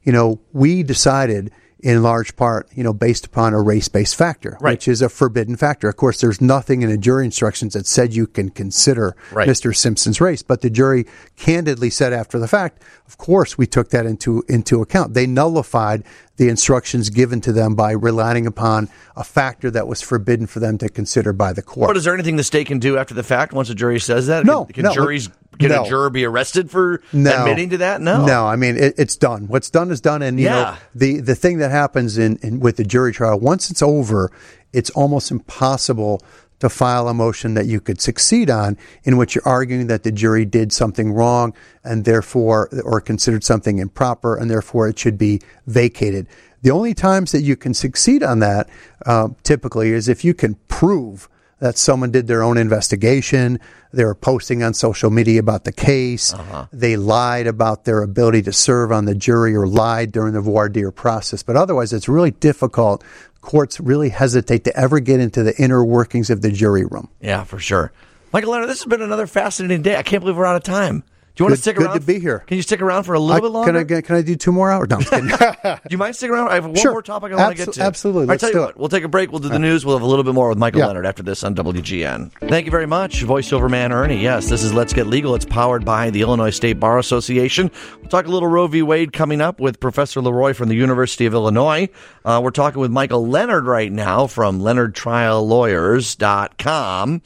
you 0.02 0.12
know, 0.12 0.40
we 0.52 0.82
decided 0.82 1.50
in 1.84 2.02
large 2.02 2.34
part, 2.34 2.66
you 2.74 2.82
know, 2.82 2.94
based 2.94 3.26
upon 3.26 3.52
a 3.52 3.60
race-based 3.60 4.16
factor, 4.16 4.56
Right. 4.58 4.72
which 4.72 4.88
is 4.88 5.02
a 5.02 5.10
forbidden 5.10 5.54
factor. 5.54 5.86
Of 5.86 5.96
course, 5.96 6.18
there's 6.18 6.40
nothing 6.40 6.80
in 6.80 6.88
the 6.88 6.96
jury 6.96 7.26
instructions 7.26 7.74
that 7.74 7.86
said 7.86 8.14
you 8.14 8.26
can 8.26 8.48
consider 8.48 9.14
Right. 9.30 9.46
Mr. 9.46 9.76
Simpson's 9.76 10.18
race, 10.18 10.42
but 10.42 10.62
the 10.62 10.70
jury 10.70 11.04
candidly 11.36 11.90
said 11.90 12.14
after 12.14 12.38
the 12.38 12.48
fact, 12.48 12.82
of 13.06 13.18
course, 13.18 13.58
we 13.58 13.66
took 13.66 13.90
that 13.90 14.06
into 14.06 14.42
into 14.48 14.80
account. 14.80 15.12
They 15.12 15.26
nullified 15.26 16.04
the 16.38 16.48
instructions 16.48 17.10
given 17.10 17.40
to 17.42 17.52
them 17.52 17.74
by 17.74 17.92
relying 17.92 18.46
upon 18.46 18.88
a 19.14 19.22
factor 19.22 19.70
that 19.70 19.86
was 19.86 20.00
forbidden 20.00 20.46
for 20.46 20.60
them 20.60 20.78
to 20.78 20.88
consider 20.88 21.32
by 21.34 21.52
the 21.52 21.62
court. 21.62 21.88
But 21.88 21.96
is 21.98 22.04
there 22.04 22.14
anything 22.14 22.36
the 22.36 22.42
state 22.42 22.66
can 22.66 22.78
do 22.78 22.96
after 22.96 23.12
the 23.14 23.22
fact 23.22 23.52
once 23.52 23.68
a 23.68 23.74
jury 23.74 24.00
says 24.00 24.26
that? 24.28 24.46
No, 24.46 24.64
Can, 24.64 24.72
can 24.74 24.82
no. 24.84 24.94
juries 24.94 25.28
can 25.58 25.68
No. 25.70 25.84
a 25.84 25.88
juror 25.88 26.10
be 26.10 26.24
arrested 26.24 26.70
for 26.70 27.00
no. 27.12 27.30
admitting 27.42 27.70
to 27.70 27.78
that? 27.78 28.00
No. 28.00 28.24
No, 28.26 28.46
I 28.46 28.56
mean 28.56 28.76
it, 28.76 28.94
it's 28.98 29.16
done. 29.16 29.46
What's 29.48 29.70
done 29.70 29.90
is 29.90 30.00
done, 30.00 30.22
and 30.22 30.38
you 30.38 30.46
Yeah. 30.46 30.54
know 30.54 30.74
the 30.94 31.20
the 31.20 31.34
thing 31.34 31.58
that 31.58 31.70
happens 31.70 32.18
in, 32.18 32.38
in 32.42 32.60
with 32.60 32.76
the 32.76 32.84
jury 32.84 33.12
trial 33.12 33.38
once 33.40 33.70
it's 33.70 33.82
over, 33.82 34.30
it's 34.72 34.90
almost 34.90 35.30
impossible 35.30 36.22
to 36.60 36.68
file 36.68 37.08
a 37.08 37.14
motion 37.14 37.54
that 37.54 37.66
you 37.66 37.80
could 37.80 38.00
succeed 38.00 38.48
on, 38.48 38.76
in 39.02 39.16
which 39.16 39.34
you're 39.34 39.46
arguing 39.46 39.88
that 39.88 40.02
the 40.04 40.12
jury 40.12 40.44
did 40.44 40.72
something 40.72 41.12
wrong 41.12 41.52
and 41.82 42.04
therefore, 42.04 42.70
or 42.84 43.00
considered 43.00 43.44
something 43.44 43.78
improper, 43.78 44.36
and 44.36 44.50
therefore 44.50 44.88
it 44.88 44.98
should 44.98 45.18
be 45.18 45.40
vacated. 45.66 46.26
The 46.62 46.70
only 46.70 46.94
times 46.94 47.32
that 47.32 47.42
you 47.42 47.56
can 47.56 47.74
succeed 47.74 48.22
on 48.22 48.38
that, 48.38 48.70
uh, 49.04 49.28
typically, 49.42 49.90
is 49.92 50.08
if 50.08 50.24
you 50.24 50.32
can 50.32 50.54
prove 50.68 51.28
that 51.64 51.78
someone 51.78 52.10
did 52.10 52.26
their 52.26 52.42
own 52.42 52.58
investigation, 52.58 53.58
they 53.90 54.04
were 54.04 54.14
posting 54.14 54.62
on 54.62 54.74
social 54.74 55.08
media 55.08 55.40
about 55.40 55.64
the 55.64 55.72
case, 55.72 56.34
uh-huh. 56.34 56.66
they 56.70 56.94
lied 56.94 57.46
about 57.46 57.86
their 57.86 58.02
ability 58.02 58.42
to 58.42 58.52
serve 58.52 58.92
on 58.92 59.06
the 59.06 59.14
jury 59.14 59.56
or 59.56 59.66
lied 59.66 60.12
during 60.12 60.34
the 60.34 60.42
voir 60.42 60.68
dire 60.68 60.90
process. 60.90 61.42
But 61.42 61.56
otherwise, 61.56 61.94
it's 61.94 62.06
really 62.06 62.32
difficult. 62.32 63.02
Courts 63.40 63.80
really 63.80 64.10
hesitate 64.10 64.64
to 64.64 64.76
ever 64.76 65.00
get 65.00 65.20
into 65.20 65.42
the 65.42 65.56
inner 65.56 65.82
workings 65.82 66.28
of 66.28 66.42
the 66.42 66.50
jury 66.50 66.84
room. 66.84 67.08
Yeah, 67.22 67.44
for 67.44 67.58
sure. 67.58 67.92
Michael 68.30 68.50
Leonard, 68.50 68.68
this 68.68 68.82
has 68.82 68.90
been 68.90 69.00
another 69.00 69.26
fascinating 69.26 69.80
day. 69.80 69.96
I 69.96 70.02
can't 70.02 70.20
believe 70.20 70.36
we're 70.36 70.44
out 70.44 70.56
of 70.56 70.64
time. 70.64 71.02
Do 71.36 71.42
you 71.42 71.46
want 71.46 71.50
Good- 71.52 71.56
to 71.56 71.62
stick 71.62 71.76
good 71.76 71.86
around? 71.86 71.98
to 72.00 72.06
be 72.06 72.20
here. 72.20 72.44
Can 72.46 72.56
you 72.58 72.62
stick 72.62 72.80
around 72.80 73.02
for 73.02 73.14
a 73.14 73.18
little 73.18 73.36
I- 73.36 73.40
bit 73.40 73.50
longer? 73.50 73.72
can 73.72 73.80
I 73.80 73.82
get- 73.82 74.04
can 74.04 74.14
I 74.14 74.22
do 74.22 74.36
two 74.36 74.52
more 74.52 74.70
hours? 74.70 74.88
No, 74.88 74.98
I'm 74.98 75.02
kidding. 75.02 75.26
Do 75.64 75.78
you 75.90 75.98
mind 75.98 76.14
sticking 76.14 76.32
around? 76.32 76.48
I 76.50 76.54
have 76.54 76.64
one 76.66 76.76
Sure. 76.76 76.92
more 76.92 77.02
topic 77.02 77.32
I 77.32 77.36
want 77.36 77.56
to 77.56 77.64
get 77.64 77.74
to. 77.74 77.82
absolutely. 77.82 78.26
Right, 78.26 78.34
Let's 78.34 78.40
tell 78.42 78.50
you 78.50 78.54
do 78.54 78.60
what, 78.60 78.70
it. 78.70 78.76
we'll 78.76 78.88
take 78.88 79.02
a 79.02 79.08
break. 79.08 79.32
We'll 79.32 79.40
do 79.40 79.48
the 79.48 79.58
news. 79.58 79.84
We'll 79.84 79.96
have 79.96 80.04
a 80.04 80.06
little 80.06 80.22
bit 80.22 80.32
more 80.34 80.48
with 80.48 80.58
Michael 80.58 80.78
Yeah. 80.80 80.86
Leonard 80.86 81.06
after 81.06 81.24
this 81.24 81.42
on 81.42 81.56
WGN. 81.56 82.30
Thank 82.48 82.66
you 82.66 82.70
very 82.70 82.86
much, 82.86 83.24
voiceover 83.24 83.68
man 83.68 83.90
Ernie. 83.92 84.22
Yes, 84.22 84.48
this 84.48 84.62
is 84.62 84.72
Let's 84.72 84.92
Get 84.92 85.08
Legal. 85.08 85.34
It's 85.34 85.44
powered 85.44 85.84
by 85.84 86.10
the 86.10 86.20
Illinois 86.20 86.50
State 86.50 86.78
Bar 86.78 87.00
Association. 87.00 87.68
We'll 88.00 88.10
talk 88.10 88.26
a 88.26 88.30
little 88.30 88.48
Roe 88.48 88.68
v. 88.68 88.82
Wade 88.82 89.12
coming 89.12 89.40
up 89.40 89.58
with 89.58 89.80
Professor 89.80 90.20
Leroy 90.20 90.52
from 90.54 90.68
the 90.68 90.76
University 90.76 91.26
of 91.26 91.34
Illinois. 91.34 91.88
Uh, 92.24 92.40
we're 92.44 92.52
talking 92.52 92.80
with 92.80 92.92
Michael 92.92 93.26
Leonard 93.26 93.66
right 93.66 93.90
now 93.90 94.28
from 94.28 94.60
LeonardTrialLawyers.com. 94.60 97.22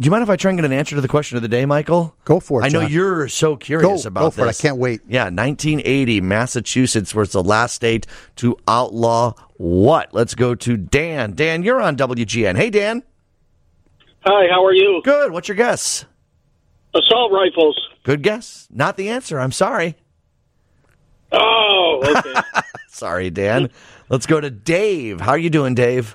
Do 0.00 0.06
you 0.06 0.10
mind 0.10 0.22
if 0.22 0.30
I 0.30 0.36
try 0.36 0.50
and 0.50 0.58
get 0.58 0.64
an 0.64 0.72
answer 0.72 0.94
to 0.96 1.02
the 1.02 1.08
question 1.08 1.36
of 1.36 1.42
the 1.42 1.48
day, 1.48 1.66
Michael? 1.66 2.16
Go 2.24 2.40
for 2.40 2.62
it, 2.62 2.64
I 2.64 2.68
know 2.68 2.80
John. 2.82 2.90
you're 2.90 3.28
so 3.28 3.56
curious 3.56 4.02
Go- 4.04 4.08
about 4.08 4.20
go 4.20 4.30
for 4.30 4.46
it. 4.46 4.48
I 4.48 4.52
can't 4.52 4.78
wait. 4.78 5.02
Yeah, 5.06 5.24
1980, 5.24 6.20
Massachusetts 6.22 7.14
was 7.14 7.32
the 7.32 7.42
last 7.42 7.74
state 7.74 8.06
to 8.36 8.56
outlaw 8.66 9.34
what? 9.58 10.14
Let's 10.14 10.34
go 10.34 10.54
to 10.54 10.76
Dan. 10.78 11.34
Dan, 11.34 11.62
you're 11.62 11.80
on 11.80 11.96
WGN. 11.96 12.56
Hey, 12.56 12.70
Dan. 12.70 13.02
Hi, 14.24 14.46
how 14.50 14.64
are 14.64 14.72
you? 14.72 15.02
Good. 15.04 15.30
What's 15.30 15.48
your 15.48 15.56
guess? 15.56 16.06
Assault 16.94 17.30
rifles. 17.32 17.78
Good 18.02 18.22
guess. 18.22 18.68
Not 18.70 18.96
the 18.96 19.08
answer. 19.10 19.38
I'm 19.38 19.52
sorry. 19.52 19.96
Oh, 21.32 22.02
okay. 22.04 22.40
Sorry, 22.88 23.30
Dan. 23.30 23.70
Let's 24.10 24.26
go 24.26 24.38
to 24.40 24.50
Dave. 24.50 25.20
How 25.20 25.30
are 25.30 25.38
you 25.38 25.48
doing, 25.48 25.74
Dave? 25.74 26.14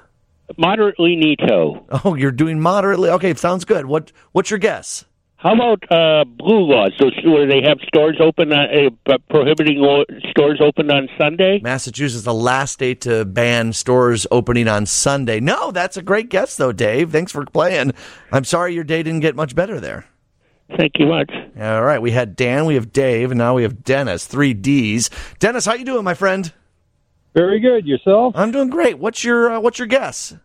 Moderately 0.56 1.16
neato. 1.18 1.84
Oh, 2.06 2.16
you're 2.16 2.32
doing 2.32 2.60
moderately. 2.60 3.10
Okay, 3.10 3.34
sounds 3.34 3.66
good. 3.66 3.86
What 3.86 4.12
What's 4.32 4.50
your 4.50 4.60
guess? 4.60 5.06
How 5.40 5.54
about 5.54 5.84
uh, 5.92 6.24
blue 6.26 6.62
laws? 6.62 6.94
Those 7.00 7.14
where 7.24 7.46
they 7.46 7.62
have 7.62 7.78
stores 7.88 8.18
open, 8.20 8.52
on, 8.52 8.66
uh, 8.70 8.90
p- 9.06 9.24
prohibiting 9.30 9.78
lo- 9.78 10.04
stores 10.32 10.60
open 10.60 10.90
on 10.90 11.08
Sunday. 11.16 11.60
Massachusetts, 11.62 12.24
the 12.24 12.34
last 12.34 12.72
state 12.72 13.02
to 13.02 13.24
ban 13.24 13.72
stores 13.74 14.26
opening 14.32 14.68
on 14.68 14.88
Sunday. 14.88 15.40
No, 15.40 15.70
that's 15.70 15.96
a 15.96 16.02
great 16.02 16.30
guess, 16.30 16.58
though, 16.58 16.72
Dave. 16.72 17.12
Thanks 17.12 17.32
for 17.32 17.46
playing. 17.46 17.94
I'm 18.32 18.46
sorry 18.46 18.74
your 18.74 18.84
day 18.84 19.04
didn't 19.04 19.20
get 19.20 19.36
much 19.36 19.54
better 19.54 19.80
there. 19.80 20.06
Thank 20.76 20.94
you 20.98 21.06
much. 21.06 21.32
All 21.60 21.84
right, 21.84 22.02
we 22.02 22.10
had 22.12 22.36
Dan, 22.36 22.66
we 22.66 22.74
have 22.74 22.92
Dave, 22.92 23.30
and 23.30 23.38
now 23.38 23.54
we 23.54 23.62
have 23.62 23.84
Dennis. 23.84 24.26
Three 24.26 24.56
D's. 24.56 25.12
Dennis, 25.38 25.66
how 25.66 25.76
you 25.76 25.86
doing, 25.86 26.04
my 26.04 26.16
friend? 26.16 26.52
Very 27.38 27.60
good. 27.60 27.86
Yourself? 27.86 28.34
I'm 28.36 28.50
doing 28.52 28.72
great. 28.72 28.98
What's 28.98 29.24
your 29.24 29.52
uh, 29.52 29.60
What's 29.60 29.78
your 29.78 29.88
guess? 29.88 30.36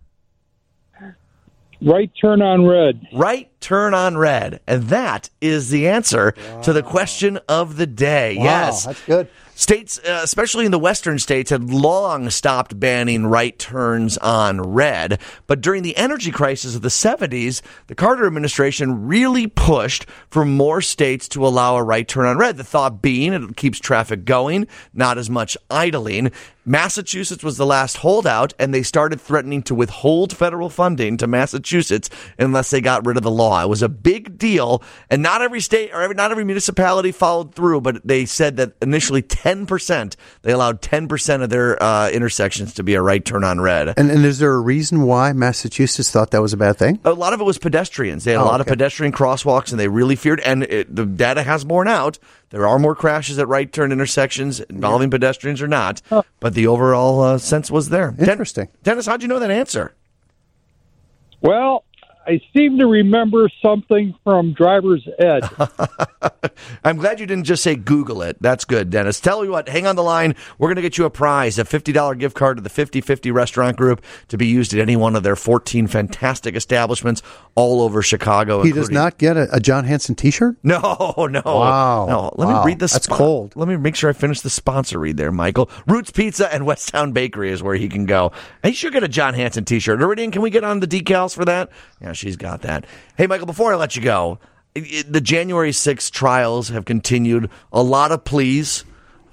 Right 1.81 2.13
turn 2.21 2.43
on 2.43 2.67
red. 2.67 3.09
Right 3.15 3.51
turn 3.61 3.95
on 3.95 4.19
red, 4.19 4.61
and 4.67 4.85
that 4.85 5.31
is 5.41 5.71
the 5.71 5.89
answer 5.89 6.33
to 6.63 6.73
the 6.73 6.83
question 6.83 7.39
of 7.49 7.77
the 7.77 7.87
day. 7.87 8.35
yes, 8.35 8.85
that's 8.85 9.05
good. 9.07 9.29
States, 9.55 9.99
uh, 9.99 10.21
especially 10.25 10.65
in 10.65 10.71
the 10.71 10.79
western 10.79 11.19
states, 11.19 11.51
had 11.51 11.71
long 11.71 12.31
stopped 12.31 12.81
banning 12.81 13.27
right 13.27 13.57
turns 13.59 14.17
on 14.19 14.61
red. 14.61 15.21
But 15.47 15.61
during 15.61 15.83
the 15.83 15.97
energy 15.97 16.31
crisis 16.31 16.75
of 16.75 16.81
the 16.81 16.89
70s, 16.89 17.61
the 17.87 17.95
Carter 17.95 18.27
administration 18.27 19.07
really 19.07 19.47
pushed 19.47 20.07
for 20.31 20.47
more 20.47 20.81
states 20.81 21.29
to 21.29 21.47
allow 21.47 21.77
a 21.77 21.83
right 21.83 22.09
turn 22.09 22.27
on 22.27 22.39
red. 22.39 22.57
The 22.57 22.65
thought 22.65 23.03
being 23.03 23.35
it 23.35 23.57
keeps 23.57 23.79
traffic 23.79 24.25
going, 24.25 24.67
not 24.95 25.19
as 25.19 25.29
much 25.29 25.57
idling. 25.71 26.33
Massachusetts 26.65 27.43
was 27.43 27.57
the 27.57 27.67
last 27.67 27.99
holdout, 27.99 28.55
and 28.59 28.73
they 28.73 28.83
started 28.83 29.21
threatening 29.21 29.63
to 29.65 29.75
withhold 29.75 30.37
federal 30.37 30.71
funding 30.71 31.17
to 31.17 31.27
Massachusetts 31.27 32.09
unless 32.39 32.71
they 32.71 32.81
got 32.81 33.05
rid 33.05 33.17
of 33.17 33.23
the 33.23 33.31
law. 33.31 33.63
It 33.63 33.69
was 33.69 33.83
a 33.83 33.89
big 33.89 34.39
deal, 34.39 34.83
and 35.11 35.23
not 35.23 35.43
every 35.43 35.61
state 35.61 35.91
or 35.93 36.01
every, 36.03 36.15
not 36.15 36.31
every 36.31 36.45
municipality 36.45 37.11
followed 37.13 37.55
through, 37.55 37.81
but 37.81 38.01
they 38.07 38.25
said 38.27 38.57
that 38.59 38.73
initially 38.81 39.23
10%, 39.23 40.15
they 40.43 40.53
allowed 40.53 40.81
10% 40.81 41.43
of 41.43 41.51
their 41.51 41.83
uh, 41.83 42.09
intersections 42.11 42.75
to 42.75 42.83
be 42.83 42.95
a 42.95 43.03
right 43.03 43.25
turn 43.25 43.45
on 43.45 43.61
red. 43.61 43.95
And, 43.97 44.11
and 44.11 44.25
is 44.25 44.39
there 44.39 44.53
a 44.53 44.61
reason 44.61 45.03
why 45.03 45.33
Massachusetts 45.33 46.11
thought 46.11 46.31
that 46.31 46.43
was 46.43 46.53
a 46.53 46.57
bad 46.57 46.77
thing? 46.77 47.01
A 47.05 47.13
lot 47.13 47.33
of 47.33 47.41
it 47.41 47.45
was 47.45 47.59
pedestrians. 47.59 48.25
They 48.25 48.33
had 48.33 48.41
a 48.41 48.43
Oh, 48.43 48.47
lot 48.47 48.61
of 48.61 48.67
pedestrian 48.67 49.13
crosswalks, 49.13 49.71
and 49.73 49.81
they 49.81 49.89
really 49.89 50.17
feared. 50.17 50.41
And 50.41 50.63
it, 50.65 50.95
the 50.95 51.07
data 51.07 51.43
has 51.43 51.65
borne 51.65 51.89
out. 51.89 52.19
There 52.53 52.67
are 52.69 52.79
more 52.79 52.95
crashes 52.95 53.39
at 53.39 53.49
right 53.49 53.73
turn 53.73 53.93
intersections 53.93 54.61
involving 54.61 55.11
pedestrians 55.11 55.63
or 55.63 55.69
not, 55.69 56.03
but 56.39 56.53
the 56.53 56.67
overall 56.67 57.23
uh, 57.23 57.39
sense 57.39 57.71
was 57.71 57.89
there. 57.89 58.11
Den- 58.11 58.29
Interesting. 58.29 58.69
Dennis, 58.83 59.07
how'd 59.07 59.23
you 59.23 59.29
know 59.29 59.39
that 59.39 59.51
answer? 59.51 59.95
Well, 61.41 61.85
I 62.27 62.41
seem 62.57 62.79
to 62.79 62.87
remember 62.87 63.49
something 63.61 64.15
from 64.25 64.53
Driver's 64.53 65.07
Ed. 65.19 65.43
I'm 66.85 66.97
glad 66.97 67.19
you 67.21 67.27
didn't 67.27 67.45
just 67.45 67.63
say 67.63 67.75
Google 67.75 68.23
it. 68.23 68.37
That's 68.41 68.65
good, 68.65 68.91
Dennis. 68.91 69.21
Tell 69.21 69.45
you 69.45 69.51
what, 69.51 69.69
hang 69.69 69.87
on 69.87 69.97
the 69.97 70.03
line. 70.03 70.35
We're 70.59 70.69
going 70.69 70.77
to 70.77 70.83
get 70.83 70.99
you 70.99 71.05
a 71.05 71.11
prize, 71.11 71.59
a 71.59 71.65
$50 71.65 72.19
gift 72.19 72.37
card 72.37 72.57
to 72.59 72.63
the 72.63 72.69
50 72.69 73.01
50 73.01 73.31
restaurant 73.31 73.77
group 73.77 74.03
to 74.29 74.37
be 74.39 74.47
used 74.47 74.73
at 74.75 74.81
any 74.81 74.97
one 74.97 75.17
of 75.17 75.23
their 75.23 75.37
14 75.37 75.87
fantastic 75.87 76.55
establishments 76.55 77.23
all 77.55 77.81
over 77.83 78.03
Chicago. 78.03 78.63
He 78.63 78.73
does 78.73 78.91
not 78.91 79.19
get 79.19 79.37
a, 79.37 79.49
a 79.55 79.61
John 79.61 79.85
Hanson 79.85 80.15
T-shirt. 80.15 80.57
No, 80.63 80.81
no. 81.31 81.43
Wow. 81.45 82.07
No, 82.07 82.33
let 82.37 82.49
Wow. 82.49 82.61
me 82.65 82.67
read 82.71 82.79
the 82.79 82.87
That's 82.87 83.05
spon- 83.05 83.19
cold. 83.19 83.57
Let 83.57 83.69
me 83.69 83.77
make 83.77 83.97
sure 83.97 84.11
I 84.11 84.13
finish 84.13 84.41
the 84.41 84.51
sponsor 84.51 84.99
read 84.99 85.17
there, 85.17 85.33
Michael. 85.33 85.71
Roots 85.87 86.11
Pizza 86.11 86.53
and 86.53 86.65
Westtown 86.65 87.13
Bakery 87.13 87.51
is 87.51 87.63
where 87.63 87.75
he 87.75 87.89
can 87.89 88.07
go. 88.07 88.33
He 88.63 88.73
should 88.73 88.93
get 88.93 89.03
a 89.03 89.09
John 89.09 89.35
Hanson 89.35 89.65
t 89.65 89.79
shirt. 89.81 90.01
Iridian, 90.01 90.33
can 90.33 90.43
we 90.43 90.51
get 90.51 90.65
on 90.65 90.81
the 90.81 90.87
decals 90.87 91.35
for 91.35 91.45
that? 91.45 91.71
Yeah, 92.01 92.12
she's 92.13 92.37
got 92.37 92.63
that. 92.63 92.87
Hey, 93.17 93.27
Michael, 93.27 93.47
before 93.47 93.73
I 93.73 93.77
let 93.77 93.97
you 93.97 94.03
go, 94.03 94.39
the 94.75 95.21
January 95.21 95.71
6th 95.71 96.11
trials 96.11 96.69
have 96.71 96.85
continued. 96.85 97.51
A 97.73 97.83
lot 97.83 98.13
of 98.13 98.25
pleas. 98.25 98.85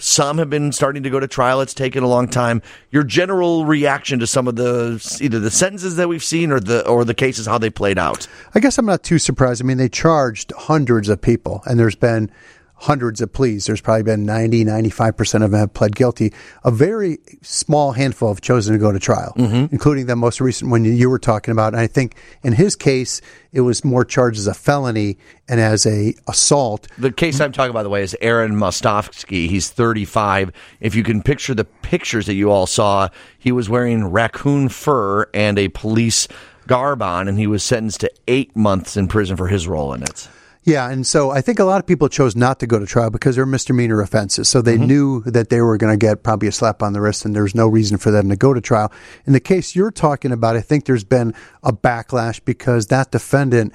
Some 0.02 0.38
have 0.38 0.50
been 0.50 0.72
starting 0.72 1.04
to 1.04 1.10
go 1.10 1.20
to 1.20 1.28
trial. 1.28 1.60
It's 1.60 1.74
taken 1.74 2.04
a 2.04 2.08
long 2.08 2.30
time. 2.30 2.62
Your 2.90 3.04
general 3.04 3.66
reaction 3.66 4.20
to 4.20 4.28
some 4.28 4.48
of 4.48 4.56
the 4.56 5.20
either 5.22 5.40
the 5.40 5.52
sentences 5.52 5.98
that 5.98 6.08
we've 6.08 6.24
seen 6.24 6.52
or 6.52 6.62
the 6.62 6.88
or 6.88 7.04
the 7.04 7.14
cases 7.14 7.46
how 7.46 7.58
they 7.58 7.70
played 7.70 7.98
out. 7.98 8.26
I 8.56 8.62
guess 8.62 8.78
I'm 8.78 8.86
not 8.86 9.04
too 9.04 9.20
surprised. 9.20 9.62
I 9.62 9.66
mean, 9.66 9.78
they 9.78 9.90
charged 9.90 10.54
hundreds 10.58 11.10
of 11.10 11.22
people, 11.22 11.62
and 11.66 11.78
there's 11.78 11.98
been 11.98 12.32
hundreds 12.80 13.20
of 13.22 13.32
pleas. 13.32 13.66
There's 13.66 13.82
probably 13.82 14.04
been 14.04 14.26
90, 14.26 14.64
95% 14.66 15.44
of 15.44 15.52
them 15.52 15.60
have 15.60 15.74
pled 15.74 15.96
guilty. 15.96 16.34
A 16.64 16.72
very 16.72 17.20
small 17.42 17.92
handful 17.92 18.30
have 18.30 18.42
chosen 18.42 18.74
to 18.74 18.80
go 18.80 18.92
to 18.92 19.00
trial, 19.00 19.34
mm-hmm. 19.38 19.74
including 19.74 20.06
the 20.06 20.16
most 20.16 20.40
recent 20.40 20.72
one 20.72 20.86
you 20.86 21.10
were 21.10 21.20
talking 21.20 21.52
about. 21.52 21.74
And 21.74 21.82
I 21.82 21.88
think 21.88 22.16
in 22.42 22.54
his 22.54 22.76
case, 22.76 23.22
it 23.52 23.62
was 23.62 23.84
more 23.84 24.06
charged 24.06 24.40
as 24.40 24.48
a 24.48 24.54
felony 24.54 25.18
and 25.48 25.60
as 25.60 25.86
a 25.86 26.14
assault. 26.28 26.88
The 26.98 27.12
case 27.12 27.42
I'm 27.42 27.52
talking 27.52 27.72
about, 27.72 27.80
by 27.80 27.84
the 27.84 27.90
way, 27.90 28.02
is 28.02 28.16
Aaron 28.22 28.54
Mostofsky. 28.54 29.50
He's 29.50 29.70
35. 29.70 30.52
If 30.80 30.96
you 30.96 31.04
can 31.04 31.22
picture 31.22 31.54
the 31.54 31.66
pictures 31.66 32.28
that 32.28 32.36
you 32.36 32.50
all 32.50 32.68
saw, 32.68 33.10
he 33.38 33.52
was 33.52 33.70
wearing 33.70 34.06
raccoon 34.06 34.70
fur 34.70 35.28
and 35.34 35.60
a 35.60 35.68
police 35.68 36.28
garb 36.66 37.02
on, 37.02 37.28
and 37.28 37.38
he 37.38 37.48
was 37.48 37.64
sentenced 37.64 38.02
to 38.02 38.12
eight 38.28 38.56
months 38.56 38.96
in 38.96 39.08
prison 39.08 39.36
for 39.36 39.48
his 39.48 39.68
role 39.68 39.94
in 39.94 40.04
it. 40.04 40.30
Yeah, 40.64 40.90
and 40.90 41.08
so 41.08 41.32
I 41.32 41.42
think 41.42 41.60
a 41.60 41.64
lot 41.64 41.80
of 41.80 41.88
people 41.88 42.10
chose 42.10 42.36
not 42.36 42.60
to 42.60 42.68
go 42.68 42.80
to 42.80 42.86
trial 42.86 43.10
because 43.10 43.36
they're 43.36 43.46
misdemeanor 43.46 44.02
offenses. 44.02 44.50
So 44.50 44.62
they 44.62 44.76
mm-hmm. 44.76 44.86
knew 44.86 45.22
that 45.24 45.50
they 45.50 45.62
were 45.62 45.78
going 45.78 45.98
to 45.98 46.06
get 46.06 46.22
probably 46.22 46.48
a 46.48 46.52
slap 46.52 46.84
on 46.84 46.94
the 46.94 47.02
wrist, 47.02 47.26
and 47.26 47.36
there's 47.36 47.56
no 47.56 47.68
reason 47.68 47.98
for 47.98 48.12
them 48.12 48.30
to 48.30 48.36
go 48.36 48.54
to 48.54 48.62
trial. 48.62 48.92
In 49.26 49.34
the 49.34 49.40
case 49.40 49.76
you're 49.76 49.92
talking 49.92 50.32
about, 50.32 50.56
I 50.56 50.62
think 50.62 50.86
there's 50.86 51.06
been 51.06 51.34
a 51.64 51.72
backlash 51.72 52.44
because 52.44 52.88
that 52.88 53.12
defendant, 53.12 53.74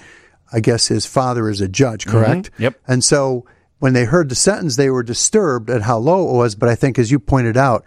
I 0.52 0.60
guess 0.60 0.88
his 0.88 1.06
father 1.06 1.48
is 1.48 1.60
a 1.60 1.68
judge, 1.68 2.04
mm-hmm. 2.04 2.18
correct? 2.18 2.50
Yep. 2.58 2.78
And 2.86 3.02
so 3.02 3.46
when 3.78 3.94
they 3.94 4.04
heard 4.04 4.28
the 4.28 4.34
sentence, 4.34 4.76
they 4.76 4.90
were 4.90 5.02
disturbed 5.02 5.70
at 5.70 5.82
how 5.82 5.98
low 5.98 6.28
it 6.28 6.36
was. 6.36 6.54
But 6.54 6.68
I 6.68 6.74
think, 6.74 6.98
as 6.98 7.10
you 7.10 7.18
pointed 7.18 7.56
out, 7.56 7.84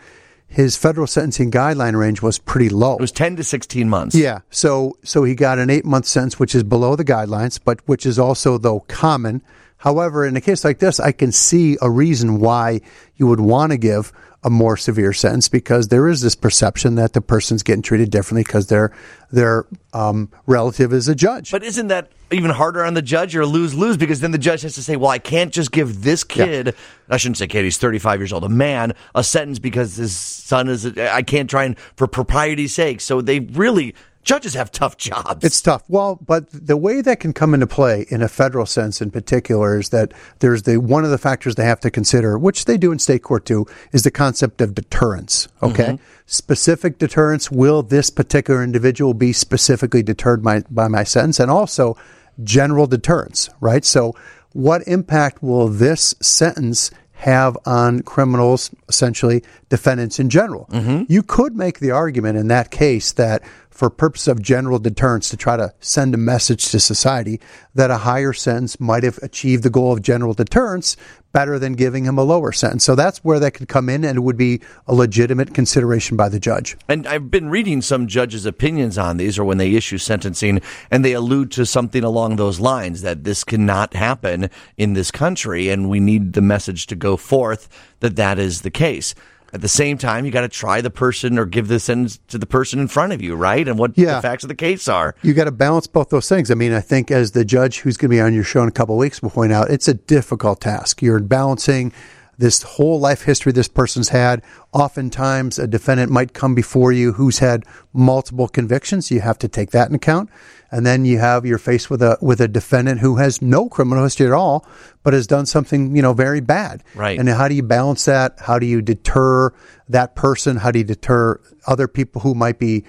his 0.47 0.77
federal 0.77 1.07
sentencing 1.07 1.51
guideline 1.51 1.97
range 1.97 2.21
was 2.21 2.39
pretty 2.39 2.69
low. 2.69 2.93
It 2.93 3.01
was 3.01 3.11
10 3.11 3.35
to 3.35 3.43
16 3.43 3.89
months. 3.89 4.15
Yeah. 4.15 4.39
So 4.49 4.97
so 5.03 5.23
he 5.23 5.35
got 5.35 5.59
an 5.59 5.69
eight 5.69 5.85
month 5.85 6.05
sentence, 6.05 6.39
which 6.39 6.55
is 6.55 6.63
below 6.63 6.95
the 6.95 7.05
guidelines, 7.05 7.59
but 7.63 7.79
which 7.87 8.05
is 8.05 8.17
also 8.17 8.57
though 8.57 8.81
common 8.81 9.41
However, 9.77 10.25
in 10.25 10.35
a 10.35 10.41
case 10.41 10.65
like 10.65 10.79
this, 10.79 10.99
I 10.99 11.11
can 11.11 11.31
see 11.31 11.77
a 11.81 11.89
reason 11.89 12.39
why 12.39 12.81
you 13.15 13.27
would 13.27 13.39
want 13.39 13.71
to 13.71 13.77
give 13.77 14.11
a 14.47 14.49
more 14.49 14.77
severe 14.77 15.11
sentence 15.11 15.49
because 15.49 15.89
there 15.89 16.07
is 16.07 16.21
this 16.21 16.33
perception 16.33 16.95
that 16.95 17.11
the 17.11 17.19
person's 17.19 17.63
getting 17.63 17.81
treated 17.81 18.09
differently 18.09 18.43
because 18.43 18.67
their 18.67 18.93
their 19.29 19.65
um, 19.91 20.31
relative 20.45 20.93
is 20.93 21.09
a 21.09 21.15
judge. 21.15 21.51
But 21.51 21.63
isn't 21.63 21.89
that 21.89 22.13
even 22.31 22.49
harder 22.51 22.85
on 22.85 22.93
the 22.93 23.01
judge 23.01 23.35
or 23.35 23.45
lose 23.45 23.75
lose 23.75 23.97
because 23.97 24.21
then 24.21 24.31
the 24.31 24.37
judge 24.37 24.61
has 24.61 24.75
to 24.75 24.83
say, 24.83 24.95
well, 24.95 25.11
I 25.11 25.19
can't 25.19 25.51
just 25.51 25.73
give 25.73 26.01
this 26.01 26.23
kid, 26.23 26.75
I 27.09 27.17
shouldn't 27.17 27.37
say 27.37 27.47
kid, 27.47 27.65
he's 27.65 27.77
35 27.77 28.21
years 28.21 28.31
old, 28.31 28.45
a 28.45 28.49
man, 28.49 28.93
a 29.13 29.21
sentence 29.21 29.59
because 29.59 29.97
his 29.97 30.15
son 30.15 30.69
is, 30.69 30.97
I 30.97 31.23
can't 31.23 31.49
try 31.49 31.65
and 31.65 31.77
for 31.97 32.07
propriety's 32.07 32.73
sake. 32.73 33.01
So 33.01 33.19
they 33.19 33.41
really, 33.41 33.95
judges 34.27 34.53
have 34.53 34.71
tough 34.71 34.97
jobs. 34.97 35.43
It's 35.43 35.61
tough. 35.61 35.83
Well, 35.87 36.19
but 36.23 36.47
the 36.51 36.77
way 36.77 37.01
that 37.01 37.19
can 37.19 37.33
come 37.33 37.53
into 37.53 37.65
play 37.65 38.05
in 38.09 38.21
a 38.21 38.27
federal 38.27 38.65
sense 38.65 39.01
in 39.01 39.09
particular 39.09 39.79
is 39.79 39.89
that 39.89 40.13
there's 40.39 40.63
the 40.63 40.77
one 40.77 41.05
of 41.05 41.09
the 41.09 41.17
factors 41.17 41.55
they 41.55 41.65
have 41.65 41.79
to 41.79 41.89
consider, 41.89 42.37
which 42.37 42.65
they 42.65 42.77
do 42.77 42.91
in 42.91 42.99
state 42.99 43.23
court 43.23 43.45
too, 43.45 43.65
is 43.93 44.03
the 44.03 44.11
concept 44.11 44.61
of 44.61 44.75
deterrence. 44.75 45.47
Okay. 45.63 45.83
Mm-hmm. 45.83 46.03
Specific 46.25 46.99
deterrence. 46.99 47.49
Will 47.49 47.81
this 47.81 48.09
particular 48.09 48.61
individual 48.61 49.13
be 49.13 49.31
specifically 49.31 50.03
deterred 50.03 50.43
by, 50.43 50.61
by 50.69 50.89
my 50.89 51.05
sentence? 51.05 51.39
And 51.39 51.49
also 51.49 51.97
general 52.43 52.85
deterrence, 52.85 53.49
right? 53.61 53.85
So 53.85 54.13
what 54.51 54.85
impact 54.87 55.41
will 55.41 55.69
this 55.69 56.13
sentence 56.21 56.91
have 57.17 57.57
on 57.65 58.01
criminals, 58.03 58.69
essentially 58.87 59.43
defendants 59.69 60.19
in 60.19 60.29
general. 60.29 60.67
Mm-hmm. 60.71 61.11
You 61.11 61.23
could 61.23 61.55
make 61.55 61.79
the 61.79 61.89
argument 61.89 62.37
in 62.37 62.47
that 62.49 62.69
case 62.69 63.11
that 63.13 63.41
for 63.77 63.91
purpose 63.91 64.27
of 64.27 64.41
general 64.41 64.79
deterrence 64.79 65.29
to 65.29 65.37
try 65.37 65.55
to 65.55 65.71
send 65.79 66.15
a 66.15 66.17
message 66.17 66.71
to 66.71 66.79
society 66.79 67.39
that 67.75 67.91
a 67.91 67.97
higher 67.97 68.33
sentence 68.33 68.79
might 68.79 69.03
have 69.03 69.19
achieved 69.19 69.61
the 69.61 69.69
goal 69.69 69.93
of 69.93 70.01
general 70.01 70.33
deterrence 70.33 70.97
better 71.31 71.59
than 71.59 71.73
giving 71.73 72.03
him 72.03 72.17
a 72.17 72.23
lower 72.23 72.51
sentence. 72.51 72.83
So 72.83 72.95
that's 72.95 73.19
where 73.19 73.39
that 73.39 73.51
could 73.51 73.67
come 73.67 73.87
in 73.87 74.03
and 74.03 74.17
it 74.17 74.21
would 74.21 74.35
be 74.35 74.61
a 74.87 74.95
legitimate 74.95 75.53
consideration 75.53 76.17
by 76.17 76.27
the 76.27 76.39
judge. 76.39 76.75
And 76.89 77.05
I've 77.05 77.29
been 77.29 77.49
reading 77.49 77.83
some 77.83 78.07
judges' 78.07 78.47
opinions 78.47 78.97
on 78.97 79.17
these 79.17 79.37
or 79.37 79.45
when 79.45 79.59
they 79.59 79.75
issue 79.75 79.99
sentencing 79.99 80.59
and 80.89 81.05
they 81.05 81.13
allude 81.13 81.51
to 81.51 81.65
something 81.67 82.03
along 82.03 82.37
those 82.37 82.59
lines 82.59 83.03
that 83.03 83.25
this 83.25 83.43
cannot 83.43 83.93
happen 83.93 84.49
in 84.77 84.93
this 84.93 85.11
country 85.11 85.69
and 85.69 85.87
we 85.87 85.99
need 85.99 86.33
the 86.33 86.41
message 86.41 86.87
to 86.87 86.95
go 86.95 87.15
forth 87.15 87.69
that 87.99 88.15
that 88.15 88.39
is 88.39 88.61
the 88.61 88.71
case. 88.71 89.13
At 89.53 89.61
the 89.61 89.67
same 89.69 89.97
time, 89.97 90.25
you 90.25 90.31
got 90.31 90.41
to 90.41 90.49
try 90.49 90.81
the 90.81 90.89
person 90.89 91.39
or 91.39 91.45
give 91.45 91.67
the 91.69 91.79
sentence 91.79 92.19
to 92.27 92.37
the 92.37 92.45
person 92.45 92.79
in 92.79 92.87
front 92.87 93.13
of 93.13 93.21
you, 93.21 93.35
right? 93.35 93.65
And 93.67 93.79
what 93.79 93.97
Yeah. 93.97 94.15
the 94.15 94.21
facts 94.21 94.43
of 94.43 94.49
the 94.49 94.55
case 94.55 94.87
are. 94.87 95.15
You 95.21 95.33
got 95.33 95.45
to 95.45 95.51
balance 95.51 95.87
both 95.87 96.09
those 96.09 96.27
things. 96.27 96.51
I 96.51 96.53
mean, 96.55 96.73
I 96.73 96.81
think 96.81 97.11
as 97.11 97.31
the 97.31 97.45
judge 97.45 97.79
who's 97.79 97.95
going 97.97 98.09
to 98.09 98.15
be 98.15 98.21
on 98.21 98.33
your 98.33 98.43
show 98.43 98.61
in 98.61 98.67
a 98.67 98.71
couple 98.71 98.95
of 98.95 98.99
weeks 98.99 99.21
will 99.21 99.29
point 99.29 99.53
out, 99.53 99.69
it's 99.69 99.87
a 99.87 99.93
difficult 99.93 100.59
task. 100.61 101.01
You're 101.01 101.19
balancing 101.21 101.93
this 102.37 102.61
whole 102.61 102.99
life 102.99 103.23
history 103.23 103.51
this 103.51 103.67
person's 103.67 104.09
had. 104.09 104.43
Oftentimes, 104.71 105.57
a 105.57 105.67
defendant 105.67 106.11
might 106.11 106.33
come 106.33 106.53
before 106.53 106.91
you 106.91 107.13
who's 107.13 107.39
had 107.39 107.65
multiple 107.93 108.47
convictions. 108.47 109.09
You 109.09 109.21
have 109.21 109.39
to 109.39 109.47
take 109.47 109.71
that 109.71 109.89
in 109.89 109.95
account. 109.95 110.29
And 110.69 110.85
then 110.85 111.05
you 111.05 111.19
have 111.19 111.45
you're 111.45 111.57
faced 111.57 111.89
with 111.89 112.01
a 112.01 112.17
with 112.21 112.41
a 112.41 112.47
defendant 112.47 112.99
who 112.99 113.15
has 113.15 113.41
no 113.41 113.69
criminal 113.69 114.03
history 114.03 114.27
at 114.27 114.33
all, 114.33 114.65
but 115.01 115.13
has 115.13 115.25
done 115.25 115.45
something 115.45 115.95
you 115.95 116.01
know 116.01 116.13
very 116.13 116.41
bad. 116.41 116.83
Right. 116.93 117.17
And 117.17 117.29
how 117.29 117.47
do 117.47 117.55
you 117.55 117.63
balance 117.63 118.05
that? 118.05 118.35
How 118.39 118.59
do 118.59 118.65
you 118.65 118.81
deter 118.81 119.53
that 119.87 120.15
person? 120.15 120.57
How 120.57 120.71
do 120.71 120.79
you 120.79 120.85
deter 120.85 121.39
other 121.65 121.87
people 121.87 122.21
who 122.21 122.35
might 122.35 122.59
be 122.59 122.83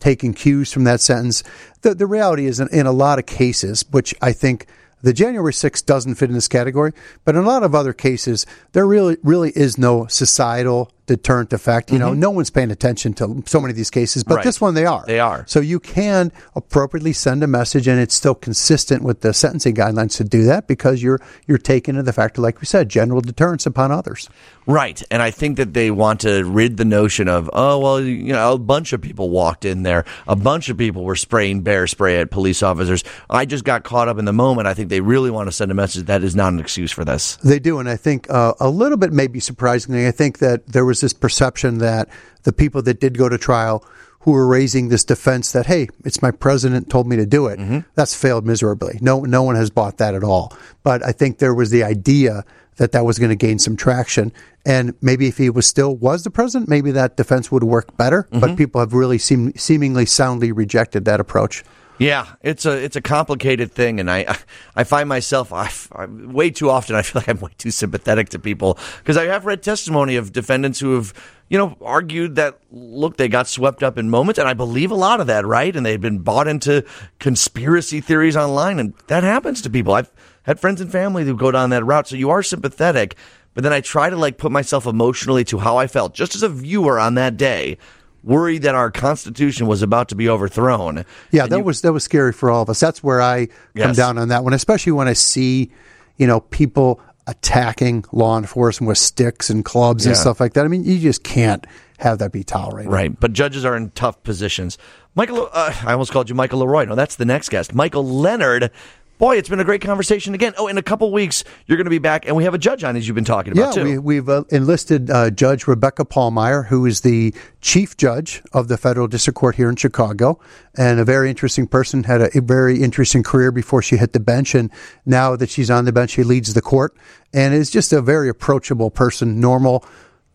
taking 0.00 0.34
cues 0.34 0.70
from 0.70 0.84
that 0.84 1.00
sentence. 1.00 1.42
The, 1.80 1.94
the 1.94 2.06
reality 2.06 2.46
is, 2.46 2.60
in, 2.60 2.68
in 2.72 2.86
a 2.86 2.92
lot 2.92 3.18
of 3.18 3.26
cases, 3.26 3.84
which 3.90 4.14
I 4.20 4.32
think 4.32 4.66
the 5.04 5.12
January 5.12 5.52
6th 5.52 5.84
doesn't 5.84 6.14
fit 6.14 6.30
in 6.30 6.34
this 6.34 6.48
category, 6.48 6.92
but 7.26 7.36
in 7.36 7.42
a 7.42 7.46
lot 7.46 7.62
of 7.62 7.74
other 7.74 7.92
cases, 7.92 8.46
there 8.72 8.86
really, 8.86 9.18
really 9.22 9.50
is 9.50 9.76
no 9.76 10.06
societal 10.06 10.90
deterrent 11.06 11.52
effect. 11.52 11.92
You 11.92 11.98
know, 11.98 12.14
no 12.14 12.30
one's 12.30 12.50
paying 12.50 12.70
attention 12.70 13.12
to 13.14 13.42
so 13.46 13.60
many 13.60 13.70
of 13.72 13.76
these 13.76 13.90
cases, 13.90 14.24
but 14.24 14.36
Right. 14.36 14.44
this 14.44 14.60
one 14.60 14.74
they 14.74 14.86
are. 14.86 15.04
They 15.06 15.20
are. 15.20 15.44
So 15.46 15.60
you 15.60 15.78
can 15.80 16.32
appropriately 16.56 17.12
send 17.12 17.42
a 17.42 17.46
message, 17.46 17.86
and 17.88 18.00
it's 18.00 18.14
still 18.14 18.34
consistent 18.34 19.02
with 19.02 19.20
the 19.20 19.34
sentencing 19.34 19.74
guidelines 19.74 20.16
to 20.16 20.24
do 20.24 20.44
that 20.44 20.66
because 20.66 21.02
you're 21.02 21.20
you're 21.46 21.58
taking 21.58 21.94
into 21.94 22.02
the 22.04 22.12
factor, 22.12 22.40
like 22.40 22.60
we 22.60 22.66
said, 22.66 22.88
general 22.88 23.20
deterrence 23.20 23.66
upon 23.66 23.92
others. 23.92 24.28
Right. 24.66 25.02
And 25.10 25.20
I 25.22 25.30
think 25.30 25.58
that 25.58 25.74
they 25.74 25.90
want 25.90 26.20
to 26.20 26.42
rid 26.44 26.78
the 26.78 26.86
notion 26.86 27.28
of, 27.28 27.50
oh, 27.52 27.78
well, 27.80 28.00
you 28.00 28.32
know, 28.32 28.54
a 28.54 28.58
bunch 28.58 28.94
of 28.94 29.02
people 29.02 29.28
walked 29.28 29.66
in 29.66 29.82
there. 29.82 30.06
A 30.26 30.36
bunch 30.36 30.70
of 30.70 30.78
people 30.78 31.04
were 31.04 31.16
spraying 31.16 31.60
bear 31.60 31.86
spray 31.86 32.18
at 32.18 32.30
police 32.30 32.62
officers. 32.62 33.04
I 33.28 33.44
just 33.44 33.64
got 33.64 33.84
caught 33.84 34.08
up 34.08 34.18
in 34.18 34.24
the 34.24 34.32
moment. 34.32 34.66
I 34.66 34.72
think 34.72 34.88
they 34.88 35.02
really 35.02 35.30
want 35.30 35.48
to 35.48 35.52
send 35.52 35.70
a 35.70 35.74
message 35.74 36.06
that 36.06 36.24
is 36.24 36.34
not 36.34 36.52
an 36.54 36.60
excuse 36.60 36.90
for 36.92 37.04
this. 37.04 37.36
They 37.44 37.58
do, 37.58 37.78
and 37.78 37.88
I 37.90 37.96
think 37.96 38.26
uh, 38.30 38.54
a 38.58 38.70
little 38.70 38.96
bit, 38.96 39.12
maybe 39.12 39.38
surprisingly, 39.38 40.06
I 40.06 40.10
think 40.12 40.38
that 40.38 40.66
there 40.66 40.86
was 40.86 40.93
this 41.00 41.12
perception 41.12 41.78
that 41.78 42.08
the 42.42 42.52
people 42.52 42.82
that 42.82 43.00
did 43.00 43.18
go 43.18 43.28
to 43.28 43.38
trial 43.38 43.84
who 44.20 44.32
were 44.32 44.46
raising 44.46 44.88
this 44.88 45.04
defense 45.04 45.52
that 45.52 45.66
hey, 45.66 45.88
it's 46.04 46.22
my 46.22 46.30
president 46.30 46.88
told 46.88 47.06
me 47.06 47.16
to 47.16 47.26
do 47.26 47.46
it. 47.46 47.58
Mm-hmm. 47.58 47.80
That's 47.94 48.14
failed 48.14 48.46
miserably. 48.46 48.98
No, 49.02 49.20
no 49.20 49.42
one 49.42 49.54
has 49.54 49.70
bought 49.70 49.98
that 49.98 50.14
at 50.14 50.24
all. 50.24 50.56
But 50.82 51.04
I 51.04 51.12
think 51.12 51.38
there 51.38 51.54
was 51.54 51.70
the 51.70 51.84
idea 51.84 52.44
that 52.76 52.92
that 52.92 53.04
was 53.04 53.18
going 53.18 53.28
to 53.30 53.36
gain 53.36 53.58
some 53.58 53.76
traction, 53.76 54.32
and 54.66 54.94
maybe 55.00 55.28
if 55.28 55.36
he 55.36 55.50
was 55.50 55.66
still 55.66 55.94
was 55.94 56.24
the 56.24 56.30
president, 56.30 56.68
maybe 56.68 56.90
that 56.90 57.16
defense 57.16 57.52
would 57.52 57.62
work 57.62 57.96
better. 57.96 58.26
But 58.30 58.40
mm-hmm. 58.40 58.56
people 58.56 58.80
have 58.80 58.94
really 58.94 59.18
seem, 59.18 59.52
seemingly 59.56 60.06
soundly 60.06 60.52
rejected 60.52 61.04
that 61.04 61.20
approach. 61.20 61.62
Yeah, 61.98 62.34
it's 62.42 62.66
a 62.66 62.72
it's 62.72 62.96
a 62.96 63.00
complicated 63.00 63.70
thing, 63.72 64.00
and 64.00 64.10
I 64.10 64.36
I 64.74 64.84
find 64.84 65.08
myself 65.08 65.52
I, 65.52 65.70
I, 65.92 66.06
way 66.06 66.50
too 66.50 66.68
often 66.68 66.96
I 66.96 67.02
feel 67.02 67.20
like 67.20 67.28
I'm 67.28 67.38
way 67.38 67.52
too 67.56 67.70
sympathetic 67.70 68.30
to 68.30 68.38
people 68.38 68.78
because 68.98 69.16
I 69.16 69.26
have 69.26 69.46
read 69.46 69.62
testimony 69.62 70.16
of 70.16 70.32
defendants 70.32 70.80
who 70.80 70.94
have 70.96 71.14
you 71.48 71.56
know 71.56 71.76
argued 71.80 72.34
that 72.34 72.58
look 72.72 73.16
they 73.16 73.28
got 73.28 73.46
swept 73.46 73.84
up 73.84 73.96
in 73.96 74.10
moments, 74.10 74.40
and 74.40 74.48
I 74.48 74.54
believe 74.54 74.90
a 74.90 74.96
lot 74.96 75.20
of 75.20 75.28
that, 75.28 75.46
right? 75.46 75.74
And 75.74 75.86
they've 75.86 76.00
been 76.00 76.18
bought 76.18 76.48
into 76.48 76.84
conspiracy 77.20 78.00
theories 78.00 78.36
online, 78.36 78.80
and 78.80 78.94
that 79.06 79.22
happens 79.22 79.62
to 79.62 79.70
people. 79.70 79.94
I've 79.94 80.10
had 80.42 80.58
friends 80.58 80.80
and 80.80 80.90
family 80.90 81.24
who 81.24 81.36
go 81.36 81.52
down 81.52 81.70
that 81.70 81.84
route, 81.84 82.08
so 82.08 82.16
you 82.16 82.28
are 82.30 82.42
sympathetic, 82.42 83.16
but 83.54 83.62
then 83.62 83.72
I 83.72 83.80
try 83.80 84.10
to 84.10 84.16
like 84.16 84.36
put 84.36 84.50
myself 84.50 84.86
emotionally 84.86 85.44
to 85.44 85.58
how 85.58 85.76
I 85.76 85.86
felt 85.86 86.12
just 86.14 86.34
as 86.34 86.42
a 86.42 86.48
viewer 86.48 86.98
on 86.98 87.14
that 87.14 87.36
day. 87.36 87.78
Worried 88.24 88.62
that 88.62 88.74
our 88.74 88.90
Constitution 88.90 89.66
was 89.66 89.82
about 89.82 90.08
to 90.08 90.14
be 90.14 90.28
overthrown. 90.28 91.04
Yeah, 91.30 91.44
And 91.44 91.52
that 91.52 91.58
you- 91.58 91.64
was 91.64 91.82
that 91.82 91.92
was 91.92 92.04
scary 92.04 92.32
for 92.32 92.50
all 92.50 92.62
of 92.62 92.70
us. 92.70 92.80
That's 92.80 93.02
where 93.02 93.20
I 93.20 93.46
come 93.46 93.54
Yes. 93.74 93.96
down 93.96 94.16
on 94.18 94.28
that 94.28 94.44
one, 94.44 94.52
especially 94.54 94.92
when 94.92 95.08
I 95.08 95.12
see, 95.12 95.70
you 96.16 96.26
know, 96.26 96.40
people 96.40 97.00
attacking 97.26 98.04
law 98.12 98.38
enforcement 98.38 98.88
with 98.88 98.98
sticks 98.98 99.48
and 99.50 99.64
clubs 99.64 100.06
and 100.06 100.16
stuff 100.16 100.40
like 100.40 100.52
that. 100.54 100.64
I 100.64 100.68
mean, 100.68 100.84
you 100.84 100.98
just 100.98 101.22
can't 101.22 101.66
have 101.98 102.18
that 102.18 102.32
be 102.32 102.44
tolerated. 102.44 102.90
Right, 102.92 103.18
but 103.18 103.32
judges 103.32 103.64
are 103.64 103.76
in 103.76 103.90
tough 103.90 104.22
positions. 104.24 104.76
Michael, 105.14 105.48
uh, 105.52 105.72
I 105.86 105.92
almost 105.92 106.12
called 106.12 106.28
you 106.28 106.34
Michael 106.34 106.58
Leroy. 106.60 106.84
No, 106.86 106.94
that's 106.94 107.16
the 107.16 107.24
next 107.24 107.48
guest, 107.50 107.74
Michael 107.74 108.06
Leonard. 108.06 108.70
Boy, 109.16 109.36
it's 109.36 109.48
been 109.48 109.60
a 109.60 109.64
great 109.64 109.80
conversation 109.80 110.34
again. 110.34 110.54
Oh, 110.58 110.66
in 110.66 110.76
a 110.76 110.82
couple 110.82 111.12
weeks 111.12 111.44
you're 111.66 111.76
going 111.76 111.84
to 111.84 111.90
be 111.90 111.98
back, 111.98 112.26
and 112.26 112.34
we 112.34 112.44
have 112.44 112.54
a 112.54 112.58
judge 112.58 112.82
on 112.82 112.96
as 112.96 113.06
you've 113.06 113.14
been 113.14 113.24
talking 113.24 113.54
Yeah, 113.54 113.64
about 113.64 113.74
too. 113.74 113.84
we, 113.84 113.98
we've 113.98 114.28
uh, 114.28 114.42
enlisted 114.50 115.08
uh, 115.08 115.30
Judge 115.30 115.68
Rebecca 115.68 116.04
Pallmeyer, 116.04 116.66
who 116.66 116.84
is 116.84 117.02
the 117.02 117.32
chief 117.60 117.96
judge 117.96 118.42
of 118.52 118.66
the 118.66 118.76
federal 118.76 119.06
district 119.06 119.38
court 119.38 119.54
here 119.54 119.68
in 119.68 119.76
Chicago, 119.76 120.40
and 120.76 120.98
a 120.98 121.04
very 121.04 121.30
interesting 121.30 121.68
person. 121.68 122.02
Had 122.04 122.22
a, 122.22 122.38
a 122.38 122.40
very 122.40 122.82
interesting 122.82 123.22
career 123.22 123.52
before 123.52 123.82
she 123.82 123.96
hit 123.96 124.14
the 124.14 124.20
bench, 124.20 124.52
and 124.54 124.68
now 125.06 125.36
that 125.36 125.48
she's 125.48 125.70
on 125.70 125.84
the 125.84 125.92
bench, 125.92 126.10
she 126.10 126.24
leads 126.24 126.52
the 126.52 126.62
court, 126.62 126.96
and 127.32 127.54
is 127.54 127.70
just 127.70 127.92
a 127.92 128.02
very 128.02 128.28
approachable 128.28 128.90
person, 128.90 129.38
normal. 129.40 129.84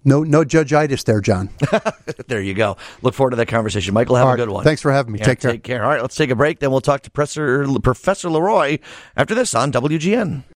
No, 0.06 0.24
no 0.24 0.44
judgeitis 0.46 1.04
there, 1.04 1.20
John. 1.20 1.50
there 2.28 2.42
you 2.42 2.54
go. 2.54 2.78
Look 3.02 3.14
forward 3.14 3.32
to 3.32 3.36
that 3.36 3.48
conversation, 3.48 3.94
Michael. 3.94 4.16
Have 4.16 4.30
a 4.30 4.36
good 4.38 4.50
one. 4.50 4.64
thanks 4.64 4.82
for 4.82 4.92
having 4.92 5.12
me. 5.12 5.20
Yeah, 5.20 5.26
Take 5.26 5.40
care. 5.42 5.52
Take 5.52 5.64
care. 5.64 5.84
All 5.84 5.90
right, 5.90 6.02
let's 6.02 6.16
take 6.16 6.30
a 6.30 6.36
break. 6.36 6.60
Then 6.60 6.72
we'll 6.72 6.82
talk 6.82 7.02
to 7.02 7.12
Professor 7.12 7.68
Professor 7.82 8.30
Leroy 8.30 8.80
after 9.18 9.36
this 9.36 9.54
on 9.54 9.72
WGN. 9.72 10.44